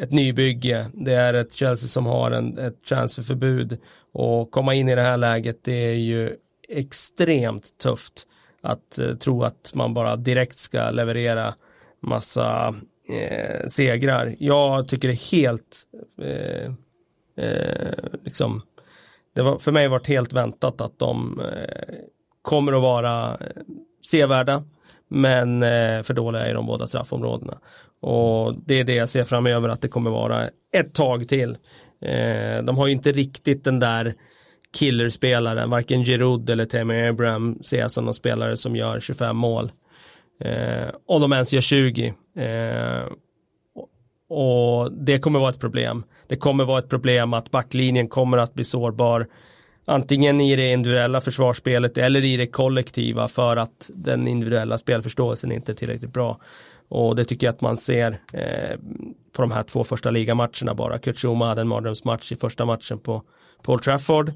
ett 0.00 0.12
nybygge. 0.12 0.86
Det 0.92 1.12
är 1.12 1.34
ett 1.34 1.52
Chelsea 1.52 1.88
som 1.88 2.06
har 2.06 2.30
en, 2.30 2.58
ett 2.58 2.84
transferförbud 2.84 3.78
och 4.12 4.50
komma 4.50 4.74
in 4.74 4.88
i 4.88 4.94
det 4.94 5.02
här 5.02 5.16
läget 5.16 5.64
det 5.64 5.72
är 5.72 5.94
ju 5.94 6.36
extremt 6.68 7.78
tufft 7.78 8.26
att 8.62 8.98
eh, 8.98 9.14
tro 9.14 9.42
att 9.42 9.72
man 9.74 9.94
bara 9.94 10.16
direkt 10.16 10.58
ska 10.58 10.90
leverera 10.90 11.54
massa 12.02 12.74
eh, 13.08 13.66
segrar. 13.66 14.34
Jag 14.38 14.88
tycker 14.88 15.08
det 15.08 15.14
är 15.14 15.32
helt, 15.32 15.82
eh, 16.22 16.72
eh, 17.44 18.04
liksom, 18.24 18.62
det 19.34 19.42
var 19.42 19.58
för 19.58 19.72
mig 19.72 19.88
varit 19.88 20.06
helt 20.06 20.32
väntat 20.32 20.80
att 20.80 20.98
de 20.98 21.40
eh, 21.40 21.94
kommer 22.42 22.72
att 22.72 22.82
vara 22.82 23.30
eh, 23.30 23.62
sevärda, 24.04 24.64
men 25.08 25.62
eh, 25.62 26.02
för 26.02 26.14
dåliga 26.14 26.50
i 26.50 26.52
de 26.52 26.66
båda 26.66 26.86
straffområdena. 26.86 27.58
Och 28.00 28.54
det 28.66 28.80
är 28.80 28.84
det 28.84 28.94
jag 28.94 29.08
ser 29.08 29.24
framöver 29.24 29.68
att 29.68 29.80
det 29.80 29.88
kommer 29.88 30.10
vara 30.10 30.48
ett 30.76 30.94
tag 30.94 31.28
till. 31.28 31.56
Eh, 32.00 32.62
de 32.62 32.76
har 32.76 32.86
ju 32.86 32.92
inte 32.92 33.12
riktigt 33.12 33.64
den 33.64 33.78
där 33.80 34.14
killerspelaren, 34.74 35.70
varken 35.70 36.04
Giroud 36.04 36.50
eller 36.50 36.64
Tammy 36.64 37.06
Abraham 37.08 37.58
ser 37.62 37.78
jag 37.78 37.90
som 37.90 38.04
någon 38.04 38.14
spelare 38.14 38.56
som 38.56 38.76
gör 38.76 39.00
25 39.00 39.36
mål. 39.36 39.72
Eh, 40.40 40.88
om 41.06 41.20
de 41.20 41.32
ens 41.32 41.52
gör 41.52 41.60
20. 41.60 42.14
Eh, 42.36 43.04
och 44.28 44.92
det 44.92 45.18
kommer 45.18 45.38
vara 45.38 45.50
ett 45.50 45.60
problem. 45.60 46.04
Det 46.26 46.36
kommer 46.36 46.64
vara 46.64 46.78
ett 46.78 46.88
problem 46.88 47.34
att 47.34 47.50
backlinjen 47.50 48.08
kommer 48.08 48.38
att 48.38 48.54
bli 48.54 48.64
sårbar. 48.64 49.26
Antingen 49.84 50.40
i 50.40 50.56
det 50.56 50.72
individuella 50.72 51.20
försvarsspelet 51.20 51.98
eller 51.98 52.24
i 52.24 52.36
det 52.36 52.46
kollektiva 52.46 53.28
för 53.28 53.56
att 53.56 53.90
den 53.94 54.28
individuella 54.28 54.78
spelförståelsen 54.78 55.52
inte 55.52 55.72
är 55.72 55.74
tillräckligt 55.74 56.12
bra. 56.12 56.40
Och 56.88 57.16
det 57.16 57.24
tycker 57.24 57.46
jag 57.46 57.54
att 57.54 57.60
man 57.60 57.76
ser 57.76 58.20
eh, 58.32 58.78
på 59.32 59.42
de 59.42 59.50
här 59.50 59.62
två 59.62 59.84
första 59.84 60.10
ligamatcherna 60.10 60.74
bara. 60.74 60.98
Kurt 60.98 61.18
Schuma 61.18 61.46
hade 61.46 61.60
en 61.60 61.68
mardrömsmatch 61.68 62.32
i 62.32 62.36
första 62.36 62.64
matchen 62.64 62.98
på 62.98 63.22
Paul 63.62 63.78
Trafford. 63.78 64.32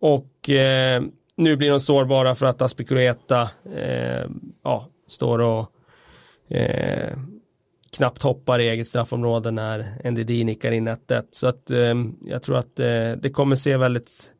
Och 0.00 0.50
eh, 0.50 1.02
nu 1.36 1.56
blir 1.56 1.70
de 1.70 1.80
sårbara 1.80 2.34
för 2.34 2.46
att 2.46 2.62
Aspikueta 2.62 3.48
eh, 3.76 4.30
ja, 4.64 4.88
står 5.06 5.38
och 5.38 5.72
eh, 6.48 7.16
knappt 7.96 8.22
hoppar 8.22 8.58
i 8.58 8.68
eget 8.68 8.88
straffområde 8.88 9.50
när 9.50 10.10
NDD 10.10 10.30
nickar 10.30 10.72
in 10.72 10.88
1-1. 10.88 11.22
Så 11.30 11.46
att 11.46 11.70
eh, 11.70 11.94
jag 12.24 12.42
tror 12.42 12.56
att 12.56 12.80
eh, 12.80 13.12
det 13.22 13.30
kommer 13.32 13.56
se 13.56 13.76
väldigt 13.76 14.30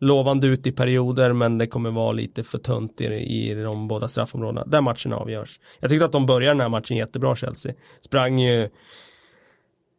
lovande 0.00 0.46
ut 0.46 0.66
i 0.66 0.72
perioder 0.72 1.32
men 1.32 1.58
det 1.58 1.66
kommer 1.66 1.90
vara 1.90 2.12
lite 2.12 2.42
för 2.44 2.58
tunt 2.58 3.00
i, 3.00 3.04
i 3.04 3.54
de 3.54 3.88
båda 3.88 4.08
straffområdena 4.08 4.64
där 4.66 4.80
matchen 4.80 5.12
avgörs. 5.12 5.60
Jag 5.80 5.90
tyckte 5.90 6.04
att 6.04 6.12
de 6.12 6.26
började 6.26 6.54
den 6.54 6.60
här 6.60 6.68
matchen 6.68 6.96
jättebra 6.96 7.36
Chelsea. 7.36 7.72
Sprang 8.00 8.38
ju 8.38 8.68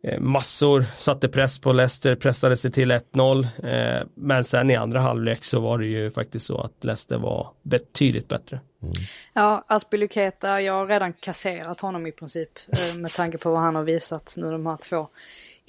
Eh, 0.04 0.20
massor, 0.20 0.86
satte 0.98 1.30
press 1.30 1.60
på 1.60 1.74
Leicester, 1.74 2.16
pressade 2.16 2.58
sig 2.58 2.72
till 2.72 2.92
1-0. 2.92 3.48
Eh, 3.64 4.08
men 4.16 4.44
sen 4.44 4.72
i 4.72 4.76
andra 4.76 5.00
halvlek 5.00 5.44
så 5.44 5.60
var 5.60 5.78
det 5.78 5.86
ju 5.86 6.12
faktiskt 6.12 6.46
så 6.46 6.58
att 6.62 6.84
Leicester 6.84 7.18
var 7.18 7.48
betydligt 7.64 8.28
bättre. 8.28 8.60
Mm. 8.84 8.94
Ja, 9.34 9.66
Aspiluketa, 9.68 10.62
jag 10.62 10.74
har 10.74 10.88
redan 10.88 11.14
kasserat 11.14 11.82
honom 11.82 12.08
i 12.08 12.12
princip 12.12 12.50
eh, 12.68 13.00
med 13.00 13.12
tanke 13.12 13.38
på 13.38 13.52
vad 13.52 13.60
han 13.60 13.76
har 13.76 13.84
visat 13.84 14.34
nu 14.38 14.52
de 14.52 14.66
här 14.66 14.78
två 14.78 15.08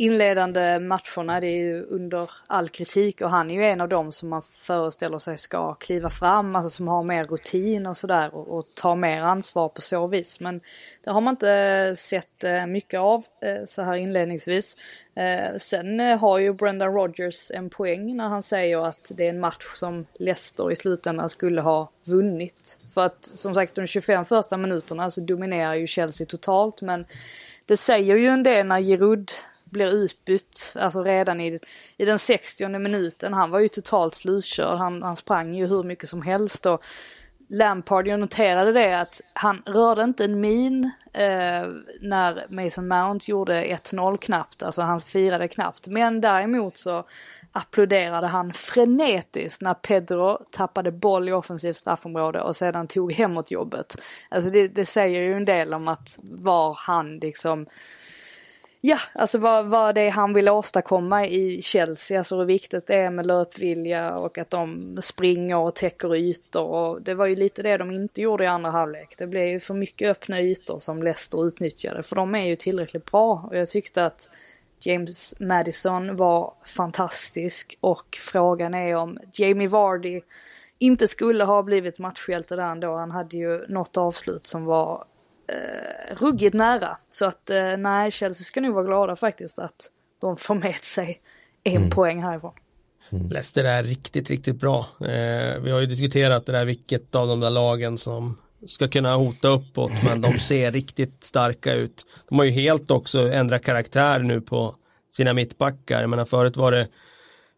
inledande 0.00 0.78
matcherna, 0.78 1.40
det 1.40 1.46
är 1.46 1.56
ju 1.56 1.82
under 1.82 2.30
all 2.46 2.68
kritik 2.68 3.20
och 3.20 3.30
han 3.30 3.50
är 3.50 3.54
ju 3.54 3.64
en 3.64 3.80
av 3.80 3.88
dem 3.88 4.12
som 4.12 4.28
man 4.28 4.42
föreställer 4.42 5.18
sig 5.18 5.38
ska 5.38 5.74
kliva 5.74 6.10
fram, 6.10 6.56
alltså 6.56 6.70
som 6.70 6.88
har 6.88 7.04
mer 7.04 7.24
rutin 7.24 7.86
och 7.86 7.96
sådär 7.96 8.34
och, 8.34 8.58
och 8.58 8.74
tar 8.74 8.96
mer 8.96 9.22
ansvar 9.22 9.68
på 9.68 9.80
så 9.80 10.06
vis. 10.06 10.40
Men 10.40 10.60
det 11.04 11.10
har 11.10 11.20
man 11.20 11.34
inte 11.34 11.94
sett 11.98 12.44
eh, 12.44 12.66
mycket 12.66 13.00
av 13.00 13.24
eh, 13.40 13.64
så 13.66 13.82
här 13.82 13.94
inledningsvis. 13.94 14.76
Eh, 15.14 15.56
sen 15.58 16.00
har 16.00 16.38
ju 16.38 16.52
Brendan 16.52 16.94
Rodgers 16.94 17.50
en 17.50 17.70
poäng 17.70 18.16
när 18.16 18.28
han 18.28 18.42
säger 18.42 18.86
att 18.86 19.12
det 19.14 19.24
är 19.24 19.30
en 19.30 19.40
match 19.40 19.74
som 19.74 20.04
Leicester 20.18 20.72
i 20.72 20.76
slutändan 20.76 21.28
skulle 21.28 21.60
ha 21.60 21.90
vunnit. 22.04 22.78
För 22.94 23.06
att 23.06 23.24
som 23.24 23.54
sagt 23.54 23.74
de 23.74 23.86
25 23.86 24.24
första 24.24 24.56
minuterna 24.56 25.10
så 25.10 25.20
dominerar 25.20 25.74
ju 25.74 25.86
Chelsea 25.86 26.26
totalt 26.26 26.82
men 26.82 27.06
det 27.66 27.76
säger 27.76 28.16
ju 28.16 28.28
en 28.28 28.42
del 28.42 28.66
när 28.66 28.80
Giroud 28.80 29.30
blir 29.70 29.87
utbytt, 29.87 30.72
alltså 30.76 31.02
redan 31.02 31.40
i, 31.40 31.59
i 31.96 32.04
den 32.04 32.18
60 32.18 32.68
minuten. 32.68 33.33
Han 33.33 33.50
var 33.50 33.59
ju 33.59 33.68
totalt 33.68 34.14
slutkörd, 34.14 34.78
han, 34.78 35.02
han 35.02 35.16
sprang 35.16 35.54
ju 35.54 35.66
hur 35.66 35.83
mycket 35.83 36.09
som 36.09 36.22
helst 36.22 36.66
och 36.66 36.83
Lampard, 37.52 38.06
jag 38.06 38.20
noterade 38.20 38.72
det 38.72 39.00
att 39.00 39.20
han 39.33 39.62
rörde 39.66 40.02
inte 40.02 40.24
en 40.24 40.40
min 40.40 40.85
eh, 41.12 41.68
när 42.00 42.46
Mason 42.48 42.88
Mount 42.88 43.30
gjorde 43.30 43.64
1-0 43.64 44.16
knappt, 44.16 44.62
alltså 44.62 44.83
han 44.83 45.00
firade 45.00 45.48
knappt. 45.48 45.87
Men 45.87 46.20
däremot 46.20 46.76
så 46.76 47.04
applåderade 47.52 48.26
han 48.26 48.52
frenetiskt 48.52 49.62
när 49.62 49.74
Pedro 49.74 50.38
tappade 50.50 50.92
boll 50.92 51.28
i 51.28 51.33
offensivt 51.33 51.76
straffområde 51.76 52.40
och 52.40 52.56
sedan 52.56 52.87
tog 52.87 53.12
hemåt 53.12 53.50
jobbet. 53.50 53.96
Alltså 54.28 54.50
det, 54.50 54.68
det 54.68 54.87
säger 54.87 55.22
ju 55.22 55.35
en 55.35 55.44
del 55.44 55.74
om 55.74 55.88
att 55.88 56.18
var 56.22 56.74
han 56.74 57.18
liksom 57.18 57.66
Ja, 58.82 58.98
alltså 59.12 59.38
vad, 59.38 59.66
vad 59.66 59.94
det 59.94 60.00
är 60.00 60.10
han 60.10 60.32
vill 60.32 60.48
åstadkomma 60.48 61.26
i 61.26 61.62
Chelsea, 61.62 62.18
alltså 62.18 62.36
hur 62.36 62.44
viktigt 62.44 62.86
det 62.86 62.94
är 62.94 63.10
med 63.10 63.26
löpvilja 63.26 64.16
och 64.16 64.38
att 64.38 64.50
de 64.50 64.98
springer 65.00 65.56
och 65.56 65.74
täcker 65.74 66.14
ytor. 66.14 66.64
Och 66.64 67.02
det 67.02 67.14
var 67.14 67.26
ju 67.26 67.36
lite 67.36 67.62
det 67.62 67.76
de 67.76 67.90
inte 67.90 68.22
gjorde 68.22 68.44
i 68.44 68.46
andra 68.46 68.70
halvlek. 68.70 69.14
Det 69.18 69.26
blev 69.26 69.48
ju 69.48 69.60
för 69.60 69.74
mycket 69.74 70.10
öppna 70.10 70.40
ytor 70.40 70.78
som 70.78 71.02
Leicester 71.02 71.46
utnyttjade. 71.46 72.02
För 72.02 72.16
de 72.16 72.34
är 72.34 72.44
ju 72.44 72.56
tillräckligt 72.56 73.10
bra. 73.10 73.46
Och 73.48 73.56
jag 73.56 73.68
tyckte 73.68 74.06
att 74.06 74.30
James 74.78 75.34
Madison 75.40 76.16
var 76.16 76.54
fantastisk. 76.64 77.78
Och 77.81 78.18
frågan 78.20 78.74
är 78.74 78.94
om 78.94 79.18
Jamie 79.33 79.68
Vardy 79.68 80.20
inte 80.78 81.08
skulle 81.08 81.44
ha 81.44 81.62
blivit 81.62 81.98
matchhjälte 81.98 82.56
där 82.56 82.62
ändå. 82.70 82.96
Han 82.96 83.10
hade 83.10 83.37
ju 83.37 83.66
något 83.68 83.96
avslut 83.96 84.46
som 84.46 84.64
var 84.64 85.04
eh, 85.51 86.17
ruggigt 86.17 86.55
nära. 86.55 86.98
Så 87.13 87.25
att 87.25 87.51
eh, 87.51 87.77
nej, 87.79 88.11
Chelsea 88.11 88.44
ska 88.44 88.61
nog 88.61 88.75
vara 88.75 88.85
glada 88.85 89.17
faktiskt 89.17 89.59
att 89.59 89.90
de 90.21 90.37
får 90.37 90.55
med 90.55 90.85
sig 90.85 91.19
en 91.65 91.77
mm. 91.77 91.90
poäng 91.90 92.23
härifrån. 92.23 92.53
Mm. 93.13 93.29
Leicester 93.29 93.65
är 93.65 93.83
riktigt, 93.83 94.31
riktigt 94.31 94.57
bra. 94.57 94.87
Eh, 95.01 95.61
vi 95.61 95.71
har 95.71 95.81
ju 95.81 95.87
diskuterat 95.87 96.46
det 96.46 96.53
där 96.53 96.65
vilket 96.65 97.15
av 97.15 97.29
de 97.29 97.40
där 97.40 97.51
lagen 97.51 97.98
som 97.98 98.38
ska 98.67 98.88
kunna 98.88 99.15
hota 99.15 99.48
uppåt 99.48 99.92
men 100.05 100.21
de 100.21 100.38
ser 100.38 100.71
riktigt 100.73 101.25
starka 101.25 101.75
ut. 101.75 102.07
De 102.29 102.38
har 102.38 102.44
ju 102.44 102.51
helt 102.51 102.90
också 102.90 103.33
ändrat 103.33 103.63
karaktär 103.63 104.19
nu 104.19 104.40
på 104.40 104.75
sina 105.13 105.33
mittbackar. 105.33 106.01
Jag 106.01 106.11
menar 106.11 106.25
förut 106.25 106.57
var 106.57 106.73
det 106.73 106.88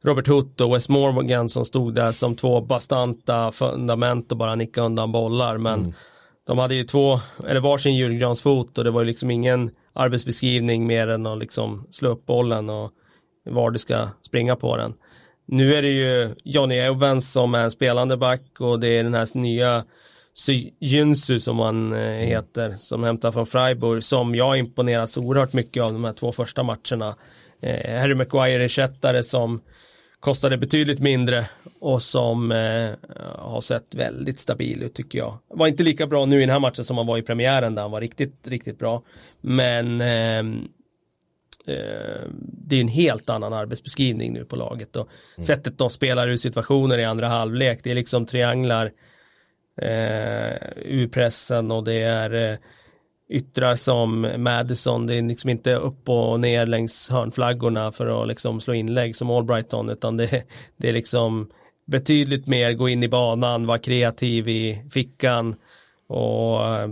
Robert 0.04 0.28
Hutt 0.28 0.60
och 0.60 0.74
Wes 0.74 0.88
Morgan 0.88 1.48
som 1.48 1.64
stod 1.64 1.94
där 1.94 2.12
som 2.12 2.36
två 2.36 2.60
bastanta 2.60 3.52
fundament 3.52 4.32
och 4.32 4.38
bara 4.38 4.54
nickade 4.54 4.86
undan 4.86 5.12
bollar 5.12 5.58
men 5.58 5.80
mm 5.80 5.92
de 6.46 6.58
hade 6.58 6.74
ju 6.74 6.84
två, 6.84 7.20
eller 7.48 7.60
varsin 7.60 7.96
julgransfot 7.96 8.78
och 8.78 8.84
det 8.84 8.90
var 8.90 9.00
ju 9.00 9.06
liksom 9.06 9.30
ingen 9.30 9.70
arbetsbeskrivning 9.92 10.86
mer 10.86 11.08
än 11.08 11.26
att 11.26 11.38
liksom 11.38 11.86
slå 11.90 12.08
upp 12.08 12.26
bollen 12.26 12.70
och 12.70 12.90
var 13.44 13.70
du 13.70 13.78
ska 13.78 14.08
springa 14.22 14.56
på 14.56 14.76
den. 14.76 14.94
Nu 15.46 15.74
är 15.74 15.82
det 15.82 15.88
ju 15.88 16.34
Johnny 16.44 16.76
Evans 16.76 17.32
som 17.32 17.54
är 17.54 17.64
en 17.64 17.70
spelande 17.70 18.16
back 18.16 18.60
och 18.60 18.80
det 18.80 18.88
är 18.88 19.04
den 19.04 19.14
här 19.14 19.38
nya 19.38 19.84
Jynsu 20.80 21.40
som 21.40 21.58
han 21.58 21.92
eh, 21.92 21.98
heter, 21.98 22.74
som 22.78 23.04
hämtar 23.04 23.32
från 23.32 23.46
Freiburg, 23.46 24.04
som 24.04 24.34
jag 24.34 24.58
imponerats 24.58 25.16
oerhört 25.16 25.52
mycket 25.52 25.82
av 25.82 25.92
de 25.92 26.04
här 26.04 26.12
två 26.12 26.32
första 26.32 26.62
matcherna. 26.62 27.16
Eh, 27.62 28.00
Harry 28.00 28.14
Maguire-ersättare 28.14 29.22
som 29.22 29.60
kostade 30.22 30.58
betydligt 30.58 31.00
mindre 31.00 31.48
och 31.80 32.02
som 32.02 32.52
eh, 32.52 32.90
har 33.38 33.60
sett 33.60 33.94
väldigt 33.94 34.38
stabil 34.38 34.82
ut 34.82 34.94
tycker 34.94 35.18
jag. 35.18 35.38
Var 35.48 35.66
inte 35.66 35.82
lika 35.82 36.06
bra 36.06 36.24
nu 36.24 36.36
i 36.36 36.40
den 36.40 36.50
här 36.50 36.60
matchen 36.60 36.84
som 36.84 36.96
han 36.96 37.06
var 37.06 37.18
i 37.18 37.22
premiären 37.22 37.74
där 37.74 37.82
han 37.82 37.90
var 37.90 38.00
riktigt, 38.00 38.48
riktigt 38.48 38.78
bra. 38.78 39.02
Men 39.40 40.00
eh, 40.00 40.38
eh, 41.66 42.28
det 42.40 42.76
är 42.76 42.80
en 42.80 42.88
helt 42.88 43.30
annan 43.30 43.52
arbetsbeskrivning 43.52 44.32
nu 44.32 44.44
på 44.44 44.56
laget 44.56 44.96
och 44.96 45.08
mm. 45.36 45.46
sättet 45.46 45.78
de 45.78 45.90
spelar 45.90 46.28
ur 46.28 46.36
situationer 46.36 46.98
i 46.98 47.04
andra 47.04 47.28
halvlek, 47.28 47.80
det 47.82 47.90
är 47.90 47.94
liksom 47.94 48.26
trianglar 48.26 48.86
eh, 49.80 50.52
ur 50.76 51.08
pressen 51.08 51.70
och 51.70 51.84
det 51.84 52.02
är 52.02 52.50
eh, 52.52 52.58
yttrar 53.32 53.76
som 53.76 54.28
Madison, 54.36 55.06
det 55.06 55.14
är 55.14 55.22
liksom 55.22 55.50
inte 55.50 55.74
upp 55.74 56.08
och 56.08 56.40
ner 56.40 56.66
längs 56.66 57.10
hörnflaggorna 57.10 57.92
för 57.92 58.22
att 58.22 58.28
liksom 58.28 58.60
slå 58.60 58.74
inlägg 58.74 59.16
som 59.16 59.30
Albrighton 59.30 59.90
utan 59.90 60.16
det, 60.16 60.42
det 60.76 60.88
är 60.88 60.92
liksom 60.92 61.50
betydligt 61.86 62.46
mer 62.46 62.72
gå 62.72 62.88
in 62.88 63.02
i 63.02 63.08
banan, 63.08 63.66
vara 63.66 63.78
kreativ 63.78 64.48
i 64.48 64.82
fickan 64.90 65.54
och 66.06 66.66
eh, 66.66 66.90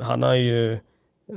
han 0.00 0.22
har 0.22 0.34
ju 0.34 0.78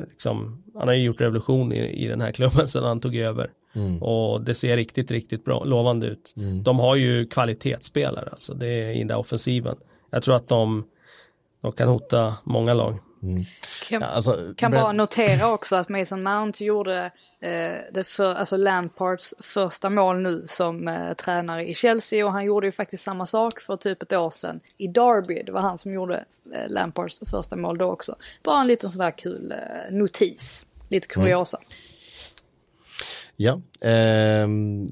liksom, 0.10 0.64
han 0.76 0.88
har 0.88 0.96
ju 0.96 1.04
gjort 1.04 1.22
revolution 1.22 1.74
i, 1.74 2.04
i 2.04 2.08
den 2.08 2.22
här 2.22 2.32
klubben 2.32 2.68
sedan 2.68 2.84
han 2.84 3.00
tog 3.00 3.16
över. 3.16 3.52
Mm. 3.76 4.04
Och 4.04 4.42
det 4.42 4.56
ser 4.56 4.78
riktigt, 4.78 5.12
riktigt 5.12 5.46
bra, 5.46 5.64
lovande 5.64 6.08
ut. 6.08 6.34
Mm. 6.38 6.64
De 6.64 6.80
har 6.80 6.96
ju 6.96 7.26
kvalitetsspelare, 7.26 8.30
alltså 8.30 8.54
det 8.54 8.68
är 8.68 8.92
i 8.92 8.98
den 8.98 9.08
där 9.08 9.18
offensiven. 9.18 9.76
Jag 10.10 10.24
tror 10.24 10.36
att 10.36 10.48
de, 10.48 10.86
de 11.62 11.72
kan 11.72 11.90
hota 11.90 12.36
många 12.44 12.74
lag. 12.74 13.00
Mm. 13.26 13.46
Kan, 13.90 14.02
ja, 14.02 14.08
alltså, 14.08 14.54
kan 14.58 14.72
bara 14.72 14.92
notera 14.92 15.52
också 15.52 15.76
att 15.76 15.90
Mason 15.90 16.24
Mount 16.24 16.66
gjorde 16.66 17.12
eh, 17.40 17.74
det 17.92 18.08
för, 18.08 18.36
alltså 18.36 18.58
Lampards 18.58 19.34
första 19.40 19.90
mål 19.90 20.18
nu 20.24 20.44
som 20.48 20.88
eh, 20.88 21.14
tränare 21.14 21.70
i 21.70 21.76
Chelsea 21.76 22.26
och 22.26 22.34
han 22.34 22.46
gjorde 22.46 22.68
ju 22.68 22.72
faktiskt 22.72 23.04
samma 23.04 23.26
sak 23.26 23.60
för 23.60 23.78
typ 23.78 24.02
ett 24.02 24.14
år 24.14 24.30
sedan 24.30 24.60
i 24.78 24.88
Derby. 24.88 25.44
Det 25.44 25.52
var 25.52 25.62
han 25.62 25.78
som 25.78 25.94
gjorde 25.94 26.26
eh, 26.54 26.70
Lampards 26.70 27.24
första 27.32 27.56
mål 27.56 27.78
då 27.78 27.92
också. 27.92 28.16
Bara 28.44 28.62
en 28.62 28.68
liten 28.68 28.92
sådär 28.92 29.12
kul 29.12 29.52
eh, 29.52 29.96
notis, 29.96 30.66
lite 30.90 31.08
kuriosa. 31.08 31.58
Mm. 31.58 31.95
Ja, 33.38 33.62
eh, 33.82 34.48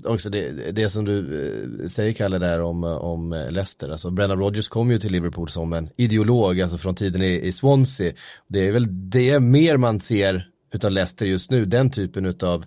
också 0.05 0.29
det, 0.29 0.71
det 0.71 0.89
som 0.89 1.05
du 1.05 1.17
eh, 1.19 1.87
säger 1.87 2.13
Kalle 2.13 2.37
där 2.37 2.61
om, 2.61 2.83
om 2.83 3.33
eh, 3.33 3.51
Leicester, 3.51 3.89
alltså 3.89 4.11
Brennan 4.11 4.39
Rodgers 4.39 4.67
kom 4.67 4.91
ju 4.91 4.97
till 4.97 5.11
Liverpool 5.11 5.49
som 5.49 5.73
en 5.73 5.89
ideolog, 5.97 6.61
alltså 6.61 6.77
från 6.77 6.95
tiden 6.95 7.21
i, 7.21 7.41
i 7.41 7.51
Swansea. 7.51 8.13
Det 8.47 8.67
är 8.67 8.71
väl 8.71 9.09
det 9.09 9.39
mer 9.39 9.77
man 9.77 9.99
ser 9.99 10.49
utav 10.73 10.91
Leicester 10.91 11.25
just 11.25 11.51
nu, 11.51 11.65
den 11.65 11.91
typen 11.91 12.25
utav 12.25 12.65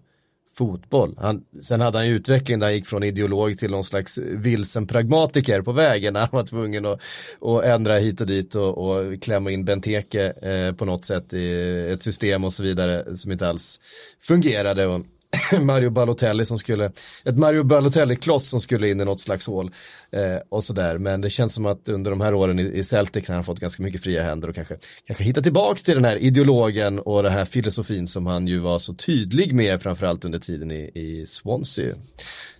fotboll. 0.56 1.14
Han, 1.18 1.44
sen 1.62 1.80
hade 1.80 1.98
han 1.98 2.08
ju 2.08 2.14
utveckling 2.14 2.58
där 2.58 2.66
han 2.66 2.74
gick 2.74 2.86
från 2.86 3.02
ideolog 3.02 3.58
till 3.58 3.70
någon 3.70 3.84
slags 3.84 4.18
vilsen 4.18 4.86
pragmatiker 4.86 5.62
på 5.62 5.72
vägen 5.72 6.12
när 6.12 6.20
han 6.20 6.28
var 6.32 6.44
tvungen 6.44 6.86
att, 6.86 7.00
att 7.40 7.64
ändra 7.64 7.94
hit 7.94 8.20
och 8.20 8.26
dit 8.26 8.54
och, 8.54 8.78
och 8.78 9.22
klämma 9.22 9.50
in 9.50 9.64
Benteke 9.64 10.32
eh, 10.42 10.72
på 10.72 10.84
något 10.84 11.04
sätt 11.04 11.34
i 11.34 11.88
ett 11.92 12.02
system 12.02 12.44
och 12.44 12.52
så 12.52 12.62
vidare 12.62 13.16
som 13.16 13.32
inte 13.32 13.48
alls 13.48 13.80
fungerade. 14.20 14.86
Och, 14.86 15.06
Mario 15.60 15.90
Balotelli 15.90 16.46
som 16.46 16.58
skulle, 16.58 16.92
ett 17.24 17.38
Mario 17.38 17.62
Balotelli-kloss 17.62 18.48
som 18.48 18.60
skulle 18.60 18.88
in 18.88 19.00
i 19.00 19.04
något 19.04 19.20
slags 19.20 19.46
hål 19.46 19.70
eh, 20.10 20.36
och 20.48 20.64
sådär. 20.64 20.98
Men 20.98 21.20
det 21.20 21.30
känns 21.30 21.54
som 21.54 21.66
att 21.66 21.88
under 21.88 22.10
de 22.10 22.20
här 22.20 22.34
åren 22.34 22.58
i, 22.58 22.62
i 22.62 22.84
Celtic 22.84 23.28
har 23.28 23.34
han 23.34 23.44
fått 23.44 23.60
ganska 23.60 23.82
mycket 23.82 24.02
fria 24.02 24.22
händer 24.22 24.48
och 24.48 24.54
kanske, 24.54 24.76
kanske 25.06 25.24
hitta 25.24 25.42
tillbaks 25.42 25.82
till 25.82 25.94
den 25.94 26.04
här 26.04 26.16
ideologen 26.16 26.98
och 26.98 27.22
den 27.22 27.32
här 27.32 27.44
filosofin 27.44 28.06
som 28.06 28.26
han 28.26 28.46
ju 28.46 28.58
var 28.58 28.78
så 28.78 28.94
tydlig 28.94 29.54
med 29.54 29.82
framförallt 29.82 30.24
under 30.24 30.38
tiden 30.38 30.70
i, 30.70 30.90
i 30.94 31.26
Swansea. 31.26 31.94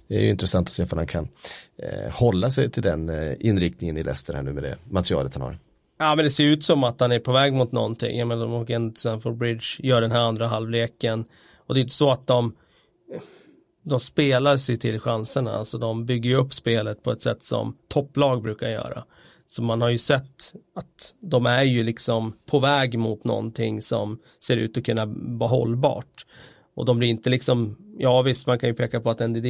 Det 0.09 0.17
är 0.17 0.21
ju 0.21 0.29
intressant 0.29 0.69
att 0.69 0.73
se 0.73 0.83
om 0.83 0.99
han 0.99 1.07
kan 1.07 1.29
eh, 1.83 2.13
hålla 2.13 2.51
sig 2.51 2.71
till 2.71 2.83
den 2.83 3.09
eh, 3.09 3.33
inriktningen 3.41 3.97
i 3.97 4.03
Leicester 4.03 4.35
här 4.35 4.43
nu 4.43 4.53
med 4.53 4.63
det 4.63 4.77
materialet 4.91 5.35
han 5.35 5.43
har. 5.43 5.59
Ja 5.99 6.15
men 6.17 6.25
det 6.25 6.31
ser 6.31 6.45
ut 6.45 6.65
som 6.65 6.85
att 6.85 7.01
han 7.01 7.13
är 7.13 7.19
på 7.19 7.33
väg 7.33 7.53
mot 7.53 7.73
någonting. 7.73 8.19
Jag 8.19 8.29
menar 8.29 8.43
de 8.43 8.55
åker 8.55 8.91
till 8.91 9.01
Stamford 9.01 9.37
Bridge, 9.37 9.65
gör 9.79 10.01
den 10.01 10.13
här 10.13 10.21
andra 10.21 10.47
halvleken. 10.47 11.25
Och 11.67 11.75
det 11.75 11.81
är 11.81 11.83
inte 11.83 11.95
så 11.95 12.11
att 12.11 12.27
de 12.27 12.53
de 13.89 14.01
spelar 14.01 14.57
sig 14.57 14.77
till 14.77 15.01
chanserna, 15.01 15.53
alltså 15.53 15.79
de 15.79 16.07
bygger 16.07 16.31
ju 16.31 16.37
upp 16.37 16.55
spelet 16.55 17.03
på 17.03 17.11
ett 17.11 17.23
sätt 17.23 17.43
som 17.43 17.77
topplag 17.89 18.43
brukar 18.43 18.69
göra. 18.69 19.05
Så 19.47 19.63
man 19.63 19.81
har 19.81 19.89
ju 19.89 19.99
sett 19.99 20.55
att 20.75 21.15
de 21.21 21.47
är 21.47 21.63
ju 21.63 21.83
liksom 21.83 22.33
på 22.47 22.59
väg 22.59 22.99
mot 22.99 23.25
någonting 23.25 23.83
som 23.83 24.19
ser 24.47 24.57
ut 24.57 24.77
att 24.77 24.85
kunna 24.85 25.07
vara 25.39 25.51
hållbart. 25.51 26.27
Och 26.75 26.85
de 26.85 26.99
blir 26.99 27.09
inte 27.09 27.31
liksom, 27.31 27.77
ja 27.99 28.23
visst 28.23 28.47
man 28.47 28.59
kan 28.59 28.69
ju 28.69 28.75
peka 28.75 29.01
på 29.01 29.11
att 29.11 29.31
NDD 29.31 29.47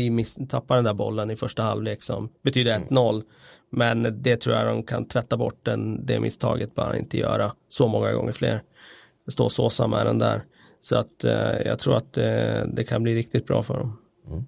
tappar 0.49 0.77
den 0.77 0.85
där 0.85 0.95
bollen 0.95 1.31
i 1.31 1.37
första 1.37 1.63
halvlek 1.63 2.03
som 2.03 2.29
betyder 2.43 2.79
1-0. 2.79 3.15
Mm. 3.15 3.27
Men 3.71 4.23
det 4.23 4.37
tror 4.37 4.57
jag 4.57 4.67
de 4.67 4.83
kan 4.83 5.09
tvätta 5.09 5.37
bort 5.37 5.61
den, 5.63 6.07
det 6.07 6.21
misstaget 6.21 6.75
bara 6.75 6.99
inte 6.99 7.19
göra 7.19 7.53
så 7.69 7.89
många 7.89 8.13
gånger 8.13 8.33
fler. 8.33 8.63
Det 9.25 9.33
står 9.33 9.49
Sosa 9.49 9.87
med 9.87 10.07
den 10.07 10.19
där. 10.19 10.45
Så 10.81 10.97
att 10.97 11.25
eh, 11.25 11.63
jag 11.65 11.79
tror 11.79 11.97
att 11.97 12.19
eh, 12.19 12.63
det 12.75 12.85
kan 12.89 13.03
bli 13.03 13.15
riktigt 13.15 13.47
bra 13.47 13.63
för 13.63 13.79
dem. 13.79 13.99
Mm. 14.31 14.45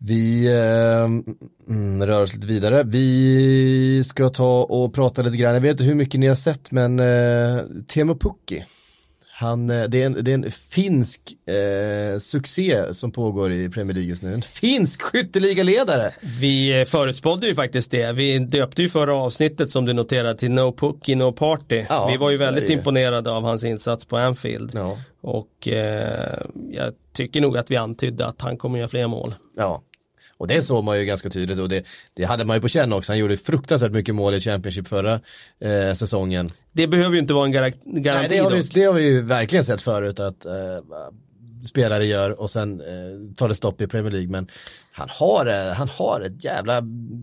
Vi 0.00 0.46
eh, 0.46 1.04
mm, 1.04 1.24
mm, 1.68 2.06
rör 2.06 2.22
oss 2.22 2.34
lite 2.34 2.46
vidare. 2.46 2.82
Vi 2.82 4.04
ska 4.04 4.28
ta 4.28 4.62
och 4.62 4.94
prata 4.94 5.22
lite 5.22 5.36
grann. 5.36 5.54
Jag 5.54 5.60
vet 5.60 5.70
inte 5.70 5.84
hur 5.84 5.94
mycket 5.94 6.20
ni 6.20 6.26
har 6.26 6.34
sett 6.34 6.70
men 6.70 7.00
eh, 7.00 7.64
Teemu 7.86 8.14
Pukki 8.14 8.64
han, 9.40 9.70
eh, 9.70 9.84
det, 9.84 10.02
är 10.02 10.06
en, 10.06 10.24
det 10.24 10.30
är 10.30 10.34
en 10.34 10.50
finsk 10.50 11.20
eh, 11.46 12.18
succé 12.18 12.94
som 12.94 13.12
pågår 13.12 13.52
i 13.52 13.68
Premier 13.68 13.94
League 13.94 14.08
just 14.08 14.22
nu. 14.22 14.34
En 14.34 14.42
finsk 14.42 15.02
skytteligaledare. 15.02 16.12
Vi 16.40 16.84
förutspådde 16.88 17.46
ju 17.46 17.54
faktiskt 17.54 17.90
det. 17.90 18.12
Vi 18.12 18.38
döpte 18.38 18.82
ju 18.82 18.88
förra 18.88 19.16
avsnittet 19.16 19.70
som 19.70 19.84
du 19.84 19.92
noterade 19.92 20.38
till 20.38 20.50
No 20.50 20.72
Pookie 20.72 21.16
No 21.16 21.32
Party. 21.32 21.84
Ja, 21.88 22.08
vi 22.08 22.16
var 22.16 22.30
ju 22.30 22.36
väldigt 22.36 22.70
imponerade 22.70 23.30
av 23.30 23.42
hans 23.42 23.64
insats 23.64 24.04
på 24.04 24.16
Anfield. 24.16 24.70
Ja. 24.74 24.98
Och 25.20 25.68
eh, 25.68 26.38
jag 26.70 26.92
tycker 27.12 27.40
nog 27.40 27.58
att 27.58 27.70
vi 27.70 27.76
antydde 27.76 28.26
att 28.26 28.40
han 28.40 28.56
kommer 28.56 28.78
göra 28.78 28.88
fler 28.88 29.06
mål. 29.06 29.34
Ja, 29.56 29.82
och 30.38 30.46
det 30.46 30.62
såg 30.62 30.84
man 30.84 30.98
ju 30.98 31.04
ganska 31.04 31.30
tydligt 31.30 31.58
och 31.58 31.68
det, 31.68 31.86
det 32.14 32.24
hade 32.24 32.44
man 32.44 32.56
ju 32.56 32.60
på 32.60 32.68
känn 32.68 32.92
också. 32.92 33.12
Han 33.12 33.18
gjorde 33.18 33.36
fruktansvärt 33.36 33.92
mycket 33.92 34.14
mål 34.14 34.34
i 34.34 34.40
Championship 34.40 34.88
förra 34.88 35.20
eh, 35.60 35.92
säsongen. 35.94 36.50
Det 36.72 36.86
behöver 36.86 37.14
ju 37.14 37.20
inte 37.20 37.34
vara 37.34 37.44
en 37.44 37.52
gar 37.52 37.72
garanti 37.84 38.28
Nej, 38.28 38.38
det 38.38 38.44
har, 38.44 38.50
vi, 38.50 38.62
det 38.62 38.84
har 38.84 38.92
vi 38.92 39.04
ju 39.04 39.22
verkligen 39.22 39.64
sett 39.64 39.82
förut 39.82 40.20
att 40.20 40.44
eh, 40.44 40.52
spelare 41.64 42.06
gör 42.06 42.40
och 42.40 42.50
sen 42.50 42.80
eh, 42.80 43.34
tar 43.36 43.48
det 43.48 43.54
stopp 43.54 43.80
i 43.80 43.86
Premier 43.86 44.12
League. 44.12 44.28
Men 44.28 44.50
han 44.92 45.08
har, 45.10 45.46
eh, 45.46 45.72
han 45.72 45.88
har 45.88 46.20
ett 46.20 46.44
jävla 46.44 46.82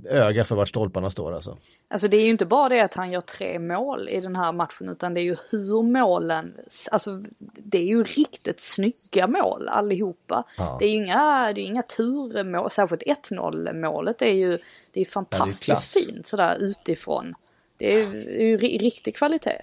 öga 0.09 0.43
för 0.43 0.55
vart 0.55 0.69
stolparna 0.69 1.09
står 1.09 1.33
alltså. 1.33 1.57
Alltså 1.88 2.07
det 2.07 2.17
är 2.17 2.23
ju 2.23 2.29
inte 2.29 2.45
bara 2.45 2.69
det 2.69 2.81
att 2.81 2.93
han 2.93 3.11
gör 3.11 3.21
tre 3.21 3.59
mål 3.59 4.09
i 4.09 4.21
den 4.21 4.36
här 4.36 4.51
matchen 4.51 4.89
utan 4.89 5.13
det 5.13 5.19
är 5.19 5.23
ju 5.23 5.36
hur 5.49 5.83
målen, 5.83 6.53
alltså 6.91 7.23
det 7.41 7.77
är 7.77 7.86
ju 7.86 8.03
riktigt 8.03 8.59
snygga 8.59 9.27
mål 9.27 9.67
allihopa. 9.67 10.43
Ja. 10.57 10.77
Det 10.79 10.86
är 10.86 10.89
ju 10.89 10.95
inga, 10.95 11.53
det 11.53 11.61
är 11.61 11.65
inga 11.65 11.81
turmål, 11.81 12.69
särskilt 12.69 13.03
1-0 13.31 13.73
målet 13.73 14.21
är 14.21 14.33
ju, 14.33 14.59
det 14.91 15.01
är 15.01 15.05
fantastiskt 15.05 15.67
ja, 15.67 15.75
det 15.75 15.99
är 15.99 16.13
fint 16.13 16.25
sådär 16.25 16.57
utifrån. 16.59 17.33
Det 17.77 17.93
är 17.93 18.41
ju 18.41 18.57
riktig 18.57 19.15
kvalitet. 19.15 19.61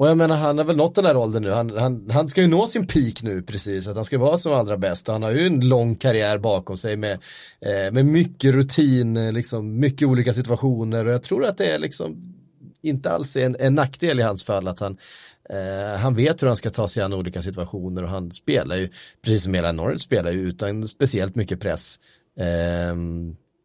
Och 0.00 0.08
jag 0.08 0.16
menar 0.16 0.36
han 0.36 0.58
har 0.58 0.64
väl 0.64 0.76
nått 0.76 0.94
den 0.94 1.04
här 1.04 1.16
åldern 1.16 1.42
nu, 1.42 1.50
han, 1.50 1.78
han, 1.78 2.10
han 2.10 2.28
ska 2.28 2.40
ju 2.40 2.46
nå 2.46 2.66
sin 2.66 2.86
peak 2.86 3.22
nu 3.22 3.42
precis, 3.42 3.86
att 3.86 3.96
han 3.96 4.04
ska 4.04 4.18
vara 4.18 4.38
som 4.38 4.52
allra 4.52 4.76
bäst. 4.76 5.08
Han 5.08 5.22
har 5.22 5.30
ju 5.30 5.46
en 5.46 5.68
lång 5.68 5.96
karriär 5.96 6.38
bakom 6.38 6.76
sig 6.76 6.96
med, 6.96 7.12
eh, 7.60 7.92
med 7.92 8.06
mycket 8.06 8.54
rutin, 8.54 9.16
eh, 9.16 9.32
liksom 9.32 9.78
mycket 9.78 10.08
olika 10.08 10.32
situationer 10.32 11.06
och 11.06 11.12
jag 11.12 11.22
tror 11.22 11.44
att 11.44 11.58
det 11.58 11.66
är 11.66 11.78
liksom 11.78 12.22
inte 12.82 13.10
alls 13.10 13.36
en, 13.36 13.56
en 13.58 13.74
nackdel 13.74 14.20
i 14.20 14.22
hans 14.22 14.44
fall 14.44 14.68
att 14.68 14.80
han, 14.80 14.96
eh, 15.50 16.00
han 16.00 16.14
vet 16.14 16.42
hur 16.42 16.46
han 16.46 16.56
ska 16.56 16.70
ta 16.70 16.88
sig 16.88 17.02
an 17.02 17.12
olika 17.12 17.42
situationer 17.42 18.02
och 18.02 18.10
han 18.10 18.32
spelar 18.32 18.76
ju, 18.76 18.88
precis 19.22 19.44
som 19.44 19.54
hela 19.54 19.72
Norwich 19.72 20.02
spelar 20.02 20.30
ju 20.30 20.40
utan 20.48 20.88
speciellt 20.88 21.34
mycket 21.34 21.60
press. 21.60 21.98
Eh, 22.38 22.96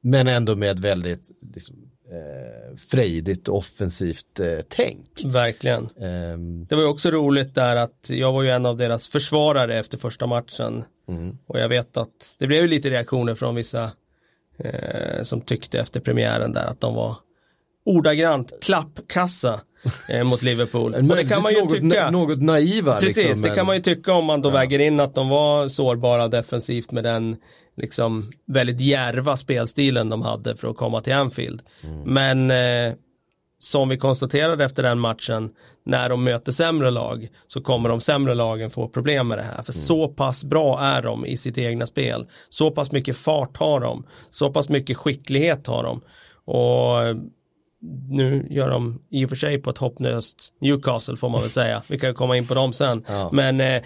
men 0.01 0.27
ändå 0.27 0.55
med 0.55 0.79
väldigt 0.79 1.31
liksom, 1.53 1.75
eh, 2.11 2.75
frejdigt 2.91 3.47
offensivt 3.47 4.39
eh, 4.39 4.47
tänk. 4.69 5.07
Verkligen. 5.25 5.89
Um, 5.95 6.65
det 6.65 6.75
var 6.75 6.81
ju 6.81 6.87
också 6.89 7.11
roligt 7.11 7.55
där 7.55 7.75
att 7.75 8.09
jag 8.09 8.31
var 8.33 8.43
ju 8.43 8.49
en 8.49 8.65
av 8.65 8.77
deras 8.77 9.07
försvarare 9.07 9.79
efter 9.79 9.97
första 9.97 10.27
matchen. 10.27 10.83
Mm. 11.09 11.37
Och 11.47 11.59
jag 11.59 11.69
vet 11.69 11.97
att 11.97 12.35
det 12.37 12.47
blev 12.47 12.61
ju 12.61 12.67
lite 12.67 12.89
reaktioner 12.89 13.35
från 13.35 13.55
vissa 13.55 13.91
eh, 14.57 15.23
som 15.23 15.41
tyckte 15.41 15.79
efter 15.79 15.99
premiären 15.99 16.51
där 16.53 16.65
att 16.67 16.81
de 16.81 16.95
var 16.95 17.15
ordagrant 17.85 18.53
klappkassa. 18.61 19.61
eh, 20.09 20.23
mot 20.23 20.41
Liverpool. 20.41 20.91
Men 21.01 21.07
det 21.07 21.25
kan 21.25 21.43
man 21.43 21.53
ju 21.53 21.59
något, 21.61 21.73
tycka. 21.73 22.09
något 22.11 22.41
naiva. 22.41 22.99
Precis, 22.99 23.17
liksom, 23.17 23.41
det 23.41 23.47
men- 23.47 23.55
kan 23.57 23.65
man 23.65 23.75
ju 23.75 23.81
tycka 23.81 24.13
om 24.13 24.25
man 24.25 24.41
då 24.41 24.49
väger 24.49 24.79
in 24.79 24.99
att 24.99 25.15
de 25.15 25.29
var 25.29 25.67
sårbara 25.67 26.27
defensivt 26.27 26.91
med 26.91 27.03
den 27.03 27.37
liksom 27.77 28.29
väldigt 28.47 28.79
djärva 28.79 29.37
spelstilen 29.37 30.09
de 30.09 30.21
hade 30.21 30.55
för 30.55 30.67
att 30.67 30.77
komma 30.77 31.01
till 31.01 31.13
Anfield. 31.13 31.61
Mm. 31.83 32.01
Men 32.01 32.51
eh, 32.51 32.93
som 33.59 33.89
vi 33.89 33.97
konstaterade 33.97 34.65
efter 34.65 34.83
den 34.83 34.99
matchen, 34.99 35.49
när 35.85 36.09
de 36.09 36.23
möter 36.23 36.51
sämre 36.51 36.91
lag 36.91 37.27
så 37.47 37.61
kommer 37.61 37.89
de 37.89 38.01
sämre 38.01 38.35
lagen 38.35 38.69
få 38.69 38.87
problem 38.89 39.27
med 39.27 39.37
det 39.37 39.43
här. 39.43 39.63
För 39.63 39.73
Mm. 39.73 39.81
så 39.85 40.07
pass 40.07 40.43
bra 40.43 40.79
är 40.79 41.01
de 41.01 41.25
i 41.25 41.37
sitt 41.37 41.57
egna 41.57 41.87
spel. 41.87 42.27
Så 42.49 42.71
pass 42.71 42.91
mycket 42.91 43.17
fart 43.17 43.57
har 43.57 43.79
de. 43.79 44.05
Så 44.29 44.51
pass 44.53 44.69
mycket 44.69 44.97
skicklighet 44.97 45.67
har 45.67 45.83
de. 45.83 46.01
Och 46.45 47.03
eh, 47.03 47.15
nu 48.09 48.47
gör 48.49 48.69
de 48.69 49.01
i 49.09 49.25
och 49.25 49.29
för 49.29 49.35
sig 49.35 49.57
på 49.61 49.69
ett 49.69 49.77
hopplöst 49.77 50.53
Newcastle 50.61 51.17
får 51.17 51.29
man 51.29 51.41
väl 51.41 51.49
säga. 51.49 51.81
Vi 51.87 51.99
kan 51.99 52.13
komma 52.13 52.37
in 52.37 52.47
på 52.47 52.53
dem 52.53 52.73
sen. 52.73 53.03
Ja. 53.07 53.29
Men, 53.33 53.61
eh, 53.61 53.81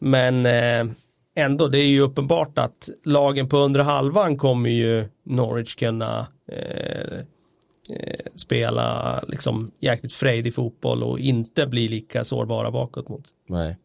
men 0.00 0.46
eh, 0.46 0.94
ändå, 1.36 1.68
det 1.68 1.78
är 1.78 1.86
ju 1.86 2.00
uppenbart 2.00 2.58
att 2.58 2.88
lagen 3.04 3.48
på 3.48 3.56
undre 3.56 3.82
halvan 3.82 4.36
kommer 4.36 4.70
ju 4.70 5.08
Norwich 5.26 5.74
kunna 5.74 6.26
eh, 6.52 7.18
eh, 7.96 8.26
spela 8.34 9.20
liksom 9.28 9.70
jäkligt 9.80 10.12
frejdig 10.12 10.54
fotboll 10.54 11.02
och 11.02 11.18
inte 11.18 11.66
bli 11.66 11.88
lika 11.88 12.24
sårbara 12.24 12.70
bakåt 12.70 13.08
mot. 13.08 13.24
Nej. 13.48 13.76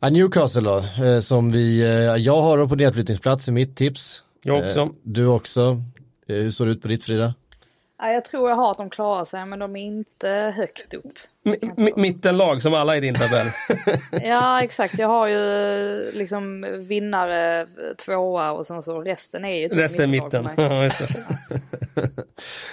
Ja, 0.00 0.10
Newcastle 0.10 0.60
då, 0.62 1.04
eh, 1.04 1.20
som 1.20 1.50
vi, 1.50 1.80
eh, 1.80 1.88
jag 2.22 2.40
har 2.42 2.58
dem 2.58 2.68
på 2.68 2.74
nedflyttningsplats 2.76 3.48
i 3.48 3.52
mitt 3.52 3.76
tips. 3.76 4.22
Jag 4.44 4.58
också. 4.64 4.80
Eh, 4.80 4.88
Du 5.02 5.26
också. 5.26 5.82
Hur 6.26 6.50
står 6.50 6.66
det 6.66 6.72
ut 6.72 6.82
på 6.82 6.88
ditt 6.88 7.02
Frida? 7.04 7.34
Ja, 7.98 8.10
jag 8.12 8.24
tror 8.24 8.48
jag 8.48 8.56
har 8.56 8.70
att 8.70 8.78
de 8.78 8.90
klarar 8.90 9.24
sig 9.24 9.46
men 9.46 9.58
de 9.58 9.76
är 9.76 9.82
inte 9.84 10.28
högt 10.56 10.94
upp. 10.94 11.12
M- 11.44 11.88
mittenlag 11.96 12.62
som 12.62 12.74
alla 12.74 12.96
i 12.96 13.00
din 13.00 13.14
tabell. 13.14 13.46
Ja 14.24 14.62
exakt, 14.62 14.98
jag 14.98 15.08
har 15.08 15.26
ju 15.28 16.12
liksom 16.12 16.66
vinnare 16.88 17.66
tvåa 18.04 18.52
och 18.52 18.66
sen 18.66 18.82
så 18.82 19.00
resten 19.00 19.44
är 19.44 19.58
ju 19.60 19.68
typ 19.68 19.78
Resten 19.78 20.10
mitten. 20.10 20.44
mig. 20.44 20.54
Ja, 20.58 20.84
just 20.84 20.98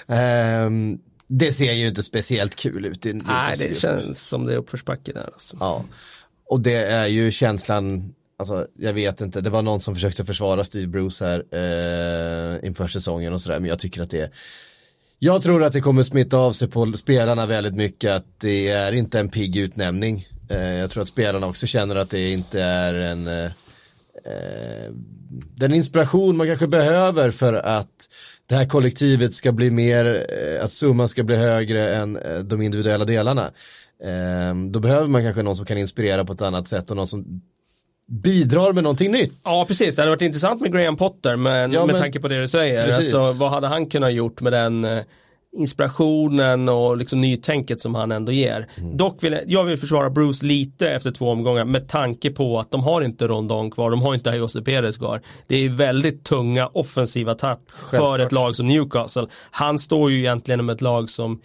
det. 0.07 0.97
Det 1.28 1.51
ser 1.51 1.74
ju 1.74 1.88
inte 1.88 2.03
speciellt 2.03 2.55
kul 2.55 2.86
ut 2.86 3.05
i 3.05 3.13
Nej, 3.13 3.55
det 3.59 3.80
känns 3.80 4.28
som 4.28 4.45
det 4.45 4.53
är 4.53 4.57
uppförsbacke 4.57 5.11
där 5.13 5.30
alltså. 5.34 5.57
Ja. 5.59 5.86
Och 6.45 6.59
det 6.61 6.76
är 6.76 7.07
ju 7.07 7.32
känslan, 7.32 8.13
alltså 8.38 8.67
jag 8.78 8.93
vet 8.93 9.22
inte, 9.22 9.41
det 9.41 9.49
var 9.49 9.61
någon 9.61 9.82
som 9.82 9.95
försökte 9.95 10.26
försvara 10.26 10.63
Steve 10.63 10.88
Bruce 10.88 11.26
här 11.26 11.39
eh, 11.51 12.67
inför 12.67 12.88
säsongen 12.88 13.34
och 13.34 13.41
sådär, 13.41 13.59
men 13.59 13.69
jag 13.69 13.80
tycker 13.80 14.01
att 14.01 14.09
det 14.09 14.22
är 14.22 14.30
jag 15.24 15.43
tror 15.43 15.63
att 15.63 15.74
det 15.74 15.82
kommer 15.82 16.03
smitta 16.03 16.38
av 16.38 16.51
sig 16.51 16.67
på 16.67 16.93
spelarna 16.93 17.45
väldigt 17.45 17.76
mycket 17.76 18.11
att 18.11 18.39
det 18.39 18.69
är 18.69 18.91
inte 18.91 19.19
en 19.19 19.30
pigg 19.30 19.57
utnämning. 19.57 20.28
Eh, 20.49 20.74
jag 20.74 20.91
tror 20.91 21.03
att 21.03 21.09
spelarna 21.09 21.47
också 21.47 21.67
känner 21.67 21.95
att 21.95 22.09
det 22.09 22.32
inte 22.32 22.61
är 22.61 22.93
en 22.93 23.28
eh, 23.28 23.45
eh, 24.26 24.91
den 25.55 25.74
inspiration 25.74 26.38
man 26.38 26.47
kanske 26.47 26.67
behöver 26.67 27.32
för 27.32 27.53
att 27.53 28.09
det 28.45 28.55
här 28.55 28.65
kollektivet 28.65 29.34
ska 29.34 29.51
bli 29.51 29.72
mer, 29.72 30.28
att 30.61 30.72
summan 30.72 31.09
ska 31.09 31.24
bli 31.24 31.36
högre 31.36 31.95
än 31.95 32.19
de 32.43 32.61
individuella 32.61 33.05
delarna. 33.05 33.51
Då 34.72 34.80
behöver 34.80 35.07
man 35.07 35.24
kanske 35.24 35.43
någon 35.43 35.55
som 35.55 35.65
kan 35.65 35.78
inspirera 35.78 36.26
på 36.26 36.34
ett 36.34 36.41
annat 36.41 36.67
sätt 36.67 36.91
och 36.91 36.97
någon 36.97 37.07
som 37.07 37.41
bidrar 38.12 38.74
med 38.74 38.84
någonting 38.84 39.12
nytt. 39.12 39.34
Ja, 39.43 39.66
precis. 39.68 39.95
Det 39.95 40.01
hade 40.01 40.12
varit 40.12 40.22
intressant 40.22 40.62
med 40.62 40.72
Graham 40.72 40.97
Potter, 40.97 41.36
men 41.36 41.72
Ja, 41.72 41.86
med 41.86 41.93
men- 41.93 42.01
tanke 42.01 42.20
på 42.20 42.28
det 42.28 42.41
du 42.41 42.47
säger. 42.47 42.86
Precis. 42.86 43.14
Alltså, 43.14 43.43
vad 43.43 43.51
hade 43.51 43.68
han 43.68 43.86
kunnat 43.86 44.14
gjort 44.14 44.41
med 44.41 44.53
den 44.53 44.84
eh, 44.86 44.99
inspirationen 45.57 46.70
och 46.70 46.97
liksom 46.97 47.22
nytänket 47.22 47.82
som 47.82 47.95
han 47.95 48.12
ändå 48.12 48.32
ger. 48.32 48.68
Mm. 48.78 48.97
Dock 48.97 49.24
vill 49.24 49.34
jag, 49.34 49.41
jag 49.47 49.64
vill 49.64 49.78
försvara 49.78 50.09
Bruce 50.09 50.45
lite 50.45 50.89
efter 50.89 51.12
två 51.12 51.30
omgångar 51.32 51.66
med 51.66 51.88
tanke 51.89 52.32
på 52.32 52.59
att 52.59 52.72
de 52.72 52.84
har 52.84 53.01
inte 53.01 53.28
Rondon 53.28 53.72
kvar, 53.72 53.91
de 53.91 54.01
har 54.01 54.14
inte 54.14 54.30
Jose 54.30 54.62
Perez 54.62 54.97
kvar. 54.97 55.22
Det 55.47 55.66
är 55.66 55.70
väldigt 55.70 56.24
tunga 56.24 56.68
offensiva 56.68 57.36
tapp 57.36 57.62
för 57.91 58.20
ett 58.20 58.32
lag 58.32 58.55
som 58.55 58.66
Newcastle. 58.68 59.28
Han 59.51 59.80
står 59.80 60.12
ju 60.12 60.20
egentligen 60.20 60.66
med 60.66 60.74
ett 60.74 60.82
lag 60.82 61.09
som 61.09 61.41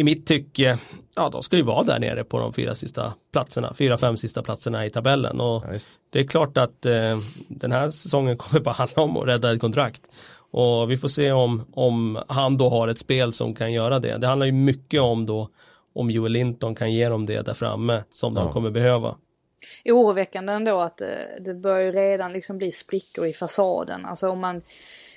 i 0.00 0.04
mitt 0.04 0.26
tycke, 0.26 0.78
ja 1.16 1.28
de 1.28 1.42
ska 1.42 1.56
ju 1.56 1.62
vara 1.62 1.82
där 1.82 1.98
nere 1.98 2.24
på 2.24 2.38
de 2.38 2.52
fyra 2.52 2.74
sista 2.74 3.12
platserna, 3.32 3.74
fyra, 3.74 3.96
fem 3.98 4.16
sista 4.16 4.42
platserna 4.42 4.86
i 4.86 4.90
tabellen. 4.90 5.40
Och 5.40 5.64
Ja, 5.72 5.78
det 6.10 6.20
är 6.20 6.24
klart 6.24 6.56
att 6.58 6.86
eh, 6.86 7.18
den 7.48 7.72
här 7.72 7.90
säsongen 7.90 8.36
kommer 8.38 8.60
bara 8.60 8.74
handla 8.74 9.02
om 9.02 9.16
att 9.16 9.26
rädda 9.26 9.52
ett 9.52 9.60
kontrakt. 9.60 10.10
Och 10.52 10.90
vi 10.90 10.96
får 10.96 11.08
se 11.08 11.32
om, 11.32 11.64
om 11.72 12.22
han 12.28 12.56
då 12.56 12.68
har 12.68 12.88
ett 12.88 12.98
spel 12.98 13.32
som 13.32 13.54
kan 13.54 13.72
göra 13.72 13.98
det. 13.98 14.18
Det 14.18 14.26
handlar 14.26 14.46
ju 14.46 14.52
mycket 14.52 15.00
om 15.00 15.26
då 15.26 15.48
om 15.94 16.10
Joel 16.10 16.32
Linton 16.32 16.74
kan 16.74 16.92
ge 16.92 17.08
dem 17.08 17.26
det 17.26 17.42
där 17.42 17.54
framme 17.54 18.02
som 18.12 18.34
de 18.34 18.46
Ja. 18.46 18.52
kommer 18.52 18.70
behöva. 18.70 19.16
oroväckande 19.84 20.52
ändå 20.52 20.80
att 20.80 20.96
det, 20.96 21.38
det 21.44 21.54
börjar 21.54 21.80
ju 21.80 21.92
redan 21.92 22.32
liksom 22.32 22.58
bli 22.58 22.72
sprickor 22.72 23.26
i 23.26 23.32
fasaden. 23.32 24.06
Alltså 24.06 24.28
om 24.28 24.40
man, 24.40 24.62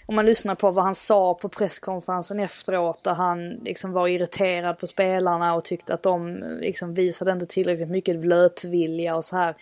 om 0.06 0.16
man 0.16 0.26
lyssnar 0.26 0.56
på 0.56 0.72
vad 0.72 0.84
han 0.84 0.96
sa 0.96 1.34
på 1.34 1.50
presskonferensen 1.50 2.40
efteråt 2.40 3.04
där 3.04 3.14
han 3.14 3.50
liksom 3.50 3.92
var 3.92 4.08
irriterad 4.08 4.78
på 4.78 4.88
spelarna 4.88 5.54
och 5.54 5.66
tyckte 5.66 5.94
att 5.94 6.04
de 6.04 6.44
liksom 6.60 6.94
visade 6.94 7.32
inte 7.32 7.46
tillräckligt 7.46 7.90
mycket 7.90 8.26
löpvilja 8.26 9.16
och 9.16 9.26
så 9.26 9.38
här. 9.38 9.56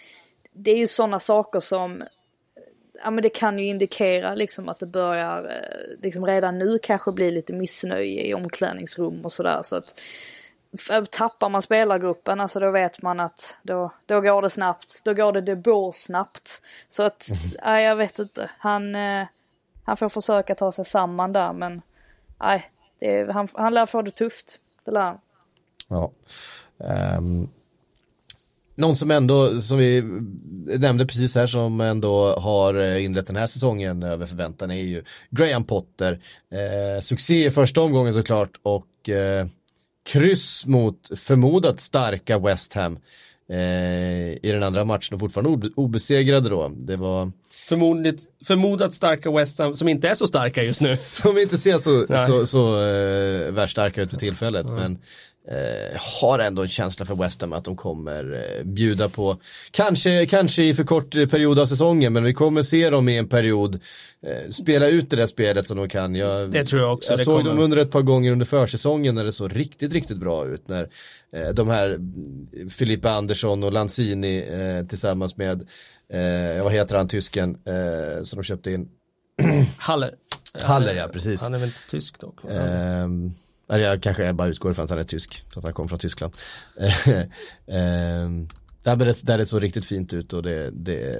Det 0.53 0.71
är 0.71 0.77
ju 0.77 0.87
sådana 0.87 1.19
saker 1.19 1.59
som 1.59 2.03
Ja 3.03 3.11
men 3.11 3.21
det 3.21 3.29
kan 3.29 3.59
ju 3.59 3.65
indikera 3.65 4.35
liksom 4.35 4.69
att 4.69 4.79
det 4.79 4.85
börjar 4.85 5.45
eh, 5.45 6.01
liksom 6.01 6.25
redan 6.25 6.57
nu 6.57 6.79
kanske 6.79 7.11
bli 7.11 7.31
lite 7.31 7.53
missnöje 7.53 8.21
i 8.25 8.33
omklädningsrum 8.33 9.21
och 9.25 9.31
sådär 9.31 9.61
så 9.63 9.75
att 9.75 9.99
Tappar 11.09 11.49
man 11.49 11.61
spelargruppen, 11.61 12.39
alltså 12.39 12.59
då 12.59 12.71
vet 12.71 13.01
man 13.01 13.19
att 13.19 13.57
då, 13.63 13.91
då 14.05 14.21
går 14.21 14.41
det 14.41 14.49
snabbt. 14.49 15.01
Då 15.03 15.13
går 15.13 15.31
det 15.31 15.41
de 15.41 15.55
Boer 15.55 15.91
snabbt. 15.91 16.61
Så 16.89 17.03
att, 17.03 17.27
nej 17.65 17.85
jag 17.85 17.95
vet 17.95 18.19
inte. 18.19 18.49
Han, 18.57 18.95
eh, 18.95 19.25
han 19.83 19.97
får 19.97 20.09
försöka 20.09 20.55
ta 20.55 20.71
sig 20.71 20.85
samman 20.85 21.33
där 21.33 21.53
men 21.53 21.81
nej, 22.39 22.71
det, 22.99 23.31
han, 23.33 23.47
han 23.53 23.73
lär 23.73 23.85
få 23.85 24.01
det 24.01 24.11
tufft. 24.11 24.59
Det 24.85 24.91
lär 24.91 25.01
han. 25.01 25.17
Ja. 25.87 26.11
Um, 27.17 27.49
någon 28.75 28.95
som 28.95 29.11
ändå, 29.11 29.61
som 29.61 29.77
vi 29.77 30.01
nämnde 30.79 31.05
precis 31.05 31.35
här, 31.35 31.47
som 31.47 31.81
ändå 31.81 32.33
har 32.33 32.75
eh, 32.75 33.05
inlett 33.05 33.27
den 33.27 33.35
här 33.35 33.47
säsongen 33.47 34.03
över 34.03 34.25
förväntan 34.25 34.71
är 34.71 34.75
ju 34.75 35.03
Graham 35.29 35.63
Potter. 35.63 36.19
Eh, 36.51 37.01
succé 37.01 37.45
i 37.45 37.51
första 37.51 37.81
omgången 37.81 38.13
såklart 38.13 38.59
och 38.61 39.09
eh, 39.09 39.47
kryss 40.03 40.65
mot 40.65 41.19
förmodat 41.19 41.79
starka 41.79 42.39
West 42.39 42.73
Ham 42.73 42.99
eh, 43.51 44.31
i 44.33 44.51
den 44.51 44.63
andra 44.63 44.85
matchen 44.85 45.13
och 45.13 45.19
fortfarande 45.19 45.49
obe- 45.49 45.71
obesegrade 45.75 46.49
då. 46.49 46.71
Det 46.77 46.95
var 46.95 47.31
Förmodligt, 47.67 48.23
förmodat 48.45 48.93
starka 48.93 49.31
West 49.31 49.59
Ham 49.59 49.75
som 49.75 49.87
inte 49.87 50.09
är 50.09 50.15
så 50.15 50.27
starka 50.27 50.63
just 50.63 50.81
nu. 50.81 50.95
som 50.97 51.37
inte 51.37 51.57
ser 51.57 51.77
så, 51.77 52.05
Nej. 52.09 52.27
så, 52.27 52.45
så 52.45 52.83
eh, 52.83 53.51
värst 53.51 53.71
starka 53.71 54.01
ut 54.01 54.09
för 54.09 54.17
tillfället. 54.17 54.65
Men 54.65 54.97
eh, 55.49 55.99
har 56.21 56.39
ändå 56.39 56.61
en 56.61 56.67
känsla 56.67 57.05
för 57.05 57.15
West 57.15 57.41
Ham 57.41 57.53
att 57.53 57.63
de 57.63 57.75
kommer 57.75 58.33
eh, 58.59 58.63
bjuda 58.63 59.09
på, 59.09 59.37
kanske, 59.71 60.25
kanske 60.25 60.63
i 60.63 60.73
för 60.73 60.83
kort 60.83 61.15
eh, 61.15 61.25
period 61.27 61.59
av 61.59 61.65
säsongen, 61.65 62.13
men 62.13 62.23
vi 62.23 62.33
kommer 62.33 62.63
se 62.63 62.89
dem 62.89 63.09
i 63.09 63.17
en 63.17 63.27
period 63.27 63.79
eh, 64.27 64.49
spela 64.49 64.87
ut 64.87 65.09
det 65.09 65.15
där 65.15 65.27
spelet 65.27 65.67
som 65.67 65.77
de 65.77 65.89
kan. 65.89 66.15
Jag, 66.15 66.51
Det 66.51 66.65
tror 66.65 66.81
jag 66.81 66.93
också, 66.93 67.13
Jag 67.13 67.19
såg 67.19 67.37
kommer. 67.39 67.49
dem 67.49 67.59
under 67.59 67.77
ett 67.77 67.91
par 67.91 68.01
gånger 68.01 68.31
under 68.31 68.45
försäsongen 68.45 69.15
när 69.15 69.23
det 69.23 69.31
såg 69.31 69.55
riktigt, 69.55 69.93
riktigt 69.93 70.17
bra 70.17 70.45
ut. 70.45 70.67
När 70.67 70.89
eh, 71.33 71.49
de 71.49 71.67
här 71.69 71.89
mm, 71.89 72.69
Filippa 72.69 73.09
Andersson 73.11 73.63
och 73.63 73.71
Lanzini 73.71 74.37
eh, 74.49 74.87
tillsammans 74.87 75.37
med, 75.37 75.61
eh, 76.13 76.63
vad 76.63 76.73
heter 76.73 76.95
han, 76.95 77.07
tysken, 77.07 77.49
eh, 77.65 78.23
som 78.23 78.37
de 78.37 78.43
köpte 78.43 78.71
in. 78.71 78.89
Haller. 79.77 80.11
Haller, 80.53 80.95
ja, 80.95 81.07
precis. 81.07 81.41
Han 81.41 81.53
är 81.53 81.59
väl 81.59 81.67
inte 81.67 81.79
tysk 81.89 82.19
dock? 82.19 82.39
Ehm, 83.71 83.75
eller 83.75 83.85
jag 83.85 84.03
kanske 84.03 84.33
bara 84.33 84.47
utgår 84.47 84.71
ifrån 84.71 84.83
att 84.83 84.89
han 84.89 84.99
är 84.99 85.03
tysk, 85.03 85.43
för 85.53 85.59
att 85.59 85.65
han 85.65 85.73
kommer 85.73 85.89
från 85.89 85.99
Tyskland. 85.99 86.37
Ehm, 87.67 88.47
där, 88.83 88.95
det, 88.95 89.25
där 89.25 89.37
det 89.37 89.45
såg 89.45 89.63
riktigt 89.63 89.85
fint 89.85 90.13
ut 90.13 90.33
och 90.33 90.43
det, 90.43 90.69
det 90.71 91.15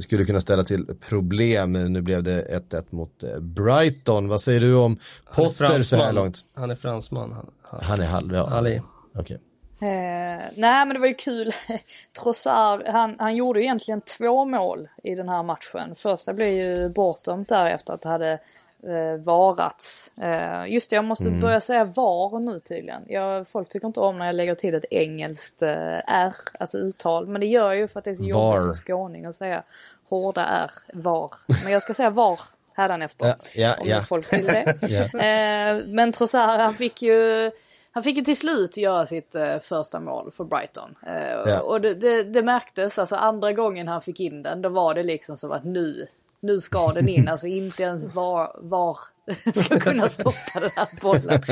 skulle 0.00 0.24
kunna 0.24 0.40
ställa 0.40 0.64
till 0.64 0.86
problem. 1.08 1.72
Nu 1.72 2.02
blev 2.02 2.22
det 2.22 2.62
1-1 2.70 2.84
mot 2.90 3.22
eh, 3.22 3.40
Brighton. 3.40 4.28
Vad 4.28 4.40
säger 4.40 4.60
du 4.60 4.74
om 4.74 4.98
Han 5.24 5.44
är 5.44 5.48
Potter 5.48 5.82
så 5.82 5.96
här 5.96 6.12
långt? 6.12 6.38
Han 6.54 6.70
är 6.70 6.74
fransman. 6.74 7.32
Han, 7.32 7.50
han, 7.62 7.80
Han 7.82 8.00
är 8.00 8.06
halv, 8.06 8.34
ja. 8.34 8.50
Ali. 8.50 8.82
Okej. 9.14 9.40
Eh, 9.82 10.40
nej 10.56 10.86
men 10.86 10.88
det 10.88 10.98
var 10.98 11.06
ju 11.06 11.14
kul. 11.14 11.52
Trossard, 12.22 12.82
han, 12.86 13.16
han 13.18 13.36
gjorde 13.36 13.58
ju 13.58 13.64
egentligen 13.64 14.00
två 14.00 14.44
mål 14.44 14.88
i 15.02 15.14
den 15.14 15.28
här 15.28 15.42
matchen. 15.42 15.94
Första 15.94 16.32
blev 16.32 16.48
ju 16.48 16.88
bortdömt 16.88 17.48
där 17.48 17.66
efter 17.66 17.92
att 17.92 18.02
det 18.02 18.08
hade 18.08 18.38
eh, 18.82 19.20
varats. 19.24 20.12
Eh, 20.22 20.72
just 20.72 20.90
det, 20.90 20.96
jag 20.96 21.04
måste 21.04 21.30
börja 21.30 21.60
säga 21.60 21.84
var 21.84 22.40
nu 22.40 22.58
tydligen. 22.58 23.02
Jag, 23.06 23.48
folk 23.48 23.68
tycker 23.68 23.86
inte 23.86 24.00
om 24.00 24.18
när 24.18 24.26
jag 24.26 24.34
lägger 24.34 24.54
till 24.54 24.74
ett 24.74 24.84
engelskt 24.90 25.62
eh, 25.62 25.98
R, 26.06 26.34
alltså 26.58 26.78
uttal. 26.78 27.26
Men 27.26 27.40
det 27.40 27.46
gör 27.46 27.66
jag 27.66 27.76
ju 27.76 27.88
för 27.88 27.98
att 27.98 28.04
det 28.04 28.10
är 28.10 28.16
så 28.16 28.24
jobbigt 28.24 28.62
som 28.62 28.74
skåning 28.74 29.26
att 29.26 29.36
säga 29.36 29.62
hårda 30.08 30.46
R, 30.46 30.70
var. 30.92 31.34
Men 31.64 31.72
jag 31.72 31.82
ska 31.82 31.94
säga 31.94 32.10
var 32.10 32.40
hädanefter. 32.74 33.26
Ja, 33.26 33.36
ja, 33.54 33.74
om 33.80 33.88
ja. 33.88 34.00
folk 34.00 34.32
vill 34.32 34.46
det. 34.46 34.74
Ja. 34.88 35.20
Eh, 35.20 35.84
men 35.86 36.12
Trossard 36.12 36.60
han 36.60 36.74
fick 36.74 37.02
ju 37.02 37.50
han 37.92 38.02
fick 38.02 38.16
ju 38.16 38.22
till 38.22 38.36
slut 38.36 38.76
göra 38.76 39.06
sitt 39.06 39.34
uh, 39.34 39.58
första 39.58 40.00
mål 40.00 40.30
för 40.32 40.44
Brighton. 40.44 40.96
Uh, 41.06 41.50
ja. 41.50 41.60
Och 41.60 41.80
det, 41.80 41.94
det, 41.94 42.22
det, 42.22 42.42
märktes, 42.42 42.98
alltså 42.98 43.16
andra 43.16 43.52
gången 43.52 43.88
han 43.88 44.02
fick 44.02 44.20
in 44.20 44.42
den, 44.42 44.62
då 44.62 44.68
var 44.68 44.94
det 44.94 45.02
liksom 45.02 45.36
som 45.36 45.52
att 45.52 45.64
nu, 45.64 46.06
nu 46.42 46.60
ska 46.60 46.92
den 46.92 47.08
in. 47.08 47.28
Alltså 47.28 47.46
inte 47.46 47.82
ens 47.82 48.04
var, 48.14 48.56
var 48.62 48.98
ska 49.54 49.80
kunna 49.80 50.08
stoppa 50.08 50.60
den 50.60 50.70
här 50.76 51.00
bollen. 51.02 51.42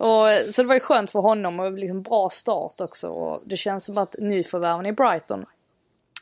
Och, 0.00 0.54
så 0.54 0.62
det 0.62 0.68
var 0.68 0.74
ju 0.74 0.80
skönt 0.80 1.10
för 1.10 1.20
honom 1.20 1.60
och 1.60 1.72
liksom 1.72 2.02
bra 2.02 2.30
start 2.30 2.80
också. 2.80 3.08
Och 3.08 3.42
det 3.46 3.56
känns 3.56 3.84
som 3.84 3.98
att 3.98 4.16
nyförvärven 4.18 4.86
i 4.86 4.92
Brighton, 4.92 5.44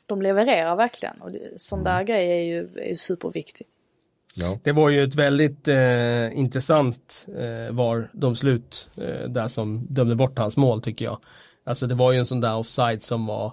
de 0.07 0.23
levererar 0.23 0.77
verkligen. 0.77 1.21
Och 1.21 1.33
det, 1.33 1.41
sån 1.57 1.85
där 1.85 1.95
mm. 1.95 2.07
grej 2.07 2.31
är 2.31 2.43
ju, 2.43 2.69
är 2.77 2.89
ju 2.89 2.97
superviktig. 2.97 3.67
Ja. 4.35 4.59
Det 4.63 4.73
var 4.73 4.91
ju 4.91 5.03
ett 5.05 5.15
väldigt 5.15 5.69
eh, 5.69 6.39
intressant 6.39 7.27
eh, 7.29 7.75
var 7.75 8.11
de 8.13 8.37
slut 8.37 8.91
eh, 8.97 9.29
där 9.29 9.49
som 9.49 9.87
dömde 9.91 10.17
bort 10.17 10.39
hans 10.39 10.57
mål 10.57 10.83
tycker 10.83 11.05
jag. 11.05 11.19
Alltså 11.65 11.87
det 11.87 11.95
var 11.95 12.13
ju 12.13 12.19
en 12.19 12.27
sån 12.27 12.41
där 12.41 12.57
offside 12.57 13.03
som 13.03 13.27
var 13.27 13.53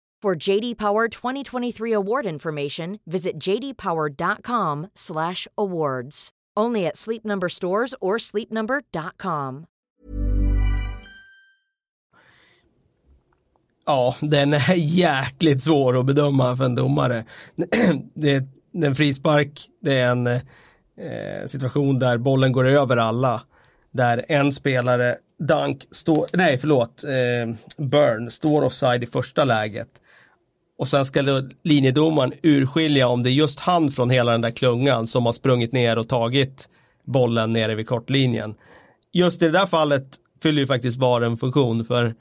For 0.23 0.49
JD 0.49 0.77
Power 0.77 1.07
2023 1.07 1.93
award 1.93 2.25
information, 2.25 2.99
visit 3.05 3.39
jdpower.com/awards. 3.39 6.29
Only 6.59 6.87
at 6.87 6.97
Sleep 6.97 7.23
Number 7.23 7.49
stores 7.49 7.95
or 8.01 8.19
sleepnumber.com. 8.19 9.65
Ja, 13.85 14.15
den 14.21 14.53
är 14.53 14.75
jäkligt 14.75 15.63
svår 15.63 15.99
att 15.99 16.05
bedöma 16.05 16.57
för 16.57 16.65
en 16.65 16.75
domare. 16.75 17.23
Det 18.13 18.31
är 18.31 18.47
en 18.73 18.95
frispark, 18.95 19.67
det 19.81 19.97
är 19.97 20.11
en 20.11 20.27
eh, 20.27 20.41
situation 21.45 21.99
där 21.99 22.17
bollen 22.17 22.51
går 22.51 22.67
över 22.67 22.97
alla. 22.97 23.41
Där 23.91 24.25
en 24.27 24.51
spelare, 24.51 25.17
Dunk, 25.39 25.87
står, 25.91 26.27
nej 26.33 26.57
förlåt, 26.57 27.03
eh, 27.03 27.47
Burn, 27.85 28.31
står 28.31 28.61
offside 28.61 29.03
i 29.03 29.07
första 29.07 29.43
läget 29.43 30.01
och 30.81 30.87
sen 30.87 31.05
ska 31.05 31.41
linjedomaren 31.63 32.33
urskilja 32.43 33.07
om 33.07 33.23
det 33.23 33.29
är 33.29 33.31
just 33.31 33.59
han 33.59 33.91
från 33.91 34.09
hela 34.09 34.31
den 34.31 34.41
där 34.41 34.51
klungan 34.51 35.07
som 35.07 35.25
har 35.25 35.33
sprungit 35.33 35.71
ner 35.71 35.97
och 35.97 36.09
tagit 36.09 36.69
bollen 37.05 37.53
nere 37.53 37.75
vid 37.75 37.87
kortlinjen. 37.87 38.55
Just 39.11 39.41
i 39.41 39.45
det 39.45 39.51
där 39.51 39.65
fallet 39.65 40.03
fyller 40.43 40.59
ju 40.59 40.67
faktiskt 40.67 40.97
VAR 40.97 41.21
en 41.21 41.37
funktion 41.37 41.85
för 41.85 42.15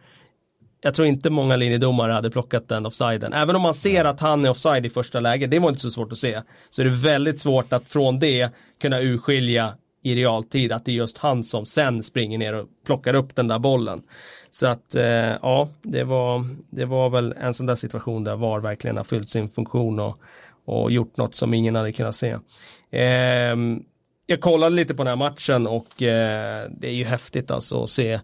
jag 0.81 0.95
tror 0.95 1.09
inte 1.09 1.31
många 1.31 1.57
linjedomare 1.57 2.13
hade 2.13 2.31
plockat 2.31 2.69
den 2.69 2.87
offsiden. 2.87 3.33
Även 3.33 3.57
om 3.57 3.63
man 3.63 3.75
ser 3.75 4.05
att 4.05 4.21
han 4.21 4.45
är 4.45 4.51
offside 4.51 4.87
i 4.87 4.91
första 4.91 5.21
läget, 5.21 5.51
det 5.51 5.59
var 5.59 5.69
inte 5.69 5.81
så 5.81 5.91
svårt 5.91 6.13
att 6.13 6.19
se, 6.19 6.41
så 6.71 6.83
är 6.83 6.85
det 6.85 6.91
väldigt 6.91 7.41
svårt 7.41 7.73
att 7.73 7.85
från 7.89 8.19
det 8.19 8.51
kunna 8.81 9.01
urskilja 9.01 9.75
i 10.03 10.15
realtid 10.15 10.73
att 10.73 10.85
det 10.85 10.91
är 10.91 10.95
just 10.95 11.19
han 11.19 11.45
som 11.45 11.67
sen 11.67 12.03
springer 12.03 12.39
ner 12.39 12.55
och 12.55 12.67
plockar 12.87 13.15
upp 13.15 13.37
den 13.37 13.49
där 13.49 13.59
bollen. 13.59 14.03
Så 14.51 14.67
att 14.67 14.95
eh, 14.95 15.33
ja, 15.43 15.69
det 15.83 16.05
var, 16.05 16.45
det 16.71 16.85
var 16.85 17.11
väl 17.11 17.35
en 17.41 17.55
sån 17.55 17.67
där 17.67 17.75
situation 17.75 18.25
där 18.25 18.37
VAR 18.37 18.61
verkligen 18.61 18.97
har 18.97 19.05
fyllt 19.05 19.29
sin 19.29 19.49
funktion 19.49 20.01
och, 20.01 20.19
och 20.65 20.93
gjort 20.93 21.17
något 21.17 21.35
som 21.35 21.55
ingen 21.55 21.75
hade 21.75 21.93
kunnat 21.93 22.15
se. 22.15 22.37
Eh, 22.91 23.57
jag 24.27 24.41
kollade 24.41 24.77
lite 24.77 24.95
på 24.95 25.05
den 25.05 25.09
här 25.09 25.17
matchen 25.17 25.67
och 25.67 26.03
eh, 26.03 26.71
det 26.71 26.89
är 26.89 26.95
ju 26.95 27.05
häftigt 27.05 27.51
alltså 27.51 27.83
att 27.83 27.91
se 27.91 28.21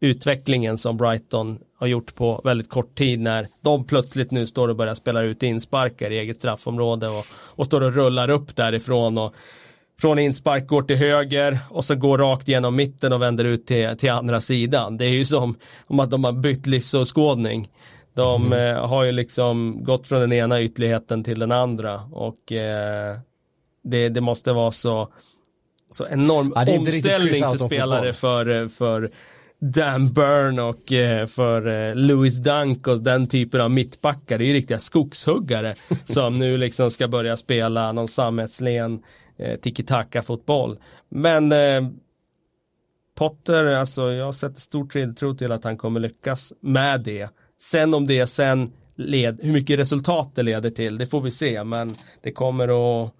utvecklingen 0.00 0.78
som 0.78 0.96
Brighton 0.96 1.58
har 1.78 1.86
gjort 1.86 2.14
på 2.14 2.40
väldigt 2.44 2.68
kort 2.68 2.98
tid 2.98 3.20
när 3.20 3.46
de 3.60 3.84
plötsligt 3.84 4.30
nu 4.30 4.46
står 4.46 4.68
och 4.68 4.76
börjar 4.76 4.94
spela 4.94 5.22
ut 5.22 5.42
insparkar 5.42 6.10
i 6.10 6.18
eget 6.18 6.38
straffområde 6.38 7.08
och, 7.08 7.26
och 7.30 7.66
står 7.66 7.80
och 7.80 7.94
rullar 7.94 8.30
upp 8.30 8.56
därifrån 8.56 9.18
och 9.18 9.34
från 10.00 10.18
inspark 10.18 10.66
går 10.66 10.82
till 10.82 10.96
höger 10.96 11.58
och 11.70 11.84
så 11.84 11.94
går 11.94 12.18
rakt 12.18 12.48
genom 12.48 12.76
mitten 12.76 13.12
och 13.12 13.22
vänder 13.22 13.44
ut 13.44 13.66
till, 13.66 13.96
till 13.96 14.10
andra 14.10 14.40
sidan. 14.40 14.96
Det 14.96 15.04
är 15.04 15.10
ju 15.10 15.24
som 15.24 15.56
om 15.86 16.00
att 16.00 16.10
de 16.10 16.24
har 16.24 16.32
bytt 16.32 16.66
livsåskådning. 16.66 17.68
De 18.14 18.46
mm. 18.46 18.76
eh, 18.76 18.86
har 18.86 19.04
ju 19.04 19.12
liksom 19.12 19.84
gått 19.84 20.06
från 20.06 20.20
den 20.20 20.32
ena 20.32 20.62
ytterligheten 20.62 21.24
till 21.24 21.38
den 21.38 21.52
andra 21.52 22.00
och 22.12 22.52
eh, 22.52 23.18
det, 23.84 24.08
det 24.08 24.20
måste 24.20 24.52
vara 24.52 24.70
så, 24.70 25.08
så 25.90 26.06
enorm 26.06 26.52
ja, 26.54 26.78
omställning 26.78 27.42
för 27.42 27.66
spelare 27.66 28.12
för, 28.12 28.68
för 28.68 29.10
Dan 29.72 30.12
Burn 30.12 30.58
och 30.58 30.92
eh, 30.92 31.26
för 31.26 31.66
eh, 31.66 31.94
Louis 31.94 32.36
Dunk 32.36 32.86
och 32.86 33.00
den 33.00 33.26
typen 33.26 33.60
av 33.60 33.70
mittbackar. 33.70 34.38
Det 34.38 34.44
är 34.44 34.46
ju 34.46 34.52
riktiga 34.52 34.78
skogshuggare 34.78 35.74
som 36.04 36.38
nu 36.38 36.58
liksom 36.58 36.90
ska 36.90 37.08
börja 37.08 37.36
spela 37.36 37.92
någon 37.92 38.08
sammetslen 38.08 39.02
eh, 39.36 39.56
tiki-taka-fotboll. 39.56 40.78
Men 41.08 41.52
eh, 41.52 41.88
Potter, 43.14 43.66
alltså 43.66 44.12
jag 44.12 44.34
sätter 44.34 44.60
stor 44.60 44.86
tilltro 44.86 45.34
till 45.34 45.52
att 45.52 45.64
han 45.64 45.76
kommer 45.76 46.00
lyckas 46.00 46.52
med 46.60 47.00
det. 47.00 47.28
Sen 47.60 47.94
om 47.94 48.06
det 48.06 48.26
sen 48.26 48.72
led, 48.96 49.40
hur 49.42 49.52
mycket 49.52 49.78
resultat 49.78 50.34
det 50.34 50.42
leder 50.42 50.70
till, 50.70 50.98
det 50.98 51.06
får 51.06 51.20
vi 51.20 51.30
se, 51.30 51.64
men 51.64 51.96
det 52.22 52.32
kommer 52.32 52.68
att 53.04 53.12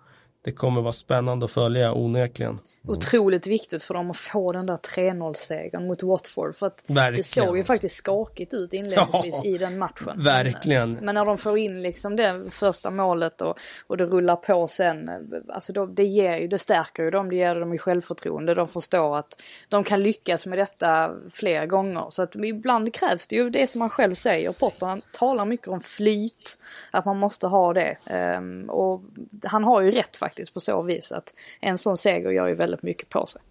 det 0.45 0.53
kommer 0.53 0.81
vara 0.81 0.93
spännande 0.93 1.45
att 1.45 1.51
följa 1.51 1.93
onekligen. 1.93 2.51
Mm. 2.85 2.97
Otroligt 2.97 3.47
viktigt 3.47 3.83
för 3.83 3.95
dem 3.95 4.11
att 4.11 4.17
få 4.17 4.53
den 4.53 4.67
där 4.67 4.77
3-0-segern 4.77 5.87
mot 5.87 6.03
Watford. 6.03 6.55
För 6.55 6.67
att 6.67 6.85
verkligen. 6.87 7.15
det 7.17 7.23
såg 7.23 7.57
ju 7.57 7.65
faktiskt 7.65 7.97
skakigt 7.97 8.55
ut 8.55 8.73
inledningsvis 8.73 9.41
ja, 9.43 9.45
i 9.45 9.59
den 9.59 9.79
matchen. 9.79 10.13
Verkligen. 10.17 10.93
Men, 10.93 11.05
men, 11.05 11.15
när 11.15 11.25
de 11.25 11.39
får 11.39 11.59
in 11.59 11.83
liksom 11.83 12.17
det 12.17 12.51
första 12.51 12.91
målet 12.91 13.41
och, 13.41 13.59
och 13.87 13.97
det 13.97 14.05
rullar 14.05 14.37
på 14.37 14.69
sen. 14.69 15.11
Alltså 15.49 15.73
då, 15.73 15.87
det 15.87 16.05
ger 16.05 16.39
ju, 16.39 16.49
det 16.49 16.59
stärker 16.59 17.03
ju 17.03 17.11
dem, 17.11 17.29
det 17.29 17.37
ger 17.37 17.55
dem 17.55 17.73
i 17.73 17.79
självförtroende. 17.79 18.55
De 18.55 18.69
förstår 18.69 19.17
att 19.17 19.43
de 19.69 19.85
kan 19.85 20.03
lyckas 20.03 20.47
med 20.47 20.59
detta 20.59 21.15
fler 21.31 21.67
gånger. 21.67 22.07
Så 22.11 22.23
att 22.23 22.35
ibland 22.35 22.95
krävs 22.95 23.27
det 23.27 23.37
ju 23.37 23.51
det 23.51 23.67
som 23.67 23.79
man 23.79 23.91
själv 23.91 24.15
säger. 24.15 24.53
Potter 24.53 24.87
han 24.87 25.03
talar 25.13 25.45
mycket 25.45 25.69
om 25.69 25.81
flyt. 25.81 26.59
Att 26.91 27.05
man 27.05 27.19
måste 27.19 27.47
ha 27.47 27.73
det. 27.73 27.97
Um, 28.37 28.71
och 28.71 29.03
han 29.45 29.65
har 29.65 29.81
ju 29.81 29.91
rätt 29.91 30.17
faktiskt 30.17 30.34
på 30.55 30.61
så 30.61 30.83
vis 30.83 31.13
att 31.13 31.35
en 31.61 31.79
sån 31.79 31.97
seger 31.97 32.31
gör 32.31 32.47
ju 32.47 32.55
väldigt 32.55 32.75
väldigt 32.75 32.83
mycket 32.83 33.09
på 33.09 33.27
sig. 33.27 33.43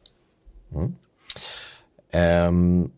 Mm. 0.71 0.93
Um, 2.47 2.91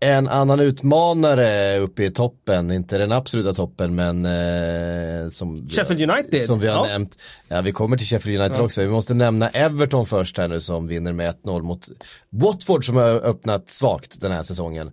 en 0.00 0.28
annan 0.28 0.60
utmanare 0.60 1.78
uppe 1.78 2.04
i 2.04 2.10
toppen, 2.10 2.70
inte 2.70 2.98
den 2.98 3.12
absoluta 3.12 3.54
toppen 3.54 3.94
men 3.94 4.26
eh, 4.26 5.28
som, 5.30 5.68
Sheffield 5.68 6.10
United. 6.10 6.46
som 6.46 6.60
vi 6.60 6.66
har 6.66 6.74
ja. 6.74 6.92
nämnt. 6.92 7.18
Ja 7.48 7.60
vi 7.60 7.72
kommer 7.72 7.96
till 7.96 8.06
Sheffield 8.06 8.40
United 8.40 8.58
ja. 8.58 8.64
också, 8.64 8.80
vi 8.80 8.88
måste 8.88 9.14
nämna 9.14 9.48
Everton 9.48 10.06
först 10.06 10.38
här 10.38 10.48
nu 10.48 10.60
som 10.60 10.86
vinner 10.86 11.12
med 11.12 11.34
1-0 11.44 11.62
mot 11.62 11.88
Watford 12.30 12.86
som 12.86 12.96
har 12.96 13.08
öppnat 13.08 13.70
svagt 13.70 14.20
den 14.20 14.32
här 14.32 14.42
säsongen. 14.42 14.86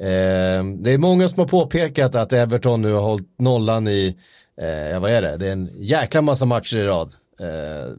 Eh, 0.00 0.64
det 0.78 0.92
är 0.92 0.98
många 0.98 1.28
som 1.28 1.38
har 1.38 1.48
påpekat 1.48 2.14
att 2.14 2.32
Everton 2.32 2.82
nu 2.82 2.92
har 2.92 3.02
hållit 3.02 3.38
nollan 3.38 3.88
i, 3.88 4.16
eh, 4.60 5.00
vad 5.00 5.10
är 5.10 5.22
det, 5.22 5.36
det 5.36 5.48
är 5.48 5.52
en 5.52 5.68
jäkla 5.76 6.22
massa 6.22 6.44
matcher 6.44 6.76
i 6.76 6.86
rad. 6.86 7.12
Eh, 7.40 7.92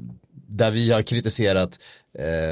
där 0.48 0.72
vi 0.72 0.92
har 0.92 1.02
kritiserat 1.02 1.80
eh, 2.20 2.52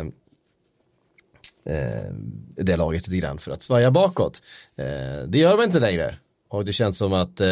eh, 1.75 2.11
det 2.55 2.77
laget 2.77 3.07
lite 3.07 3.21
grann 3.21 3.37
för 3.37 3.51
att 3.51 3.63
svaja 3.63 3.91
bakåt. 3.91 4.41
Eh, 4.77 5.27
det 5.27 5.37
gör 5.37 5.55
man 5.55 5.65
inte 5.65 5.79
längre. 5.79 6.15
Och 6.49 6.65
det 6.65 6.73
känns 6.73 6.97
som 6.97 7.13
att 7.13 7.41
eh, 7.41 7.47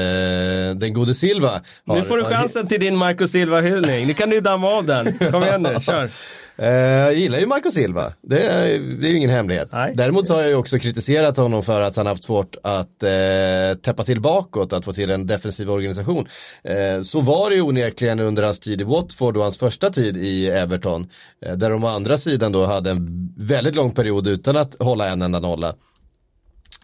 den 0.75 0.93
gode 0.93 1.13
Silva 1.13 1.61
har, 1.85 1.95
Nu 1.95 2.03
får 2.03 2.17
du 2.17 2.23
chansen 2.23 2.61
har... 2.61 2.69
till 2.69 2.79
din 2.79 2.95
Marco 2.95 3.27
Silva-hyllning. 3.27 4.07
Nu 4.07 4.13
kan 4.13 4.29
du 4.29 4.41
damma 4.41 4.67
av 4.67 4.85
den. 4.85 5.17
Kom 5.31 5.43
igen 5.43 5.61
nu, 5.61 5.77
kör. 5.81 6.09
Eh, 6.57 6.69
jag 6.69 7.13
gillar 7.13 7.39
ju 7.39 7.45
Marco 7.45 7.71
Silva, 7.71 8.13
det 8.21 8.41
är, 8.41 8.79
det 8.79 9.07
är 9.07 9.11
ju 9.11 9.17
ingen 9.17 9.29
hemlighet. 9.29 9.69
Nej. 9.71 9.93
Däremot 9.95 10.27
så 10.27 10.33
har 10.33 10.41
jag 10.41 10.49
ju 10.49 10.55
också 10.55 10.79
kritiserat 10.79 11.37
honom 11.37 11.63
för 11.63 11.81
att 11.81 11.95
han 11.95 12.05
haft 12.05 12.23
svårt 12.23 12.55
att 12.63 13.03
eh, 13.03 13.77
täppa 13.81 14.03
till 14.03 14.21
bakåt, 14.21 14.73
att 14.73 14.85
få 14.85 14.93
till 14.93 15.09
en 15.09 15.27
defensiv 15.27 15.71
organisation. 15.71 16.27
Eh, 16.63 17.01
så 17.01 17.21
var 17.21 17.49
det 17.49 17.55
ju 17.55 17.61
onekligen 17.61 18.19
under 18.19 18.43
hans 18.43 18.59
tid 18.59 18.81
i 18.81 18.83
Watford 18.83 19.37
och 19.37 19.43
hans 19.43 19.57
första 19.57 19.89
tid 19.89 20.17
i 20.17 20.47
Everton. 20.47 21.09
Eh, 21.45 21.55
där 21.55 21.69
de 21.69 21.83
å 21.83 21.87
andra 21.87 22.17
sidan 22.17 22.51
då 22.51 22.65
hade 22.65 22.91
en 22.91 23.33
väldigt 23.37 23.75
lång 23.75 23.91
period 23.91 24.27
utan 24.27 24.57
att 24.57 24.75
hålla 24.79 25.07
en 25.07 25.21
enda 25.21 25.39
nolla. 25.39 25.75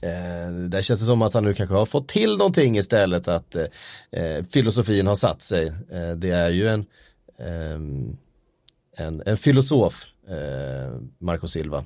Eh, 0.02 0.52
där 0.52 0.82
känns 0.82 1.00
det 1.00 1.06
som 1.06 1.22
att 1.22 1.34
han 1.34 1.44
nu 1.44 1.54
kanske 1.54 1.76
har 1.76 1.86
fått 1.86 2.08
till 2.08 2.38
någonting 2.38 2.78
istället, 2.78 3.28
att 3.28 3.56
eh, 3.56 3.66
eh 4.12 4.46
filosofin 4.54 5.08
har 5.08 5.16
satt 5.16 5.42
sig. 5.42 5.68
Eh, 5.68 6.12
det 6.16 6.30
är 6.30 6.50
ju 6.50 6.68
en 6.68 6.86
ehm, 7.40 8.18
en, 9.02 9.24
en 9.26 9.38
filosof 9.38 10.06
eh, 10.30 11.02
Marco 11.20 11.48
Silva. 11.48 11.86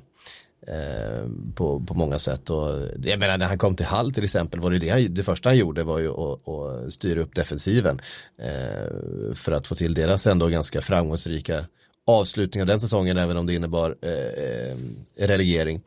Eh, 0.68 1.28
på, 1.56 1.80
på 1.80 1.94
många 1.94 2.20
sätt 2.20 2.50
och 2.50 2.88
jag 3.04 3.20
menar 3.20 3.38
när 3.38 3.46
han 3.46 3.58
kom 3.58 3.76
till 3.76 3.86
Hall 3.86 4.14
till 4.14 4.24
exempel 4.24 4.60
var 4.60 4.72
det 4.72 4.80
det, 4.80 5.08
det 5.08 5.24
första 5.24 5.50
han 5.50 5.58
gjorde 5.58 5.84
var 5.84 6.00
ju 6.00 6.10
att, 6.10 6.50
att 6.50 6.94
styra 6.94 7.22
upp 7.22 7.36
defensiven 7.36 8.02
eh, 8.42 9.34
för 9.34 9.52
att 9.52 9.68
få 9.68 9.76
till 9.76 9.94
deras 9.94 10.28
ändå 10.28 10.48
ganska 10.48 10.82
framgångsrika 10.82 11.66
avslutning 12.08 12.62
av 12.62 12.68
den 12.68 12.82
säsongen 12.82 13.18
även 13.18 13.38
om 13.38 13.46
det 13.46 13.54
innebar 13.54 13.96
eh, 14.02 14.12
eh 14.12 15.28
relegering. 15.28 15.82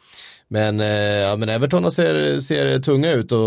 Men, 0.48 0.80
eh, 0.80 0.86
ja, 0.96 1.36
men 1.36 1.48
Everton 1.48 1.92
ser, 1.92 2.40
ser 2.40 2.78
tunga 2.78 3.12
ut 3.12 3.32
och 3.32 3.38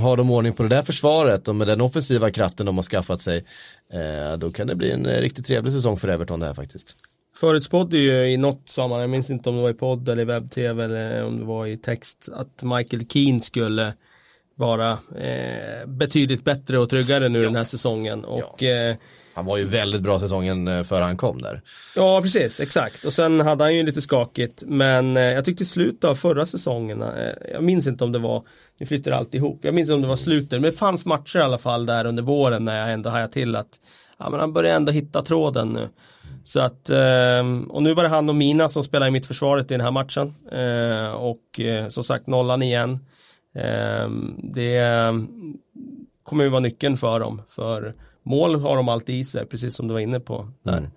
har 0.00 0.16
de 0.16 0.30
ordning 0.30 0.52
på 0.52 0.62
det 0.62 0.68
där 0.68 0.82
försvaret 0.82 1.48
och 1.48 1.56
med 1.56 1.66
den 1.66 1.80
offensiva 1.80 2.30
kraften 2.30 2.66
de 2.66 2.76
har 2.76 2.82
skaffat 2.82 3.20
sig 3.20 3.44
eh, 3.92 4.38
då 4.38 4.50
kan 4.50 4.66
det 4.66 4.74
bli 4.74 4.90
en 4.90 5.06
riktigt 5.06 5.46
trevlig 5.46 5.72
säsong 5.72 5.96
för 5.96 6.08
Everton 6.08 6.40
det 6.40 6.46
här 6.46 6.54
faktiskt. 6.54 6.96
Förutspådde 7.40 7.98
ju 7.98 8.30
i 8.30 8.36
något 8.36 8.68
sammanhang, 8.68 9.00
jag 9.00 9.10
minns 9.10 9.30
inte 9.30 9.48
om 9.48 9.56
det 9.56 9.62
var 9.62 9.70
i 9.70 9.74
podd 9.74 10.08
eller 10.08 10.22
i 10.22 10.24
webb-tv 10.24 10.84
eller 10.84 11.24
om 11.24 11.38
det 11.38 11.44
var 11.44 11.66
i 11.66 11.76
text, 11.76 12.28
att 12.32 12.62
Michael 12.62 13.06
Keane 13.08 13.40
skulle 13.40 13.94
vara 14.54 14.92
eh, 15.16 15.86
betydligt 15.86 16.44
bättre 16.44 16.78
och 16.78 16.90
tryggare 16.90 17.28
nu 17.28 17.38
ja. 17.38 17.44
den 17.44 17.56
här 17.56 17.64
säsongen. 17.64 18.24
Och, 18.24 18.62
ja. 18.62 18.68
eh, 18.68 18.96
han 19.34 19.46
var 19.46 19.56
ju 19.56 19.64
väldigt 19.64 20.02
bra 20.02 20.20
säsongen 20.20 20.68
eh, 20.68 20.82
före 20.82 21.04
han 21.04 21.16
kom 21.16 21.42
där. 21.42 21.62
Ja, 21.96 22.20
precis, 22.22 22.60
exakt. 22.60 23.04
Och 23.04 23.12
sen 23.12 23.40
hade 23.40 23.64
han 23.64 23.76
ju 23.76 23.82
lite 23.82 24.00
skakigt, 24.00 24.64
men 24.66 25.16
eh, 25.16 25.22
jag 25.22 25.44
tyckte 25.44 25.62
i 25.62 25.66
slutet 25.66 26.04
av 26.04 26.14
förra 26.14 26.46
säsongen, 26.46 27.02
eh, 27.02 27.08
jag 27.52 27.64
minns 27.64 27.86
inte 27.86 28.04
om 28.04 28.12
det 28.12 28.18
var, 28.18 28.44
nu 28.78 28.86
flyttar 28.86 29.10
allt 29.10 29.34
ihop, 29.34 29.60
jag 29.62 29.74
minns 29.74 29.88
inte 29.88 29.94
om 29.94 30.02
det 30.02 30.08
var 30.08 30.16
slutet, 30.16 30.50
men 30.50 30.70
det 30.70 30.72
fanns 30.72 31.04
matcher 31.04 31.38
i 31.38 31.42
alla 31.42 31.58
fall 31.58 31.86
där 31.86 32.04
under 32.04 32.22
våren 32.22 32.64
när 32.64 32.80
jag 32.80 32.92
ändå 32.92 33.10
hajade 33.10 33.32
till 33.32 33.56
att 33.56 33.80
ja, 34.18 34.30
men 34.30 34.40
han 34.40 34.52
börjar 34.52 34.76
ändå 34.76 34.92
hitta 34.92 35.22
tråden 35.22 35.68
nu. 35.68 35.88
Så 36.48 36.60
att, 36.60 36.90
och 37.68 37.82
nu 37.82 37.94
var 37.94 38.02
det 38.02 38.08
han 38.08 38.28
och 38.28 38.34
Mina 38.34 38.68
som 38.68 38.84
spelade 38.84 39.08
i 39.08 39.10
mittförsvaret 39.12 39.70
i 39.70 39.74
den 39.74 39.80
här 39.80 39.90
matchen. 39.90 40.34
Och 41.16 41.60
som 41.88 42.04
sagt 42.04 42.26
nollan 42.26 42.62
igen. 42.62 42.98
Det 44.38 44.82
kommer 46.22 46.44
ju 46.44 46.50
vara 46.50 46.60
nyckeln 46.60 46.96
för 46.96 47.20
dem. 47.20 47.42
För 47.48 47.94
mål 48.22 48.60
har 48.60 48.76
de 48.76 48.88
alltid 48.88 49.14
i 49.14 49.24
sig, 49.24 49.46
precis 49.46 49.74
som 49.74 49.88
du 49.88 49.94
var 49.94 50.00
inne 50.00 50.20
på. 50.20 50.48
Där. 50.62 50.78
Mm. 50.78 50.90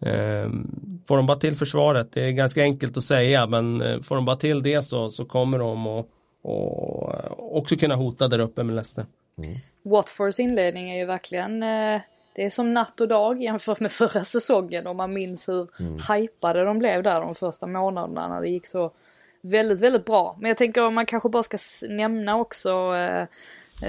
Ehm, 0.00 1.00
får 1.06 1.16
de 1.16 1.26
bara 1.26 1.38
till 1.38 1.56
försvaret, 1.56 2.12
det 2.12 2.22
är 2.22 2.30
ganska 2.30 2.62
enkelt 2.62 2.96
att 2.96 3.02
säga, 3.02 3.46
men 3.46 3.82
eh, 3.82 4.00
får 4.00 4.14
de 4.14 4.24
bara 4.24 4.36
till 4.36 4.62
det 4.62 4.82
så, 4.82 5.10
så 5.10 5.24
kommer 5.24 5.58
de 5.58 5.86
att 5.86 6.06
och 6.42 7.14
eh, 7.14 7.32
också 7.36 7.76
kunna 7.76 7.94
hota 7.94 8.28
där 8.28 8.38
uppe 8.38 8.64
med 8.64 8.74
Leicester. 8.74 9.06
Mm. 9.38 9.56
Watfords 9.82 10.40
inledning 10.40 10.90
är 10.90 10.98
ju 10.98 11.04
verkligen 11.04 11.62
eh, 11.62 12.00
det 12.34 12.44
är 12.44 12.50
som 12.50 12.74
natt 12.74 13.00
och 13.00 13.08
dag 13.08 13.42
jämfört 13.42 13.80
med 13.80 13.92
förra 13.92 14.24
säsongen 14.24 14.86
om 14.86 14.96
man 14.96 15.14
minns 15.14 15.48
hur 15.48 15.68
mm. 15.80 15.98
hypade 16.08 16.64
de 16.64 16.78
blev 16.78 17.02
där 17.02 17.20
de 17.20 17.34
första 17.34 17.66
månaderna 17.66 18.28
när 18.28 18.40
det 18.40 18.48
gick 18.48 18.66
så 18.66 18.92
väldigt, 19.40 19.80
väldigt 19.80 20.04
bra. 20.04 20.36
Men 20.40 20.48
jag 20.48 20.58
tänker 20.58 20.86
om 20.86 20.94
man 20.94 21.06
kanske 21.06 21.28
bara 21.28 21.42
ska 21.42 21.58
nämna 21.88 22.36
också 22.36 22.94
eh, 22.96 23.26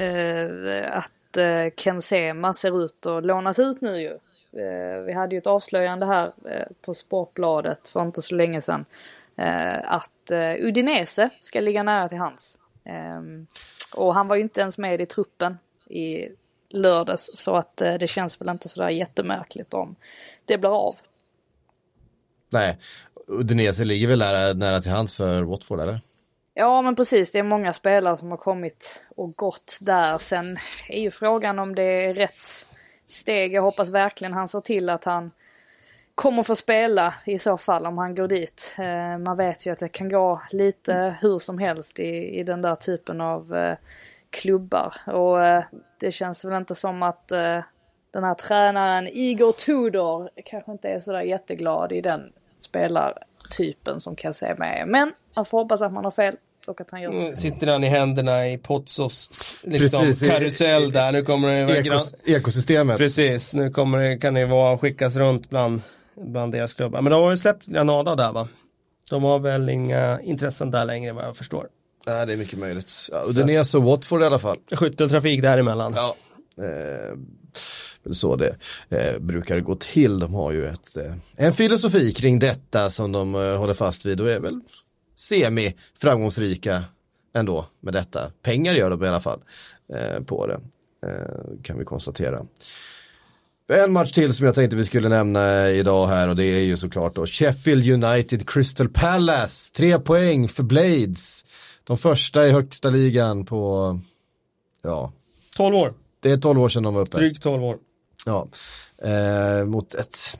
eh, 0.01 0.97
att 0.97 1.37
eh, 1.37 1.69
Ken 1.75 2.01
Sema 2.01 2.53
ser 2.53 2.85
ut 2.85 3.05
att 3.05 3.25
lånas 3.25 3.59
ut 3.59 3.81
nu 3.81 4.01
ju. 4.01 4.11
Eh, 4.61 5.01
vi 5.01 5.13
hade 5.13 5.35
ju 5.35 5.39
ett 5.39 5.47
avslöjande 5.47 6.05
här 6.05 6.31
eh, 6.45 6.67
på 6.81 6.93
Sportbladet 6.93 7.87
för 7.87 8.01
inte 8.01 8.21
så 8.21 8.35
länge 8.35 8.61
sedan. 8.61 8.85
Eh, 9.35 9.91
att 9.91 10.31
eh, 10.31 10.55
Udinese 10.59 11.29
ska 11.39 11.59
ligga 11.59 11.83
nära 11.83 12.09
till 12.09 12.17
hans. 12.17 12.59
Ehm, 12.85 13.47
och 13.93 14.13
han 14.13 14.27
var 14.27 14.35
ju 14.35 14.41
inte 14.41 14.61
ens 14.61 14.77
med 14.77 15.01
i 15.01 15.05
truppen 15.05 15.57
i 15.89 16.29
lördags 16.69 17.29
så 17.33 17.55
att 17.55 17.81
eh, 17.81 17.93
det 17.93 18.07
känns 18.07 18.41
väl 18.41 18.49
inte 18.49 18.69
sådär 18.69 18.89
jättemärkligt 18.89 19.73
om 19.73 19.95
det 20.45 20.57
blir 20.57 20.87
av. 20.87 20.95
Nej, 22.49 22.77
Udinese 23.27 23.83
ligger 23.83 24.07
väl 24.07 24.19
nära, 24.19 24.53
nära 24.53 24.81
till 24.81 24.91
hans 24.91 25.15
för 25.15 25.41
Watford 25.41 25.79
eller? 25.79 26.01
Ja 26.53 26.81
men 26.81 26.95
precis, 26.95 27.31
det 27.31 27.39
är 27.39 27.43
många 27.43 27.73
spelare 27.73 28.17
som 28.17 28.31
har 28.31 28.37
kommit 28.37 29.01
och 29.15 29.35
gått 29.35 29.77
där. 29.81 30.17
Sen 30.17 30.57
är 30.87 31.01
ju 31.01 31.11
frågan 31.11 31.59
om 31.59 31.75
det 31.75 31.83
är 31.83 32.13
rätt 32.13 32.65
steg. 33.05 33.53
Jag 33.53 33.61
hoppas 33.61 33.89
verkligen 33.89 34.33
han 34.33 34.47
ser 34.47 34.61
till 34.61 34.89
att 34.89 35.03
han 35.03 35.31
kommer 36.15 36.43
få 36.43 36.55
spela 36.55 37.13
i 37.25 37.39
så 37.39 37.57
fall 37.57 37.85
om 37.85 37.97
han 37.97 38.15
går 38.15 38.27
dit. 38.27 38.75
Eh, 38.77 39.17
man 39.17 39.37
vet 39.37 39.65
ju 39.65 39.71
att 39.71 39.79
det 39.79 39.89
kan 39.89 40.09
gå 40.09 40.41
lite 40.51 41.15
hur 41.21 41.39
som 41.39 41.57
helst 41.57 41.99
i, 41.99 42.39
i 42.39 42.43
den 42.43 42.61
där 42.61 42.75
typen 42.75 43.21
av 43.21 43.55
eh, 43.55 43.77
klubbar. 44.29 44.95
Och 45.05 45.45
eh, 45.45 45.63
det 45.99 46.11
känns 46.11 46.45
väl 46.45 46.53
inte 46.53 46.75
som 46.75 47.03
att 47.03 47.27
den 48.13 48.23
här 48.23 48.33
tränaren 48.33 49.07
Igor 49.07 49.51
Tudor 49.51 50.29
kanske 50.45 50.71
inte 50.71 50.89
är 50.89 50.99
sådär 50.99 51.21
jätteglad 51.21 51.91
i 51.91 52.01
den 52.01 52.21
spelartypen 52.57 53.99
som 53.99 54.15
kan 54.15 54.33
se 54.33 54.55
med. 54.55 54.83
Men 54.87 55.13
man 55.35 55.45
får 55.45 55.57
hoppas 55.59 55.81
att 55.81 55.93
man 55.93 56.03
har 56.03 56.11
fel 56.11 56.35
och 56.67 56.81
att 56.81 56.91
han 56.91 57.01
gör. 57.01 57.11
Mm, 57.11 57.31
sitter 57.31 57.67
han 57.67 57.83
i 57.83 57.87
händerna 57.87 58.47
i 58.47 58.57
Potsos 58.57 59.57
liksom, 59.63 60.05
Precis, 60.05 60.29
karusell 60.29 60.83
i, 60.83 60.91
där. 60.91 61.11
Nu 61.11 61.23
kommer 61.23 61.67
det 61.67 61.79
ekos, 61.79 62.13
ekosystemet. 62.25 62.97
Precis, 62.97 63.53
nu 63.53 63.71
kommer 63.71 63.97
det, 63.97 64.17
kan 64.17 64.33
det 64.33 64.45
vara 64.45 64.77
skickas 64.77 65.15
runt 65.15 65.49
bland, 65.49 65.81
bland 66.15 66.51
deras 66.51 66.73
klubbar. 66.73 67.01
Men 67.01 67.11
de 67.11 67.23
har 67.23 67.31
ju 67.31 67.37
släppt 67.37 67.65
Granada 67.65 68.15
där 68.15 68.31
va? 68.31 68.47
De 69.09 69.23
har 69.23 69.39
väl 69.39 69.69
inga 69.69 70.21
intressen 70.21 70.71
där 70.71 70.85
längre 70.85 71.11
vad 71.11 71.25
jag 71.25 71.35
förstår. 71.37 71.67
Nej, 72.05 72.25
det 72.25 72.33
är 72.33 72.37
mycket 72.37 72.59
möjligt. 72.59 73.09
Ja, 73.11 73.23
Udinese 73.27 73.77
och 73.77 73.83
Watford 73.83 74.21
i 74.21 74.25
alla 74.25 74.39
fall. 74.39 74.57
Skytteltrafik 74.71 75.41
däremellan. 75.41 75.93
Ja. 75.95 76.15
Eh, 76.57 77.17
så 78.11 78.35
det 78.35 78.55
eh, 78.89 79.19
brukar 79.19 79.59
gå 79.59 79.75
till. 79.75 80.19
De 80.19 80.33
har 80.33 80.51
ju 80.51 80.65
ett, 80.67 80.97
eh, 80.97 81.13
en 81.35 81.53
filosofi 81.53 82.13
kring 82.13 82.39
detta 82.39 82.89
som 82.89 83.11
de 83.11 83.35
eh, 83.35 83.57
håller 83.57 83.73
fast 83.73 84.05
vid 84.05 84.21
och 84.21 84.29
är 84.29 84.39
väl 84.39 84.59
semi 85.15 85.75
framgångsrika 86.01 86.83
ändå 87.35 87.65
med 87.79 87.93
detta. 87.93 88.31
Pengar 88.43 88.73
gör 88.73 88.89
de 88.89 89.03
i 89.03 89.07
alla 89.07 89.19
fall 89.19 89.39
eh, 89.93 90.23
på 90.23 90.47
det, 90.47 90.59
eh, 91.07 91.63
kan 91.63 91.79
vi 91.79 91.85
konstatera. 91.85 92.45
En 93.73 93.91
match 93.91 94.11
till 94.11 94.33
som 94.33 94.45
jag 94.45 94.55
tänkte 94.55 94.77
vi 94.77 94.85
skulle 94.85 95.09
nämna 95.09 95.69
idag 95.69 96.07
här 96.07 96.27
och 96.27 96.35
det 96.35 96.45
är 96.45 96.59
ju 96.59 96.77
såklart 96.77 97.15
då 97.15 97.25
Sheffield 97.25 98.03
United 98.03 98.49
Crystal 98.49 98.89
Palace. 98.89 99.73
Tre 99.73 99.99
poäng 99.99 100.47
för 100.47 100.63
Blades. 100.63 101.45
De 101.89 101.97
första 101.97 102.47
i 102.47 102.51
högsta 102.51 102.89
ligan 102.89 103.45
på, 103.45 103.99
ja. 104.81 105.11
12 105.57 105.75
år. 105.75 105.93
Det 106.19 106.31
är 106.31 106.37
12 106.37 106.61
år 106.61 106.69
sedan 106.69 106.83
de 106.83 106.93
var 106.93 107.01
uppe. 107.01 107.17
Drygt 107.17 107.43
12 107.43 107.63
år. 107.63 107.77
Ja. 108.25 108.47
Eh, 109.03 109.65
mot 109.65 109.93
ett 109.93 110.39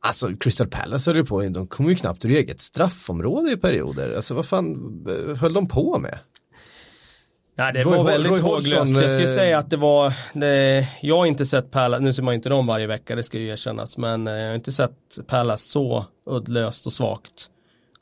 Alltså 0.00 0.36
Crystal 0.40 0.66
Palace 0.66 1.10
höll 1.10 1.16
ju 1.16 1.24
på, 1.24 1.42
de 1.42 1.66
kom 1.66 1.88
ju 1.88 1.94
knappt 1.94 2.24
ur 2.24 2.30
eget 2.30 2.60
straffområde 2.60 3.52
i 3.52 3.56
perioder. 3.56 4.16
Alltså 4.16 4.34
vad 4.34 4.46
fan 4.46 5.06
höll 5.40 5.52
de 5.52 5.68
på 5.68 5.98
med? 5.98 6.18
Nej 7.54 7.72
det 7.72 7.82
Roy, 7.82 7.96
var 7.96 8.04
väldigt 8.04 8.32
Roy 8.32 8.40
håglöst. 8.40 8.92
Jag 8.92 9.10
skulle 9.10 9.22
eh, 9.22 9.34
säga 9.34 9.58
att 9.58 9.70
det 9.70 9.76
var, 9.76 10.12
det, 10.34 10.88
jag 11.02 11.16
har 11.16 11.26
inte 11.26 11.46
sett 11.46 11.70
Palace, 11.70 12.02
nu 12.02 12.12
ser 12.12 12.22
man 12.22 12.34
inte 12.34 12.48
dem 12.48 12.66
varje 12.66 12.86
vecka, 12.86 13.16
det 13.16 13.22
ska 13.22 13.38
ju 13.38 13.48
erkännas, 13.48 13.96
men 13.96 14.26
eh, 14.26 14.34
jag 14.34 14.48
har 14.48 14.54
inte 14.54 14.72
sett 14.72 15.18
Palace 15.26 15.68
så 15.68 16.04
uddlöst 16.30 16.86
och 16.86 16.92
svagt 16.92 17.50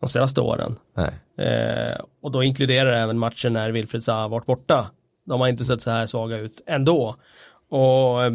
de 0.01 0.09
senaste 0.09 0.41
åren. 0.41 0.79
Eh, 1.39 2.01
och 2.23 2.33
då 2.33 2.43
inkluderar 2.43 2.91
det 2.91 2.99
även 2.99 3.19
matchen 3.19 3.53
när 3.53 3.71
Wilfred 3.71 4.05
Zaha 4.05 4.29
varit 4.29 4.47
borta. 4.47 4.91
De 5.27 5.41
har 5.41 5.49
inte 5.49 5.65
sett 5.65 5.83
så 5.83 5.91
här 5.91 6.07
svaga 6.07 6.39
ut 6.39 6.63
ändå. 6.67 7.17
Och 7.69 8.25
eh, 8.25 8.33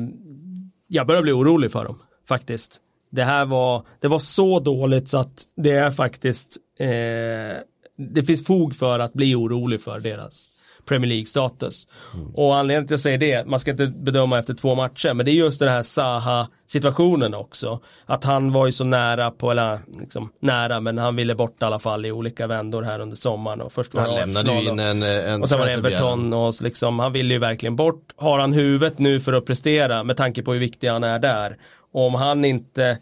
jag 0.88 1.08
börjar 1.08 1.22
bli 1.22 1.32
orolig 1.32 1.72
för 1.72 1.86
dem, 1.86 2.00
faktiskt 2.28 2.80
det 3.14 3.24
här 3.24 3.46
var, 3.46 3.86
det 4.00 4.08
var 4.08 4.20
så 4.20 4.60
dåligt 4.60 5.08
så 5.08 5.18
att 5.18 5.44
det 5.56 5.72
är 5.72 5.92
faktiskt, 5.92 6.58
eh, 6.80 7.58
det 7.98 8.24
finns 8.28 8.46
fog 8.46 8.76
för 8.76 9.00
att 9.00 9.14
bli 9.14 9.36
orolig 9.36 9.82
för 9.82 10.00
deras 10.00 10.50
Premier 10.86 11.10
League-status. 11.10 11.88
Mm. 12.14 12.28
Och 12.36 12.56
anledningen 12.56 12.88
till 12.88 12.94
att 12.94 12.98
jag 12.98 13.00
säger 13.00 13.18
det, 13.18 13.48
man 13.48 13.60
ska 13.60 13.72
inte 13.72 13.88
bedöma 13.88 14.40
efter 14.40 14.54
två 14.54 14.76
matcher, 14.76 15.14
men 15.14 15.26
det 15.26 15.32
är 15.32 15.34
just 15.34 15.60
den 15.60 15.70
här 15.70 15.84
Saha-situationen 15.84 17.34
också. 17.34 17.80
Att 18.06 18.24
han 18.24 18.52
var 18.52 18.66
ju 18.66 18.72
så 18.72 18.84
nära 18.84 19.32
på, 19.32 19.52
eller 19.52 19.80
liksom 20.00 20.32
nära, 20.40 20.80
men 20.80 20.98
han 20.98 21.16
ville 21.16 21.36
bort 21.36 21.62
i 21.62 21.66
alla 21.66 21.80
fall 21.80 22.06
i 22.06 22.12
olika 22.12 22.48
vändor 22.48 22.82
här 22.82 23.00
under 23.00 23.16
sommaren. 23.16 23.62
Och 23.62 23.74
först 23.74 23.94
var 23.94 24.02
han 24.02 24.16
lämnade 24.16 24.54
ju 24.54 24.70
in 24.70 24.80
en, 24.80 25.04
en 25.04 25.42
Och 25.42 25.50
sen 25.50 25.60
var 25.60 25.66
det 25.66 25.74
Everton 25.74 26.34
och 26.34 26.56
så 26.56 26.64
liksom, 26.64 27.00
han 27.00 27.14
ville 27.14 27.34
ju 27.34 27.40
verkligen 27.40 27.76
bort. 27.76 28.04
Har 28.16 28.40
han 28.40 28.54
huvudet 28.54 29.00
nu 29.00 29.20
för 29.20 29.34
att 29.34 29.46
prestera 29.46 30.04
med 30.04 30.18
tanke 30.18 30.42
på 30.42 30.54
hur 30.54 30.60
viktig 30.60 30.88
han 30.88 31.04
är 31.04 31.20
där? 31.20 31.58
om 31.94 32.14
han 32.14 32.46
inte 32.46 32.98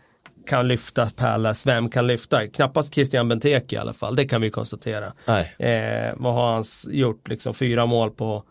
kan 0.45 0.67
lyfta 0.67 1.05
Palace, 1.05 1.69
vem 1.69 1.89
kan 1.89 2.07
lyfta? 2.07 2.47
Knappast 2.47 2.93
Christian 2.93 3.27
Benteke 3.27 3.75
i 3.75 3.79
alla 3.79 3.93
fall, 3.93 4.15
det 4.15 4.25
kan 4.25 4.41
vi 4.41 4.49
konstatera. 4.49 5.13
Eh, 5.57 6.13
vad 6.17 6.33
har 6.33 6.53
han 6.53 6.63
gjort, 6.89 7.27
liksom 7.29 7.53
fyra 7.53 7.85
mål 7.85 8.11
på 8.11 8.43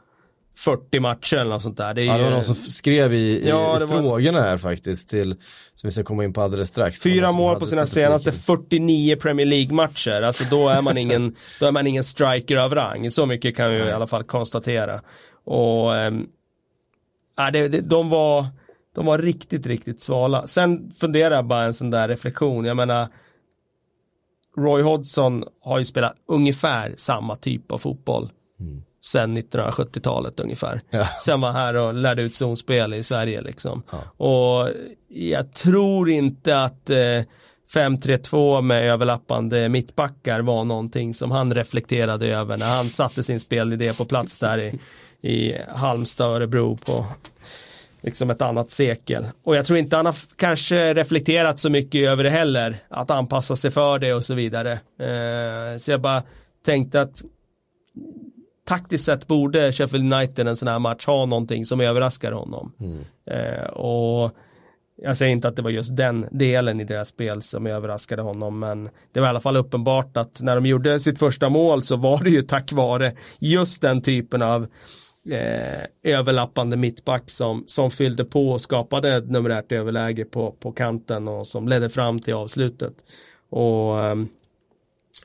40 0.56 1.00
matcher 1.00 1.36
eller 1.36 1.50
något 1.50 1.62
sånt 1.62 1.76
där. 1.76 1.94
Det, 1.94 2.02
är 2.02 2.06
ja, 2.06 2.18
det 2.18 2.24
var 2.24 2.30
någon 2.30 2.44
som 2.44 2.54
skrev 2.54 3.14
i, 3.14 3.16
i, 3.16 3.48
ja, 3.48 3.84
i 3.84 3.86
frågorna 3.86 4.40
här 4.40 4.58
faktiskt 4.58 5.10
till, 5.10 5.36
som 5.74 5.88
vi 5.88 5.90
ska 5.90 6.02
komma 6.02 6.24
in 6.24 6.32
på 6.32 6.40
alldeles 6.40 6.68
strax. 6.68 7.00
Fyra 7.00 7.32
mål 7.32 7.56
på 7.56 7.66
sina 7.66 7.86
senaste 7.86 8.32
49 8.32 9.16
Premier 9.16 9.46
League-matcher, 9.46 10.22
alltså 10.22 10.44
då 10.50 10.68
är 10.68 10.82
man 10.82 10.98
ingen, 10.98 11.36
då 11.60 11.66
är 11.66 11.72
man 11.72 11.86
ingen 11.86 12.04
striker 12.04 12.56
av 12.56 12.74
rang. 12.74 13.10
Så 13.10 13.26
mycket 13.26 13.56
kan 13.56 13.70
vi 13.70 13.76
i 13.76 13.92
alla 13.92 14.06
fall 14.06 14.24
konstatera. 14.24 15.00
Och, 15.44 15.96
ähm, 15.96 16.28
det, 17.52 17.68
det, 17.68 17.80
de 17.80 18.08
var, 18.08 18.46
de 19.00 19.06
var 19.06 19.18
riktigt, 19.18 19.66
riktigt 19.66 20.00
svala. 20.00 20.46
Sen 20.46 20.92
funderar 20.92 21.34
jag 21.34 21.44
bara 21.44 21.64
en 21.64 21.74
sån 21.74 21.90
där 21.90 22.08
reflektion, 22.08 22.64
jag 22.64 22.76
menar 22.76 23.08
Roy 24.56 24.82
Hodgson 24.82 25.44
har 25.62 25.78
ju 25.78 25.84
spelat 25.84 26.14
ungefär 26.28 26.94
samma 26.96 27.36
typ 27.36 27.72
av 27.72 27.78
fotboll. 27.78 28.30
Mm. 28.60 28.82
Sen 29.04 29.38
1970-talet 29.38 30.40
ungefär. 30.40 30.80
Ja. 30.90 31.08
Sen 31.24 31.40
var 31.40 31.52
här 31.52 31.74
och 31.74 31.94
lärde 31.94 32.22
ut 32.22 32.34
zonspel 32.34 32.94
i 32.94 33.04
Sverige 33.04 33.40
liksom. 33.40 33.82
Ja. 33.90 34.26
Och 34.26 34.68
jag 35.08 35.52
tror 35.52 36.10
inte 36.10 36.62
att 36.62 36.90
eh, 36.90 37.22
5-3-2 37.74 38.62
med 38.62 38.84
överlappande 38.84 39.68
mittbackar 39.68 40.40
var 40.40 40.64
någonting 40.64 41.14
som 41.14 41.30
han 41.30 41.54
reflekterade 41.54 42.26
över 42.26 42.56
när 42.56 42.76
han 42.76 42.88
satte 42.88 43.22
sin 43.22 43.40
spelidé 43.40 43.92
på 43.92 44.04
plats 44.04 44.38
där 44.38 44.58
i, 44.58 44.78
i 45.20 45.56
Halmstad, 45.68 46.36
Örebro 46.36 46.76
på 46.76 47.06
liksom 48.00 48.30
ett 48.30 48.42
annat 48.42 48.70
sekel. 48.70 49.26
Och 49.44 49.56
jag 49.56 49.66
tror 49.66 49.78
inte 49.78 49.96
han 49.96 50.06
har 50.06 50.16
kanske 50.36 50.94
reflekterat 50.94 51.60
så 51.60 51.70
mycket 51.70 52.08
över 52.08 52.24
det 52.24 52.30
heller, 52.30 52.76
att 52.88 53.10
anpassa 53.10 53.56
sig 53.56 53.70
för 53.70 53.98
det 53.98 54.14
och 54.14 54.24
så 54.24 54.34
vidare. 54.34 54.72
Eh, 54.98 55.78
så 55.78 55.90
jag 55.90 56.00
bara 56.00 56.22
tänkte 56.64 57.00
att 57.00 57.22
taktiskt 58.64 59.04
sett 59.04 59.26
borde 59.26 59.72
Sheffield 59.72 60.14
United 60.14 60.48
en 60.48 60.56
sån 60.56 60.68
här 60.68 60.78
match 60.78 61.06
ha 61.06 61.26
någonting 61.26 61.66
som 61.66 61.80
överraskar 61.80 62.32
honom. 62.32 62.72
Mm. 62.80 63.04
Eh, 63.30 63.64
och 63.64 64.32
jag 65.02 65.16
säger 65.16 65.32
inte 65.32 65.48
att 65.48 65.56
det 65.56 65.62
var 65.62 65.70
just 65.70 65.96
den 65.96 66.26
delen 66.30 66.80
i 66.80 66.84
deras 66.84 67.08
spel 67.08 67.42
som 67.42 67.66
överraskade 67.66 68.22
honom 68.22 68.58
men 68.58 68.88
det 69.12 69.20
var 69.20 69.26
i 69.26 69.30
alla 69.30 69.40
fall 69.40 69.56
uppenbart 69.56 70.16
att 70.16 70.40
när 70.40 70.54
de 70.54 70.66
gjorde 70.66 71.00
sitt 71.00 71.18
första 71.18 71.48
mål 71.48 71.82
så 71.82 71.96
var 71.96 72.24
det 72.24 72.30
ju 72.30 72.42
tack 72.42 72.72
vare 72.72 73.12
just 73.38 73.82
den 73.82 74.02
typen 74.02 74.42
av 74.42 74.66
eh, 75.24 76.12
överlappande 76.12 76.76
mittback 76.76 77.30
som, 77.30 77.64
som 77.66 77.90
fyllde 77.90 78.24
på 78.24 78.48
och 78.48 78.60
skapade 78.60 79.16
ett 79.16 79.30
numerärt 79.30 79.72
överläge 79.72 80.24
på, 80.24 80.50
på 80.52 80.72
kanten 80.72 81.28
och 81.28 81.46
som 81.46 81.68
ledde 81.68 81.90
fram 81.90 82.18
till 82.18 82.34
avslutet. 82.34 83.04
Och 83.48 84.04
eh, 84.04 84.16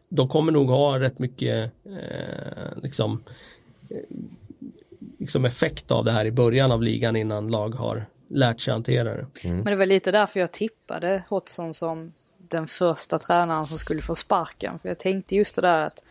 de 0.10 0.28
kommer 0.28 0.52
nog 0.52 0.68
ha 0.70 1.00
rätt 1.00 1.20
mycket 1.20 1.72
eh, 1.86 2.82
liksom, 2.84 3.24
eh, 3.89 3.98
liksom 5.20 5.46
effekt 5.46 5.91
av 5.91 6.06
det 6.06 6.12
här 6.12 6.26
i 6.26 6.32
början 6.32 6.72
av 6.72 6.84
ligan 6.84 7.16
innan 7.16 7.48
lag 7.48 7.76
har 7.76 8.06
lärt 8.28 8.62
sig 8.62 8.74
hantera 8.74 9.14
det. 9.14 9.28
Mm. 9.43 9.58
Men 9.58 9.66
det 9.66 9.76
var 9.76 9.86
lite 9.86 10.12
därför 10.12 10.39
jag 10.39 10.52
tippade 10.52 11.24
Hodgson 11.30 11.74
som 11.74 12.14
den 12.38 12.68
första 12.68 13.20
tränaren 13.20 13.66
som 13.66 13.78
skulle 13.78 14.02
få 14.02 14.16
sparken. 14.16 14.80
För 14.80 14.89
jag 14.89 15.00
tänkte 15.00 15.36
just 15.36 15.56
det 15.56 15.62
där 15.62 15.86
att 15.86 16.04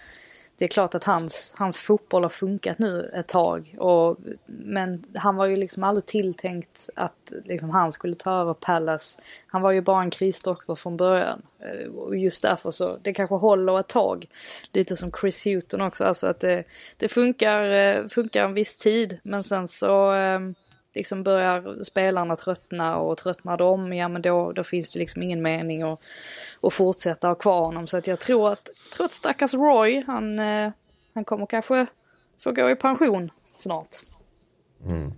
det 0.59 0.65
är 0.65 0.69
klart 0.69 0.95
att 0.95 1.05
hans, 1.05 1.55
hans 1.59 1.79
fotboll 1.79 2.23
har 2.23 2.31
funkat 2.31 2.79
nu 2.79 3.11
ett 3.15 3.29
tag. 3.29 3.75
Och, 3.79 4.17
men 4.47 5.03
han 5.15 5.37
var 5.37 5.47
ju 5.47 5.57
liksom 5.57 5.85
aldrig 5.85 6.07
tilltänkt 6.07 6.91
att 6.95 7.33
liksom, 7.45 7.71
han 7.71 7.93
skulle 7.93 8.15
ta 8.15 8.31
över 8.31 8.55
Palace. 8.55 9.21
Han 9.47 9.63
var 9.63 9.71
ju 9.71 9.81
bara 9.81 10.03
en 10.03 10.11
krisdoktor 10.11 10.75
från 10.75 10.97
början. 10.97 11.43
Eh, 11.61 11.91
och 11.95 12.17
just 12.17 12.43
därför 12.43 12.71
så, 12.71 12.99
det 13.03 13.13
kanske 13.13 13.35
håller 13.35 13.81
ett 13.81 13.89
tag. 13.89 14.27
Lite 14.73 14.97
som 14.97 15.11
Chris 15.21 15.45
Hewton 15.45 15.81
också, 15.81 16.05
alltså 16.05 16.27
att 16.27 16.41
det, 16.41 16.65
det 16.97 17.09
funkar, 17.09 17.71
eh, 17.71 18.07
funkar 18.07 18.45
en 18.45 18.55
viss 18.55 18.79
tid. 18.79 19.19
Men 19.23 19.43
sen 19.43 19.69
så 19.69 20.11
ehm, 20.11 20.55
liksom 20.95 21.23
börjar 21.23 21.85
spelarna 21.85 22.37
tröttna 22.37 22.97
och 22.97 23.19
tröttnar 23.19 23.57
de, 23.57 23.93
ja 23.93 24.09
men 24.09 24.23
då, 24.23 24.53
då 24.53 24.65
finns 24.65 24.91
det 24.91 24.99
liksom 24.99 25.23
ingen 25.23 25.43
mening 25.43 25.83
att, 25.83 26.01
att 26.63 26.73
fortsätta 26.73 27.29
ha 27.29 27.35
kvar 27.35 27.61
honom. 27.61 27.87
Så 27.87 27.97
att 27.97 28.07
jag 28.07 28.21
tror 28.21 28.53
att, 28.53 28.71
trots 28.97 29.17
stackars 29.17 29.55
Roy, 29.55 30.05
han, 30.07 30.39
eh, 30.39 30.73
han 31.15 31.25
kommer 31.25 31.47
kanske 31.47 31.87
få 32.39 32.53
gå 32.53 32.71
i 32.71 32.77
pension 32.77 33.31
snart. 33.57 33.89
Mm. 34.91 35.13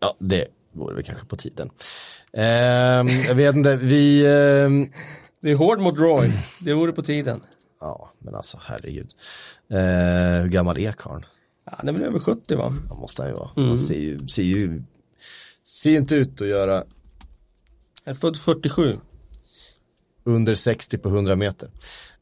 Ja, 0.00 0.16
det 0.18 0.46
vore 0.72 0.94
väl 0.94 1.04
kanske 1.04 1.26
på 1.26 1.36
tiden. 1.36 1.70
Eh, 2.32 2.44
jag 3.28 3.34
vet 3.34 3.56
inte, 3.56 3.76
vi... 3.76 4.24
Eh... 4.24 4.70
Det 5.40 5.50
är 5.50 5.56
hård 5.56 5.80
mot 5.80 5.98
Roy, 5.98 6.32
det 6.60 6.74
vore 6.74 6.92
på 6.92 7.02
tiden. 7.02 7.42
Ja, 7.80 8.12
men 8.18 8.34
alltså 8.34 8.60
herregud. 8.62 9.10
Eh, 9.70 10.42
hur 10.42 10.48
gammal 10.48 10.78
är 10.78 10.92
karln? 10.92 11.24
Han 11.78 11.88
är 11.88 11.92
väl 11.92 12.02
över 12.02 12.18
70 12.18 12.56
va? 12.56 12.74
Ja, 12.88 12.94
måste 12.94 13.22
han 13.22 13.30
ju 13.30 13.34
vara. 13.34 13.50
Mm. 13.56 13.68
Han 13.68 13.78
ser 13.78 13.98
ju, 13.98 14.18
ser 14.18 14.42
ju 14.42 14.82
ser 15.64 15.96
inte 15.96 16.14
ut 16.14 16.40
att 16.40 16.48
göra. 16.48 16.74
Han 16.74 16.84
är 18.04 18.14
född 18.14 18.36
47. 18.36 18.96
Under 20.24 20.54
60 20.54 20.98
på 20.98 21.08
100 21.08 21.36
meter. 21.36 21.68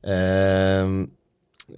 Eh, 0.03 0.87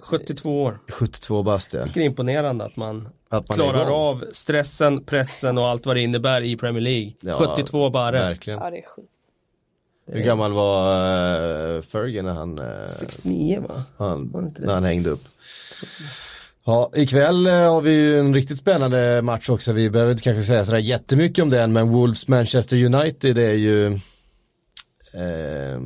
72 0.01 0.63
år. 0.63 0.79
72 0.89 1.43
bast 1.43 1.73
ja. 1.73 1.85
Det 1.93 1.99
är 1.99 2.03
imponerande 2.03 2.65
att 2.65 2.75
man, 2.75 3.09
att 3.29 3.49
man 3.49 3.55
klarar 3.55 4.09
av 4.09 4.25
stressen, 4.31 5.03
pressen 5.03 5.57
och 5.57 5.67
allt 5.67 5.85
vad 5.85 5.95
det 5.95 6.01
innebär 6.01 6.41
i 6.41 6.57
Premier 6.57 6.81
League. 6.81 7.13
Ja, 7.21 7.55
72 7.55 7.89
bara. 7.89 8.11
Verkligen. 8.11 8.59
Ja, 8.59 8.69
det 8.69 8.77
är 8.77 8.85
sjukt. 8.95 9.09
Hur 10.07 10.21
gammal 10.21 10.53
var 10.53 11.75
uh, 11.75 11.81
Fergie 11.81 12.21
när 12.21 12.33
han... 12.33 12.59
Uh, 12.59 12.87
69 12.87 13.63
va? 13.67 13.83
Han, 13.97 14.51
när 14.59 14.73
han 14.73 14.83
hängde 14.83 15.09
upp. 15.09 15.27
Ja, 16.67 16.91
ikväll 16.95 17.47
eh, 17.47 17.53
har 17.53 17.81
vi 17.81 17.91
ju 17.91 18.19
en 18.19 18.33
riktigt 18.33 18.57
spännande 18.57 19.21
match 19.21 19.49
också. 19.49 19.73
Vi 19.73 19.89
behöver 19.89 20.11
inte 20.11 20.23
kanske 20.23 20.43
säga 20.43 20.65
sådär 20.65 20.79
jättemycket 20.79 21.43
om 21.43 21.49
den, 21.49 21.73
men 21.73 21.89
Wolves 21.89 22.27
Manchester 22.27 22.83
United 22.85 23.37
är 23.37 23.53
ju 23.53 23.87
eh, 25.13 25.79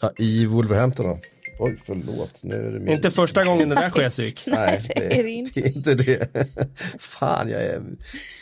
ja, 0.00 0.12
i 0.16 0.46
Wolverhampton 0.46 1.06
då. 1.06 1.18
Oj, 1.58 1.78
förlåt. 1.86 2.40
Nu 2.44 2.56
är 2.56 2.72
det 2.72 2.80
min... 2.80 2.88
Inte 2.88 3.10
första 3.10 3.44
gången 3.44 3.68
det 3.68 3.74
där 3.74 3.90
sker 3.90 4.10
psyk. 4.10 4.42
Nej, 4.46 4.82
det 4.88 5.18
är, 5.18 5.22
det 5.54 5.60
är 5.60 5.76
inte 5.76 5.94
det. 5.94 6.28
Fan, 6.98 7.50
jag 7.50 7.62
är 7.62 7.82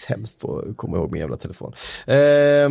sämst 0.06 0.40
på 0.40 0.58
att 0.58 0.76
komma 0.76 0.96
ihåg 0.96 1.12
min 1.12 1.20
jävla 1.20 1.36
telefon. 1.36 1.72
Eh, 2.06 2.68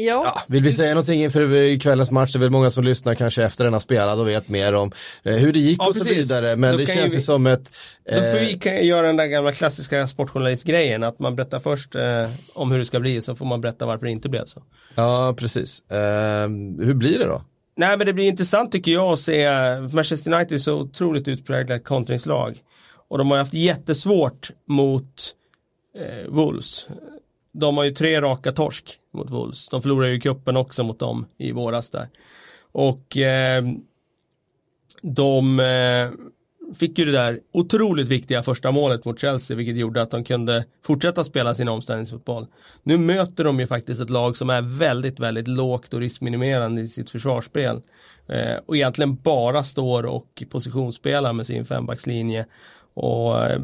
Ja. 0.00 0.22
ja. 0.24 0.42
Vill 0.48 0.62
vi 0.62 0.72
säga 0.72 0.94
någonting 0.94 1.22
inför 1.22 1.80
kvällens 1.80 2.10
match? 2.10 2.32
Det 2.32 2.38
är 2.38 2.40
väl 2.40 2.50
många 2.50 2.70
som 2.70 2.84
lyssnar 2.84 3.14
kanske 3.14 3.44
efter 3.44 3.64
den 3.64 3.72
har 3.72 3.80
spelat 3.80 4.18
och 4.18 4.28
vet 4.28 4.48
mer 4.48 4.74
om 4.74 4.92
eh, 5.22 5.34
hur 5.34 5.52
det 5.52 5.58
gick 5.58 5.82
ja, 5.82 5.88
och 5.88 5.94
precis. 5.94 6.08
så 6.08 6.14
vidare. 6.14 6.56
Men 6.56 6.72
då 6.72 6.78
det 6.78 6.86
känns 6.86 7.14
ju 7.14 7.20
som 7.20 7.46
ett... 7.46 7.72
Eh... 8.04 8.16
Då 8.16 8.22
får 8.22 8.38
vi 8.38 8.58
kan 8.58 8.86
göra 8.86 9.06
den 9.06 9.16
där 9.16 9.26
gamla 9.26 9.52
klassiska 9.52 10.06
sportjournalistgrejen 10.06 11.02
att 11.02 11.18
man 11.18 11.36
berättar 11.36 11.60
först 11.60 11.94
eh, 11.94 12.30
om 12.52 12.72
hur 12.72 12.78
det 12.78 12.84
ska 12.84 13.00
bli 13.00 13.22
så 13.22 13.36
får 13.36 13.46
man 13.46 13.60
berätta 13.60 13.86
varför 13.86 14.06
det 14.06 14.12
inte 14.12 14.28
blev 14.28 14.44
så. 14.44 14.62
Ja, 14.94 15.34
precis. 15.38 15.90
Eh, 15.90 16.48
hur 16.78 16.94
blir 16.94 17.18
det 17.18 17.26
då? 17.26 17.44
Nej, 17.76 17.96
men 17.96 18.06
det 18.06 18.12
blir 18.12 18.28
intressant 18.28 18.72
tycker 18.72 18.92
jag 18.92 19.12
att 19.12 19.20
se 19.20 19.48
Manchester 19.92 20.34
United 20.34 20.54
är 20.54 20.58
så 20.58 20.74
otroligt 20.74 21.28
utpräglat 21.28 21.84
kontringslag. 21.84 22.56
Och 23.08 23.18
de 23.18 23.30
har 23.30 23.38
haft 23.38 23.54
jättesvårt 23.54 24.50
mot 24.66 25.34
eh, 25.98 26.30
Wolves 26.30 26.86
de 27.52 27.76
har 27.76 27.84
ju 27.84 27.90
tre 27.90 28.20
raka 28.20 28.52
torsk 28.52 28.99
mot 29.12 29.30
Wolves. 29.30 29.68
De 29.68 29.82
förlorade 29.82 30.12
ju 30.12 30.20
kuppen 30.20 30.56
också 30.56 30.82
mot 30.82 30.98
dem 30.98 31.26
i 31.38 31.52
våras 31.52 31.90
där. 31.90 32.08
Och 32.72 33.16
eh, 33.16 33.64
de 35.02 35.60
eh, 35.60 36.10
fick 36.74 36.98
ju 36.98 37.04
det 37.04 37.12
där 37.12 37.40
otroligt 37.52 38.08
viktiga 38.08 38.42
första 38.42 38.70
målet 38.70 39.04
mot 39.04 39.20
Chelsea 39.20 39.56
vilket 39.56 39.76
gjorde 39.76 40.02
att 40.02 40.10
de 40.10 40.24
kunde 40.24 40.64
fortsätta 40.84 41.24
spela 41.24 41.54
sin 41.54 41.68
omställningsfotboll. 41.68 42.46
Nu 42.82 42.96
möter 42.96 43.44
de 43.44 43.60
ju 43.60 43.66
faktiskt 43.66 44.00
ett 44.00 44.10
lag 44.10 44.36
som 44.36 44.50
är 44.50 44.62
väldigt, 44.62 45.20
väldigt 45.20 45.48
lågt 45.48 45.94
och 45.94 46.00
riskminimerande 46.00 46.82
i 46.82 46.88
sitt 46.88 47.10
försvarsspel. 47.10 47.82
Eh, 48.26 48.56
och 48.66 48.76
egentligen 48.76 49.16
bara 49.16 49.62
står 49.62 50.06
och 50.06 50.42
positionsspelar 50.50 51.32
med 51.32 51.46
sin 51.46 51.66
fembackslinje. 51.66 52.46
Och 52.94 53.46
eh, 53.46 53.60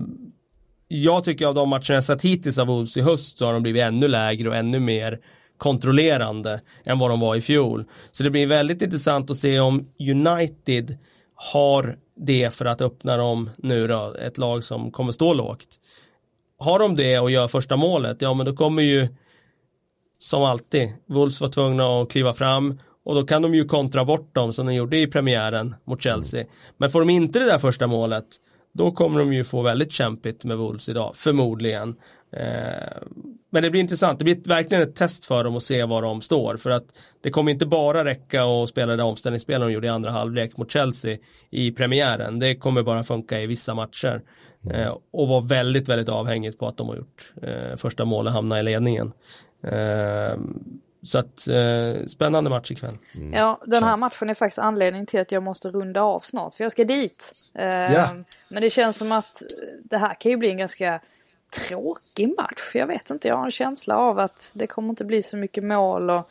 jag 0.88 1.24
tycker 1.24 1.46
av 1.46 1.54
de 1.54 1.68
matcherna 1.68 1.94
jag 1.94 2.04
sett 2.04 2.22
hittills 2.22 2.58
av 2.58 2.66
Wolves 2.66 2.96
i 2.96 3.00
höst 3.00 3.38
så 3.38 3.46
har 3.46 3.52
de 3.52 3.62
blivit 3.62 3.82
ännu 3.82 4.08
lägre 4.08 4.48
och 4.48 4.56
ännu 4.56 4.80
mer 4.80 5.18
kontrollerande 5.58 6.60
än 6.84 6.98
vad 6.98 7.10
de 7.10 7.20
var 7.20 7.36
i 7.36 7.40
fjol. 7.40 7.84
Så 8.12 8.22
det 8.22 8.30
blir 8.30 8.46
väldigt 8.46 8.82
intressant 8.82 9.30
att 9.30 9.36
se 9.36 9.60
om 9.60 9.84
United 10.00 10.98
har 11.34 11.98
det 12.16 12.54
för 12.54 12.64
att 12.64 12.80
öppna 12.80 13.16
dem 13.16 13.50
nu 13.56 13.86
då, 13.86 14.14
ett 14.26 14.38
lag 14.38 14.64
som 14.64 14.90
kommer 14.90 15.12
stå 15.12 15.34
lågt. 15.34 15.80
Har 16.58 16.78
de 16.78 16.96
det 16.96 17.18
och 17.18 17.30
gör 17.30 17.48
första 17.48 17.76
målet, 17.76 18.22
ja 18.22 18.34
men 18.34 18.46
då 18.46 18.56
kommer 18.56 18.82
ju 18.82 19.08
som 20.18 20.42
alltid, 20.42 20.92
Wolves 21.06 21.40
var 21.40 21.48
tvungna 21.48 22.02
att 22.02 22.10
kliva 22.10 22.34
fram 22.34 22.78
och 23.04 23.14
då 23.14 23.26
kan 23.26 23.42
de 23.42 23.54
ju 23.54 23.64
kontra 23.64 24.04
bort 24.04 24.34
dem 24.34 24.52
som 24.52 24.66
de 24.66 24.74
gjorde 24.74 24.98
i 24.98 25.06
premiären 25.06 25.74
mot 25.84 26.02
Chelsea. 26.02 26.44
Men 26.76 26.90
får 26.90 27.00
de 27.00 27.10
inte 27.10 27.38
det 27.38 27.44
där 27.44 27.58
första 27.58 27.86
målet, 27.86 28.24
då 28.76 28.90
kommer 28.90 29.18
de 29.18 29.32
ju 29.32 29.44
få 29.44 29.62
väldigt 29.62 29.92
kämpigt 29.92 30.44
med 30.44 30.56
Wolves 30.56 30.88
idag, 30.88 31.16
förmodligen. 31.16 31.94
Eh, 32.32 33.02
men 33.50 33.62
det 33.62 33.70
blir 33.70 33.80
intressant, 33.80 34.18
det 34.18 34.24
blir 34.24 34.48
verkligen 34.48 34.82
ett 34.82 34.94
test 34.94 35.24
för 35.24 35.44
dem 35.44 35.56
att 35.56 35.62
se 35.62 35.84
var 35.84 36.02
de 36.02 36.22
står. 36.22 36.56
För 36.56 36.70
att 36.70 36.84
det 37.20 37.30
kommer 37.30 37.52
inte 37.52 37.66
bara 37.66 38.04
räcka 38.04 38.44
att 38.44 38.68
spela 38.68 38.96
det 38.96 39.02
omställningsspel 39.02 39.60
de 39.60 39.72
gjorde 39.72 39.86
i 39.86 39.90
andra 39.90 40.10
halvlek 40.10 40.56
mot 40.56 40.70
Chelsea 40.70 41.18
i 41.50 41.72
premiären. 41.72 42.38
Det 42.38 42.54
kommer 42.54 42.82
bara 42.82 43.04
funka 43.04 43.40
i 43.40 43.46
vissa 43.46 43.74
matcher. 43.74 44.22
Eh, 44.70 44.96
och 45.12 45.28
vara 45.28 45.40
väldigt, 45.40 45.88
väldigt 45.88 46.08
avhängigt 46.08 46.58
på 46.58 46.68
att 46.68 46.76
de 46.76 46.88
har 46.88 46.96
gjort 46.96 47.32
eh, 47.42 47.76
första 47.76 48.04
målet 48.04 48.32
hamna 48.32 48.60
i 48.60 48.62
ledningen. 48.62 49.12
Eh, 49.62 50.38
så 51.06 51.18
att 51.18 51.48
eh, 51.48 52.06
spännande 52.06 52.50
match 52.50 52.70
ikväll. 52.70 52.98
Mm. 53.14 53.32
Ja, 53.32 53.60
den 53.66 53.82
här 53.82 53.90
känns... 53.90 54.00
matchen 54.00 54.30
är 54.30 54.34
faktiskt 54.34 54.58
anledningen 54.58 55.06
till 55.06 55.20
att 55.20 55.32
jag 55.32 55.42
måste 55.42 55.68
runda 55.68 56.02
av 56.02 56.20
snart 56.20 56.54
för 56.54 56.64
jag 56.64 56.72
ska 56.72 56.84
dit. 56.84 57.32
Eh, 57.54 57.64
yeah. 57.64 58.16
Men 58.48 58.62
det 58.62 58.70
känns 58.70 58.96
som 58.96 59.12
att 59.12 59.42
det 59.84 59.98
här 59.98 60.14
kan 60.14 60.30
ju 60.30 60.36
bli 60.36 60.50
en 60.50 60.56
ganska 60.56 61.00
tråkig 61.68 62.28
match. 62.36 62.70
Jag 62.74 62.86
vet 62.86 63.10
inte, 63.10 63.28
jag 63.28 63.36
har 63.36 63.44
en 63.44 63.50
känsla 63.50 63.96
av 63.96 64.18
att 64.18 64.50
det 64.54 64.66
kommer 64.66 64.88
inte 64.88 65.04
bli 65.04 65.22
så 65.22 65.36
mycket 65.36 65.64
mål 65.64 66.10
och 66.10 66.30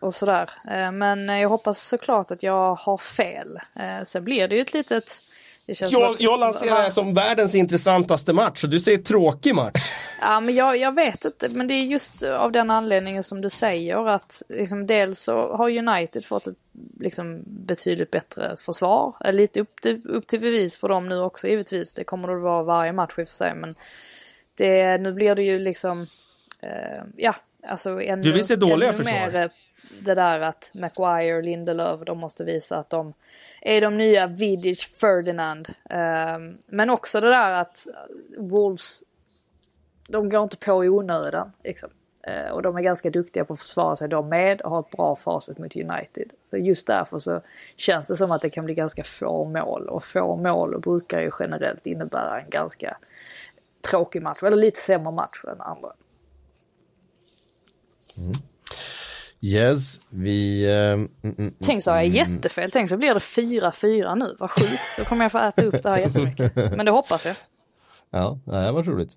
och 0.00 0.14
sådär. 0.14 0.50
Eh, 0.70 0.92
men 0.92 1.28
jag 1.28 1.48
hoppas 1.48 1.88
såklart 1.88 2.30
att 2.30 2.42
jag 2.42 2.74
har 2.74 2.98
fel. 2.98 3.60
Eh, 3.76 4.04
sen 4.04 4.24
blir 4.24 4.48
det 4.48 4.54
ju 4.54 4.60
ett 4.60 4.74
litet 4.74 5.20
jag, 5.66 6.02
att, 6.02 6.20
jag 6.20 6.40
lanserar 6.40 6.84
det 6.84 6.90
som 6.90 7.14
världens 7.14 7.54
intressantaste 7.54 8.32
match 8.32 8.64
och 8.64 8.70
du 8.70 8.80
säger 8.80 8.98
tråkig 8.98 9.54
match. 9.54 9.92
Ja 10.22 10.40
men 10.40 10.54
jag, 10.54 10.76
jag 10.76 10.94
vet 10.94 11.24
inte, 11.24 11.48
men 11.48 11.66
det 11.66 11.74
är 11.74 11.82
just 11.82 12.22
av 12.22 12.52
den 12.52 12.70
anledningen 12.70 13.22
som 13.22 13.40
du 13.40 13.50
säger 13.50 14.08
att 14.08 14.42
liksom, 14.48 14.86
dels 14.86 15.20
så 15.20 15.56
har 15.56 15.70
United 15.70 16.24
fått 16.24 16.46
ett 16.46 16.56
liksom, 17.00 17.42
betydligt 17.46 18.10
bättre 18.10 18.56
försvar. 18.58 19.32
Lite 19.32 19.60
upp 19.60 19.80
till, 19.80 20.02
upp 20.04 20.26
till 20.26 20.40
bevis 20.40 20.78
för 20.78 20.88
dem 20.88 21.08
nu 21.08 21.18
också 21.18 21.48
givetvis. 21.48 21.92
Det 21.92 22.04
kommer 22.04 22.28
det 22.28 22.34
att 22.34 22.42
vara 22.42 22.62
varje 22.62 22.92
match 22.92 23.18
i 23.18 23.22
och 23.22 23.28
för 23.28 23.36
sig 23.36 23.54
men 23.54 23.72
det, 24.54 24.98
nu 24.98 25.12
blir 25.12 25.34
det 25.34 25.42
ju 25.42 25.58
liksom, 25.58 26.06
eh, 26.60 27.02
ja 27.16 27.34
alltså 27.68 28.02
ännu, 28.02 28.22
du 28.22 28.32
vill 28.32 28.46
se 28.46 28.56
dåliga 28.56 28.92
försvar. 28.92 29.12
mer 29.12 29.50
det 29.98 30.14
där 30.14 30.40
att 30.40 30.70
Maguire, 30.74 31.40
Lindelöf, 31.40 32.00
de 32.06 32.18
måste 32.18 32.44
visa 32.44 32.76
att 32.76 32.90
de 32.90 33.12
är 33.60 33.80
de 33.80 33.98
nya 33.98 34.26
Vidic 34.26 34.84
Ferdinand. 34.84 35.68
Um, 35.90 36.58
men 36.66 36.90
också 36.90 37.20
det 37.20 37.28
där 37.28 37.50
att 37.50 37.86
Wolves, 38.38 39.02
de 40.08 40.28
går 40.28 40.42
inte 40.42 40.56
på 40.56 40.84
i 40.84 40.88
onödan. 40.88 41.52
Liksom. 41.64 41.90
Uh, 42.28 42.52
och 42.52 42.62
de 42.62 42.76
är 42.76 42.80
ganska 42.80 43.10
duktiga 43.10 43.44
på 43.44 43.52
att 43.52 43.58
försvara 43.58 43.96
sig 43.96 44.08
de 44.08 44.28
med 44.28 44.60
och 44.60 44.70
har 44.70 44.80
ett 44.80 44.90
bra 44.90 45.16
facit 45.16 45.58
mot 45.58 45.76
United. 45.76 46.30
Så 46.50 46.56
just 46.56 46.86
därför 46.86 47.18
så 47.18 47.40
känns 47.76 48.08
det 48.08 48.16
som 48.16 48.30
att 48.30 48.42
det 48.42 48.50
kan 48.50 48.64
bli 48.64 48.74
ganska 48.74 49.04
få 49.04 49.44
mål. 49.44 49.88
Och 49.88 50.04
få 50.04 50.36
mål 50.36 50.80
brukar 50.80 51.20
ju 51.20 51.30
generellt 51.38 51.86
innebära 51.86 52.40
en 52.40 52.50
ganska 52.50 52.96
tråkig 53.90 54.22
match, 54.22 54.42
eller 54.42 54.56
lite 54.56 54.80
sämre 54.80 55.12
match 55.12 55.44
än 55.44 55.60
andra. 55.60 55.92
Mm. 58.18 58.32
Yes, 59.42 60.00
vi... 60.10 60.66
Uh, 60.66 60.92
mm, 60.92 61.08
mm, 61.22 61.54
Tänk 61.62 61.82
så 61.82 61.90
har 61.90 61.96
jag 61.96 62.06
mm. 62.06 62.16
jättefel, 62.16 62.70
tänk 62.70 62.88
så 62.88 62.96
blir 62.96 63.14
det 63.14 63.20
4-4 63.20 64.14
nu, 64.14 64.36
vad 64.38 64.50
sjukt. 64.50 64.98
Då 64.98 65.04
kommer 65.04 65.24
jag 65.24 65.32
få 65.32 65.38
äta 65.38 65.64
upp 65.64 65.82
det 65.82 65.90
här 65.90 65.98
jättemycket. 65.98 66.54
Men 66.54 66.86
det 66.86 66.92
hoppas 66.92 67.26
jag. 67.26 67.34
Ja, 68.12 68.38
det 68.44 68.72
var 68.72 68.82
roligt. 68.82 69.12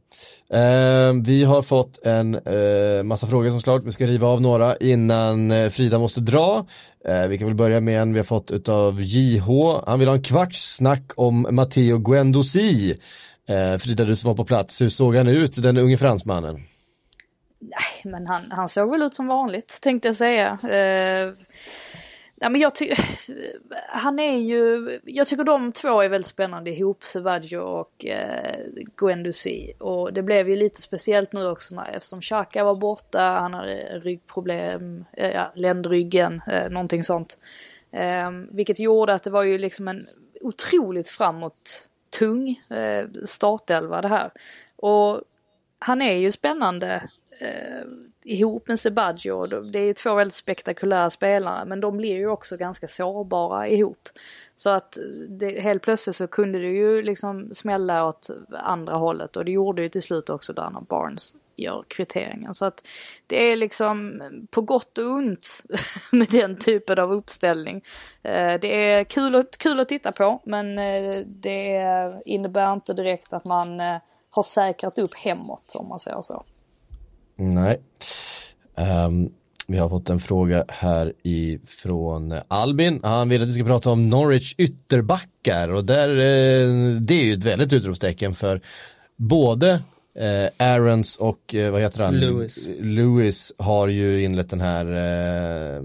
Uh, 0.54 1.24
vi 1.24 1.44
har 1.44 1.62
fått 1.62 2.06
en 2.06 2.36
uh, 2.36 3.04
massa 3.04 3.28
frågor 3.28 3.50
som 3.50 3.60
klart, 3.60 3.84
vi 3.86 3.92
ska 3.92 4.08
riva 4.08 4.28
av 4.28 4.42
några 4.42 4.76
innan 4.78 5.52
uh, 5.52 5.70
Frida 5.70 6.00
måste 6.00 6.22
dra. 6.22 6.66
Eh, 7.08 7.28
vi 7.28 7.38
kan 7.38 7.48
väl 7.48 7.56
börja 7.56 7.80
med 7.80 8.02
en 8.02 8.14
vi 8.14 8.20
har 8.20 8.24
fått 8.24 8.52
utav 8.52 9.02
JH, 9.02 9.48
han 9.86 10.00
vill 10.00 10.08
ha 10.08 10.16
en 10.16 10.24
kvarts 10.24 10.76
snack 10.76 11.12
om 11.16 11.48
Matteo 11.52 11.98
Guendouzi. 11.98 12.96
Frida, 13.80 14.06
du 14.06 14.16
som 14.16 14.28
var 14.28 14.36
på 14.36 14.46
plats, 14.46 14.82
hur 14.82 14.90
såg 14.90 15.16
han 15.16 15.28
ut, 15.28 15.64
den 15.64 15.78
unge 15.78 15.98
fransmannen? 15.98 16.64
Nej, 17.70 18.14
men 18.14 18.28
han, 18.28 18.52
han 18.52 18.70
såg 18.70 18.92
väl 18.92 19.02
ut 19.02 19.16
som 19.16 19.28
vanligt 19.28 19.82
tänkte 19.82 20.08
jag 20.08 20.16
säga. 20.16 20.60
Eh, 20.64 21.34
ja, 22.36 22.50
men 22.50 22.62
jag 22.62 22.76
tycker, 22.76 22.98
han 23.88 24.20
är 24.20 24.38
ju, 24.38 24.90
jag 25.06 25.28
tycker 25.28 25.44
de 25.44 25.72
två 25.72 26.02
är 26.02 26.10
väldigt 26.10 26.28
spännande 26.28 26.72
ihop, 26.72 27.04
Sevaggio 27.04 27.58
och 27.58 28.06
eh, 28.06 28.56
Guendouzi. 28.96 29.74
Och 29.80 30.14
det 30.14 30.22
blev 30.22 30.50
ju 30.50 30.56
lite 30.56 30.82
speciellt 30.82 31.34
nu 31.34 31.48
också 31.48 31.76
när, 31.76 31.90
eftersom 31.90 32.22
Xhaka 32.22 32.64
var 32.64 32.76
borta, 32.76 33.22
han 33.22 33.54
hade 33.54 34.00
ryggproblem, 34.00 35.06
eh, 35.14 35.32
ja, 35.32 35.52
ländryggen, 35.56 36.42
eh, 36.48 36.70
någonting 36.70 37.04
sånt. 37.04 37.38
Eh, 37.92 38.32
vilket 38.52 38.80
gjorde 38.80 39.14
att 39.14 39.24
det 39.24 39.30
var 39.30 39.44
ju 39.44 39.58
liksom 39.58 39.88
en 39.88 40.08
otroligt 40.42 41.10
framåt 41.10 41.88
tung 42.20 42.50
eh, 42.70 43.08
startelva 43.26 44.02
det 44.02 44.08
här. 44.08 44.32
Och 44.76 45.22
han 45.80 46.02
är 46.02 46.14
ju 46.14 46.32
spännande 46.32 47.10
eh, 47.40 47.84
ihop 48.24 48.68
med 48.68 48.80
Sebaggio. 48.80 49.46
Det 49.46 49.80
är 49.80 49.86
ju 49.86 49.94
två 49.94 50.16
väldigt 50.16 50.34
spektakulära 50.34 51.10
spelare 51.10 51.66
men 51.66 51.80
de 51.80 51.98
blir 51.98 52.16
ju 52.16 52.28
också 52.28 52.58
ganska 52.58 52.88
sårbara 52.88 53.68
ihop. 53.68 54.10
Så 54.56 54.70
att 54.70 54.98
det, 55.30 55.62
helt 55.62 55.84
plötsligt 55.84 56.16
så 56.16 56.28
kunde 56.28 56.60
det 56.60 56.68
ju 56.68 57.02
liksom 57.02 57.54
smälla 57.54 58.08
åt 58.08 58.30
andra 58.52 58.94
hållet 58.94 59.38
och 59.38 59.46
det 59.46 59.52
gjorde 59.52 59.82
ju 59.82 59.90
till 59.90 60.04
slut 60.04 60.30
också 60.30 60.54
där 60.54 60.70
när 60.70 60.82
Barnes 60.82 61.36
gör 61.56 61.84
kvitteringen. 61.88 62.54
Så 62.54 62.66
att 62.66 62.88
det 63.28 63.52
är 63.52 63.56
liksom 63.56 64.22
på 64.52 64.62
gott 64.62 64.98
och 64.98 65.06
ont 65.06 65.64
med 66.12 66.28
den 66.28 66.58
typen 66.58 67.00
av 67.00 67.14
uppställning. 67.14 67.84
Eh, 68.22 68.60
det 68.60 68.92
är 68.92 69.04
kul, 69.04 69.46
kul 69.58 69.80
att 69.80 69.90
titta 69.90 70.12
på 70.12 70.42
men 70.44 70.80
eh, 70.80 71.26
det 71.26 72.22
innebär 72.26 72.74
inte 72.74 72.94
direkt 72.94 73.34
att 73.34 73.46
man 73.46 73.80
eh, 73.80 73.98
har 74.30 74.44
säkrat 74.44 74.98
upp 74.98 75.16
hemåt 75.16 75.74
om 75.76 75.88
man 75.88 76.00
säger 76.00 76.22
så. 76.22 76.44
Nej. 77.36 77.80
Um, 79.06 79.32
vi 79.68 79.78
har 79.78 79.90
fått 79.90 80.10
en 80.10 80.20
fråga 80.20 80.66
här 80.68 81.14
ifrån 81.24 82.36
Albin. 82.48 83.00
Han 83.04 83.30
vill 83.30 83.42
att 83.42 83.48
vi 83.48 83.52
ska 83.52 83.64
prata 83.64 83.90
om 83.90 84.10
Norwich 84.10 84.56
ytterbackar 84.58 85.70
och 85.70 85.86
där, 85.86 86.10
eh, 86.10 86.96
det 87.00 87.14
är 87.14 87.24
ju 87.24 87.34
ett 87.34 87.44
väldigt 87.44 87.74
utropstecken 87.74 88.34
för 88.34 88.62
både 89.16 89.82
eh, 90.16 90.68
Aarons 90.68 91.16
och 91.16 91.56
eh, 91.56 91.72
vad 91.72 91.82
heter 91.82 92.04
han? 92.04 92.20
Lewis. 92.20 92.68
Lewis 92.80 93.54
har 93.58 93.88
ju 93.88 94.24
inlett 94.24 94.50
den 94.50 94.62
här 94.62 94.86
eh, 94.86 95.84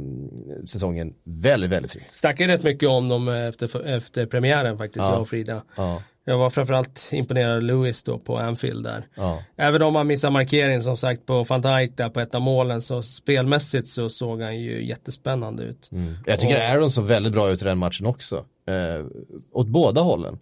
säsongen 0.66 1.14
väldigt, 1.24 1.70
väldigt 1.70 1.92
fint. 1.92 2.10
Snackade 2.10 2.52
rätt 2.52 2.62
mycket 2.62 2.88
om 2.88 3.08
dem 3.08 3.28
efter, 3.28 3.86
efter 3.86 4.26
premiären 4.26 4.78
faktiskt, 4.78 5.04
ja. 5.04 5.12
jag 5.12 5.20
och 5.20 5.28
Frida. 5.28 5.62
Ja. 5.76 6.02
Jag 6.28 6.38
var 6.38 6.50
framförallt 6.50 7.08
imponerad 7.12 7.56
av 7.56 7.62
Lewis 7.62 8.02
då 8.02 8.18
på 8.18 8.38
Anfield 8.38 8.84
där. 8.84 9.06
Ja. 9.14 9.42
Även 9.56 9.82
om 9.82 9.94
han 9.94 10.06
missade 10.06 10.32
markeringen 10.32 10.82
som 10.82 10.96
sagt 10.96 11.26
på 11.26 11.44
van 11.44 11.60
Dijk 11.60 11.96
där 11.96 12.08
på 12.08 12.20
ett 12.20 12.34
av 12.34 12.40
målen 12.40 12.82
så 12.82 13.02
spelmässigt 13.02 13.88
så 13.88 14.08
såg 14.08 14.42
han 14.42 14.60
ju 14.60 14.86
jättespännande 14.86 15.62
ut. 15.62 15.88
Mm. 15.92 16.14
Jag 16.26 16.40
tycker 16.40 16.56
och, 16.56 16.62
Aaron 16.62 16.90
såg 16.90 17.04
väldigt 17.04 17.32
bra 17.32 17.50
ut 17.50 17.62
i 17.62 17.64
den 17.64 17.78
matchen 17.78 18.06
också. 18.06 18.36
Eh, 18.66 19.06
åt 19.52 19.66
båda 19.66 20.00
hållen. 20.00 20.38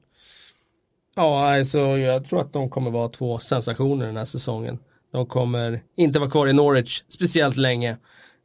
Ja, 1.16 1.56
alltså 1.56 1.78
jag 1.78 2.24
tror 2.24 2.40
att 2.40 2.52
de 2.52 2.70
kommer 2.70 2.90
vara 2.90 3.08
två 3.08 3.38
sensationer 3.38 4.06
den 4.06 4.16
här 4.16 4.24
säsongen. 4.24 4.78
De 5.12 5.26
kommer 5.26 5.80
inte 5.96 6.18
vara 6.18 6.30
kvar 6.30 6.48
i 6.48 6.52
Norwich 6.52 7.02
speciellt 7.08 7.56
länge. 7.56 7.96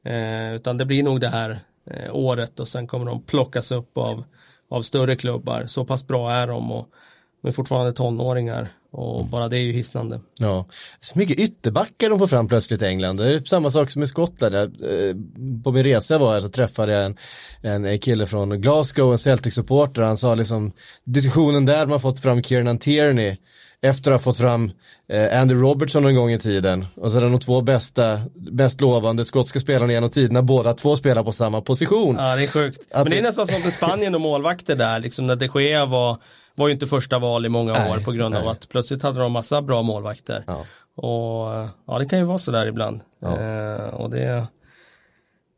Eh, 0.05 0.55
utan 0.55 0.77
det 0.77 0.85
blir 0.85 1.03
nog 1.03 1.21
det 1.21 1.29
här 1.29 1.59
eh, 1.91 2.15
året 2.15 2.59
och 2.59 2.67
sen 2.67 2.87
kommer 2.87 3.05
de 3.05 3.21
plockas 3.21 3.71
upp 3.71 3.97
av, 3.97 4.23
av 4.69 4.81
större 4.81 5.15
klubbar. 5.15 5.65
Så 5.67 5.85
pass 5.85 6.07
bra 6.07 6.31
är 6.31 6.47
de 6.47 6.71
och 6.71 6.87
de 7.41 7.47
är 7.47 7.51
fortfarande 7.51 7.93
tonåringar 7.93 8.67
och 8.91 9.19
mm. 9.19 9.29
bara 9.29 9.47
det 9.47 9.57
är 9.57 9.61
ju 9.61 9.71
hisnande. 9.71 10.19
Ja, 10.39 10.65
så 10.99 11.19
mycket 11.19 11.39
ytterbackar 11.39 12.09
de 12.09 12.19
får 12.19 12.27
fram 12.27 12.47
plötsligt 12.47 12.81
i 12.81 12.85
England. 12.85 13.17
Det 13.17 13.33
är 13.33 13.39
samma 13.39 13.69
sak 13.69 13.91
som 13.91 14.03
i 14.03 14.07
Skottland. 14.07 14.55
Eh, 14.55 14.69
på 15.63 15.71
min 15.71 15.83
resa 15.83 16.17
var 16.17 16.33
jag 16.33 16.43
så 16.43 16.49
träffade 16.49 16.93
jag 16.93 17.15
en, 17.61 17.85
en 17.85 17.99
kille 17.99 18.25
från 18.25 18.61
Glasgow, 18.61 19.11
en 19.11 19.17
Celtic-supporter. 19.17 20.01
Han 20.01 20.17
sa 20.17 20.35
liksom 20.35 20.71
diskussionen 21.03 21.65
där 21.65 21.85
man 21.85 21.99
fått 21.99 22.19
fram 22.19 22.43
Kieran 22.43 22.77
Tierney 22.77 23.35
efter 23.81 24.11
att 24.11 24.21
ha 24.21 24.23
fått 24.23 24.37
fram 24.37 24.71
eh, 25.11 25.41
Andy 25.41 25.53
Robertson 25.53 26.05
en 26.05 26.15
gång 26.15 26.31
i 26.31 26.39
tiden. 26.39 26.85
Och 26.95 27.11
så 27.11 27.17
är 27.17 27.21
det 27.21 27.29
de 27.29 27.39
två 27.39 27.61
bästa, 27.61 28.21
bäst 28.35 28.81
lovande 28.81 29.25
skotska 29.25 29.59
spelarna 29.59 29.93
genom 29.93 30.09
tiderna, 30.09 30.41
båda 30.41 30.73
två 30.73 30.95
spelar 30.95 31.23
på 31.23 31.31
samma 31.31 31.61
position. 31.61 32.15
Ja, 32.19 32.35
det 32.35 32.43
är 32.43 32.47
sjukt. 32.47 32.87
Att 32.91 33.03
Men 33.03 33.11
det 33.11 33.19
är 33.19 33.23
nästan 33.23 33.47
som 33.47 33.61
för 33.61 33.71
Spanien 33.71 34.15
och 34.15 34.21
målvakter 34.21 34.75
där, 34.75 34.99
liksom 34.99 35.27
när 35.27 35.35
de 35.35 35.61
Gea 35.61 35.85
var 35.85 36.17
var 36.61 36.67
ju 36.67 36.73
inte 36.73 36.87
första 36.87 37.19
val 37.19 37.45
i 37.45 37.49
många 37.49 37.73
nej, 37.73 37.91
år 37.91 37.97
på 37.97 38.11
grund 38.11 38.35
nej. 38.35 38.43
av 38.43 38.49
att 38.49 38.69
plötsligt 38.69 39.03
hade 39.03 39.19
de 39.19 39.31
massa 39.31 39.61
bra 39.61 39.81
målvakter. 39.81 40.43
Ja. 40.47 40.65
Och 40.95 41.69
ja, 41.87 41.99
det 41.99 42.05
kan 42.05 42.19
ju 42.19 42.25
vara 42.25 42.37
sådär 42.37 42.67
ibland. 42.67 43.01
Ja. 43.19 43.39
Eh, 43.39 43.93
och 43.93 44.09
det, 44.09 44.47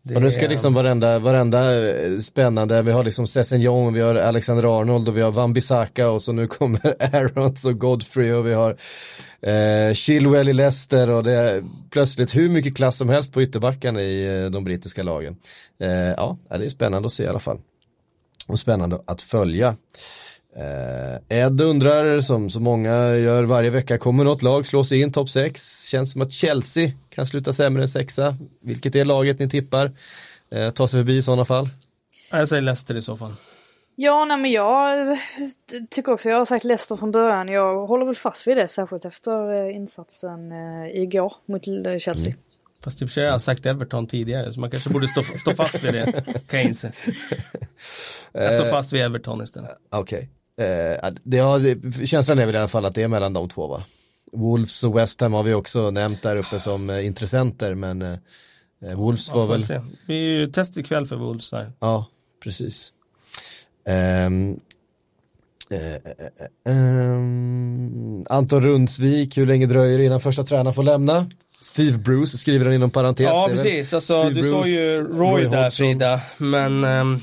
det... 0.03 0.15
Och 0.15 0.21
nu 0.21 0.31
ska 0.31 0.47
liksom 0.47 0.73
varenda, 0.73 1.19
varenda 1.19 1.89
eh, 1.89 2.17
spännande, 2.17 2.81
vi 2.81 2.91
har 2.91 3.03
liksom 3.03 3.27
Sessignon, 3.27 3.93
vi 3.93 4.01
har 4.01 4.15
Alexander 4.15 4.79
Arnold 4.79 5.07
och 5.07 5.17
vi 5.17 5.21
har 5.21 5.31
Van 5.31 5.53
Bissaka 5.53 6.09
och 6.09 6.21
så 6.21 6.31
nu 6.31 6.47
kommer 6.47 6.95
Aarons 7.15 7.65
och 7.65 7.79
Godfrey 7.79 8.31
och 8.31 8.47
vi 8.47 8.53
har 8.53 8.77
eh, 9.41 9.93
Chilwell 9.93 10.49
i 10.49 10.53
Leicester 10.53 11.09
och 11.09 11.23
det 11.23 11.31
är 11.31 11.63
plötsligt 11.89 12.35
hur 12.35 12.49
mycket 12.49 12.75
klass 12.75 12.97
som 12.97 13.09
helst 13.09 13.33
på 13.33 13.41
ytterbackarna 13.41 14.01
i 14.01 14.43
eh, 14.43 14.49
de 14.49 14.63
brittiska 14.63 15.03
lagen. 15.03 15.35
Eh, 15.79 15.89
ja, 15.91 16.37
det 16.49 16.65
är 16.65 16.69
spännande 16.69 17.05
att 17.05 17.13
se 17.13 17.23
i 17.23 17.27
alla 17.27 17.39
fall. 17.39 17.59
Och 18.47 18.59
spännande 18.59 19.01
att 19.05 19.21
följa. 19.21 19.75
Eh, 20.55 21.37
Ed 21.37 21.61
undrar, 21.61 22.21
som 22.21 22.49
så 22.49 22.59
många 22.59 23.15
gör 23.15 23.43
varje 23.43 23.69
vecka, 23.69 23.97
kommer 23.97 24.23
något 24.23 24.41
lag 24.41 24.65
slå 24.65 24.83
sig 24.83 25.01
in 25.01 25.11
topp 25.11 25.29
6? 25.29 25.87
Känns 25.87 26.11
som 26.11 26.21
att 26.21 26.31
Chelsea 26.31 26.91
kan 27.09 27.27
sluta 27.27 27.53
sämre 27.53 27.81
än 27.81 27.87
sexa. 27.87 28.35
Vilket 28.61 28.95
är 28.95 29.05
laget 29.05 29.39
ni 29.39 29.49
tippar? 29.49 29.91
Eh, 30.51 30.69
ta 30.69 30.87
sig 30.87 30.99
förbi 30.99 31.17
i 31.17 31.21
sådana 31.21 31.45
fall. 31.45 31.69
Jag 32.31 32.49
säger 32.49 32.61
Leicester 32.61 32.95
i 32.95 33.01
så 33.01 33.17
fall. 33.17 33.33
Ja, 33.95 34.25
nej 34.25 34.37
men 34.37 34.51
jag 34.51 35.17
tycker 35.89 36.11
också, 36.11 36.29
jag 36.29 36.37
har 36.37 36.45
sagt 36.45 36.63
Leicester 36.63 36.95
från 36.95 37.11
början. 37.11 37.47
Jag 37.47 37.87
håller 37.87 38.05
väl 38.05 38.15
fast 38.15 38.47
vid 38.47 38.57
det, 38.57 38.67
särskilt 38.67 39.05
efter 39.05 39.61
eh, 39.61 39.75
insatsen 39.75 40.51
eh, 40.51 41.01
igår 41.01 41.33
mot 41.45 41.63
Chelsea. 42.01 42.31
Mm. 42.31 42.39
Fast 42.83 43.01
i 43.01 43.05
och 43.05 43.09
för 43.09 43.13
sig 43.13 43.23
har 43.23 43.31
jag 43.31 43.41
sagt 43.41 43.65
Everton 43.65 44.07
tidigare 44.07 44.51
så 44.51 44.59
man 44.59 44.69
kanske 44.69 44.89
borde 44.89 45.07
stå, 45.07 45.21
stå 45.21 45.53
fast 45.53 45.83
vid 45.83 45.93
det. 45.93 46.23
Kan 46.47 46.59
jag 46.59 46.63
inse. 46.63 46.91
Jag 48.31 48.53
står 48.53 48.65
fast 48.65 48.93
vid 48.93 49.01
Everton 49.01 49.43
istället. 49.43 49.69
Okej. 49.89 50.29
Eh, 50.57 51.11
det 51.23 51.37
har, 51.37 52.05
känslan 52.05 52.39
är 52.39 52.45
väl 52.45 52.55
i 52.55 52.57
alla 52.57 52.67
fall 52.67 52.85
att 52.85 52.95
det 52.95 53.03
är 53.03 53.07
mellan 53.07 53.33
de 53.33 53.49
två 53.49 53.67
va? 53.67 53.83
Wolves 54.31 54.83
och 54.83 54.97
West 54.97 55.21
Ham 55.21 55.33
har 55.33 55.43
vi 55.43 55.53
också 55.53 55.91
nämnt 55.91 56.21
där 56.21 56.35
uppe 56.35 56.59
som 56.59 56.89
eh, 56.89 57.05
intressenter 57.05 57.75
men 57.75 58.01
eh, 58.01 58.17
Eh, 58.85 58.95
Wolves 58.95 59.29
Ja, 59.29 59.35
var 59.35 59.47
väl, 59.47 59.63
se. 59.63 59.81
Det 60.07 60.13
är 60.13 60.17
ju 60.17 60.47
test 60.47 60.77
ikväll 60.77 61.07
för 61.07 61.15
Wolves 61.15 61.51
här. 61.51 61.71
ja 61.79 62.05
precis. 62.43 62.93
Eh, 63.87 64.25
eh, 64.25 64.31
ehm, 66.65 68.23
Anton 68.29 68.63
Rundsvik, 68.63 69.37
hur 69.37 69.45
länge 69.45 69.65
dröjer 69.65 69.97
det 69.97 70.05
innan 70.05 70.19
första 70.19 70.43
tränaren 70.43 70.73
får 70.73 70.83
lämna? 70.83 71.29
Steve 71.61 71.97
Bruce 71.97 72.37
skriver 72.37 72.65
han 72.65 72.73
inom 72.73 72.89
parentes. 72.89 73.23
Ja, 73.23 73.47
precis. 73.49 73.93
Alltså, 73.93 74.19
Steve 74.19 74.41
du 74.41 74.49
sa 74.49 74.61
Bruce, 74.61 74.69
ju 74.69 75.07
Roy, 75.17 75.43
där 75.43 75.63
Hodgson. 75.63 75.71
Frida. 75.71 76.21
Men, 76.37 76.83
ehm, 76.83 77.21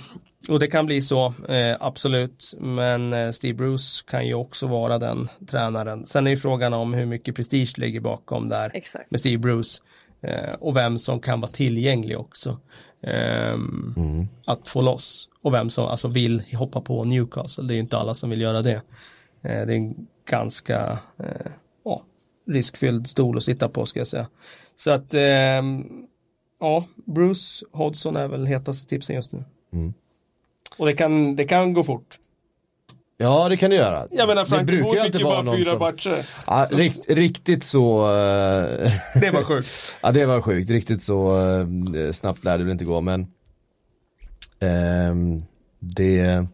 och 0.49 0.59
det 0.61 0.67
kan 0.67 0.87
bli 0.87 1.03
så, 1.03 1.35
eh, 1.49 1.77
absolut. 1.81 2.55
Men 2.59 3.13
eh, 3.13 3.31
Steve 3.33 3.55
Bruce 3.55 4.05
kan 4.07 4.27
ju 4.27 4.35
också 4.35 4.67
vara 4.67 4.99
den 4.99 5.29
tränaren. 5.47 6.07
Sen 6.07 6.27
är 6.27 6.31
ju 6.31 6.37
frågan 6.37 6.73
om 6.73 6.95
hur 6.95 7.07
mycket 7.07 7.35
prestige 7.37 7.79
ligger 7.79 8.01
bakom 8.01 8.49
där 8.49 8.71
Exakt. 8.75 9.11
med 9.11 9.21
Steve 9.21 9.39
Bruce. 9.39 9.83
Eh, 10.23 10.55
och 10.61 10.77
vem 10.77 10.99
som 10.99 11.21
kan 11.21 11.41
vara 11.41 11.51
tillgänglig 11.51 12.19
också. 12.19 12.59
Ehm, 13.03 13.95
Mm. 13.97 14.27
Att 14.47 14.69
få 14.69 14.83
loss. 14.83 15.29
Och 15.43 15.55
vem 15.55 15.71
som 15.71 15.85
alltså 15.87 16.09
vill 16.09 16.43
hoppa 16.55 16.81
på 16.81 17.05
Newcastle. 17.05 17.65
Det 17.65 17.73
är 17.73 17.75
ju 17.75 17.81
inte 17.81 17.99
alla 17.99 18.15
som 18.15 18.31
vill 18.31 18.41
göra 18.41 18.63
det. 18.63 18.75
Eh, 18.75 18.83
det 19.43 19.51
är 19.51 19.71
en 19.71 20.07
ganska 20.31 20.99
eh, 21.19 21.53
ja, 21.85 22.03
riskfylld 22.51 23.07
stol 23.07 23.37
att 23.37 23.43
sitta 23.43 23.69
på 23.69 23.87
ska 23.87 24.01
jag 24.01 24.07
säga. 24.09 24.27
Så 24.77 24.91
att 24.91 25.15
ehm, 25.15 25.85
ja, 26.61 26.85
Bruce 27.07 27.65
Hodgson 27.73 28.17
är 28.17 28.29
väl 28.29 28.47
hetaste 28.47 28.89
tipsen 28.89 29.17
just 29.17 29.33
nu. 29.33 29.45
Mm. 29.73 29.95
Och 30.77 30.87
det 30.87 30.93
kan, 30.93 31.37
det 31.37 31.45
kan 31.45 31.73
gå 31.73 31.83
fort. 31.85 32.19
Ja, 33.17 33.49
det 33.49 33.57
kan 33.57 33.71
det 33.71 33.77
göra. 33.77 34.07
Jag 34.11 34.29
menar 34.29 34.43
det 34.45 34.49
Frank 34.51 34.67
de 34.69 34.77
brukar 34.77 35.01
alltid 35.01 35.21
ju 35.21 35.25
vara 35.25 35.35
bara 35.35 35.43
någon 35.43 35.57
fyra 35.57 35.71
som- 35.71 35.79
matcher. 35.79 36.27
Ja, 36.47 36.67
rikt, 36.71 37.11
riktigt 37.11 37.65
så, 37.65 38.01
eh, 38.03 38.93
Det 39.21 39.31
var 39.33 39.43
sjukt. 39.43 39.69
ja 40.01 40.13
det 40.13 40.27
var 40.27 40.41
sjukt, 40.41 40.71
riktigt 40.71 41.03
så 41.03 41.37
eh, 41.97 42.13
snabbt 42.13 42.45
lär 42.45 42.59
det 42.59 42.65
väl 42.65 42.73
inte 42.73 42.85
gå 42.85 43.01
men 43.01 43.27
ehm, 44.61 45.43
det, 45.79 46.47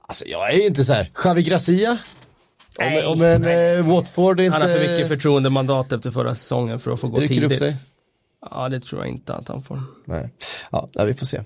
alltså 0.00 0.24
jag 0.26 0.54
är 0.54 0.66
inte 0.66 0.84
så 0.84 0.92
här, 0.92 1.10
Xavi 1.14 1.42
Gracia, 1.42 1.98
Nej, 2.78 3.06
om, 3.06 3.12
om 3.12 3.22
en 3.22 3.44
eh, 3.44 3.86
Watford 3.94 4.40
inte, 4.40 4.52
Han 4.58 4.62
har 4.70 4.78
för 4.78 4.88
mycket 4.88 5.08
förtroendemandat 5.08 5.92
efter 5.92 6.10
förra 6.10 6.34
säsongen 6.34 6.80
för 6.80 6.90
att 6.90 7.00
få 7.00 7.08
gå 7.08 7.18
rycker 7.18 7.34
upp 7.34 7.42
tidigt. 7.42 7.58
sig. 7.58 7.76
Ja, 8.50 8.68
det 8.68 8.80
tror 8.80 9.00
jag 9.02 9.08
inte 9.08 9.34
att 9.34 9.48
han 9.48 9.62
får. 9.62 9.82
Nej. 10.04 10.30
Ja, 10.70 10.88
ja, 10.92 11.04
vi 11.04 11.14
får 11.14 11.26
se. 11.26 11.42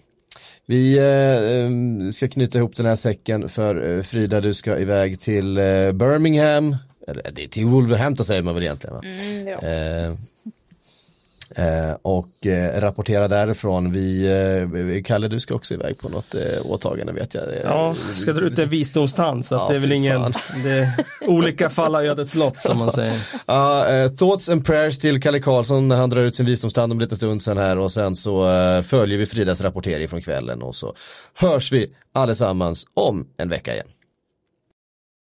Vi 0.72 0.98
eh, 0.98 2.10
ska 2.10 2.28
knyta 2.28 2.58
ihop 2.58 2.76
den 2.76 2.86
här 2.86 2.96
säcken 2.96 3.48
för 3.48 3.96
eh, 3.96 4.02
Frida, 4.02 4.40
du 4.40 4.54
ska 4.54 4.78
iväg 4.78 5.20
till 5.20 5.58
eh, 5.58 5.92
Birmingham, 5.92 6.76
eller 7.08 7.30
det 7.32 7.44
är 7.44 7.48
till 7.48 7.66
Wolverhampton 7.66 8.26
säger 8.26 8.42
man 8.42 8.54
väl 8.54 8.62
egentligen 8.62 8.96
va? 8.96 9.02
Mm, 9.04 9.48
ja. 9.48 9.58
Eh, 11.56 11.96
och 12.02 12.46
eh, 12.46 12.80
rapportera 12.80 13.28
därifrån. 13.28 13.92
Vi, 13.92 14.26
eh, 14.96 15.02
Kalle 15.02 15.28
du 15.28 15.40
ska 15.40 15.54
också 15.54 15.74
iväg 15.74 15.98
på 15.98 16.08
något 16.08 16.34
eh, 16.34 16.42
åtagande 16.64 17.12
vet 17.12 17.34
jag. 17.34 17.44
Ja, 17.64 17.94
ska 18.14 18.32
dra 18.32 18.46
ut 18.46 18.58
en 18.58 18.68
visdomstand 18.68 19.46
så 19.46 19.54
att 19.54 19.60
Ja, 19.60 19.68
det 19.68 19.76
är 19.76 19.80
väl 19.80 19.92
ingen, 19.92 20.22
det, 20.64 20.96
olika 21.26 21.70
fall 21.70 22.04
i 22.04 22.08
ödets 22.08 22.34
lott 22.34 22.58
som 22.58 22.78
man 22.78 22.92
säger. 22.92 23.12
Ja, 23.46 23.88
eh, 23.88 24.10
thoughts 24.10 24.48
and 24.48 24.66
prayers 24.66 24.98
till 24.98 25.22
Kalle 25.22 25.40
Karlsson 25.40 25.88
när 25.88 25.96
han 25.96 26.10
drar 26.10 26.20
ut 26.20 26.36
sin 26.36 26.46
visdomstand 26.46 26.92
om 26.92 26.98
en 26.98 27.02
liten 27.02 27.16
stund 27.16 27.42
sen 27.42 27.58
här 27.58 27.78
och 27.78 27.92
sen 27.92 28.16
så 28.16 28.50
eh, 28.50 28.82
följer 28.82 29.18
vi 29.18 29.26
Fridas 29.26 29.60
rapportering 29.60 30.08
från 30.08 30.22
kvällen 30.22 30.62
och 30.62 30.74
så 30.74 30.94
hörs 31.34 31.72
vi 31.72 31.90
allesammans 32.12 32.86
om 32.94 33.26
en 33.36 33.48
vecka 33.48 33.74
igen. 33.74 33.86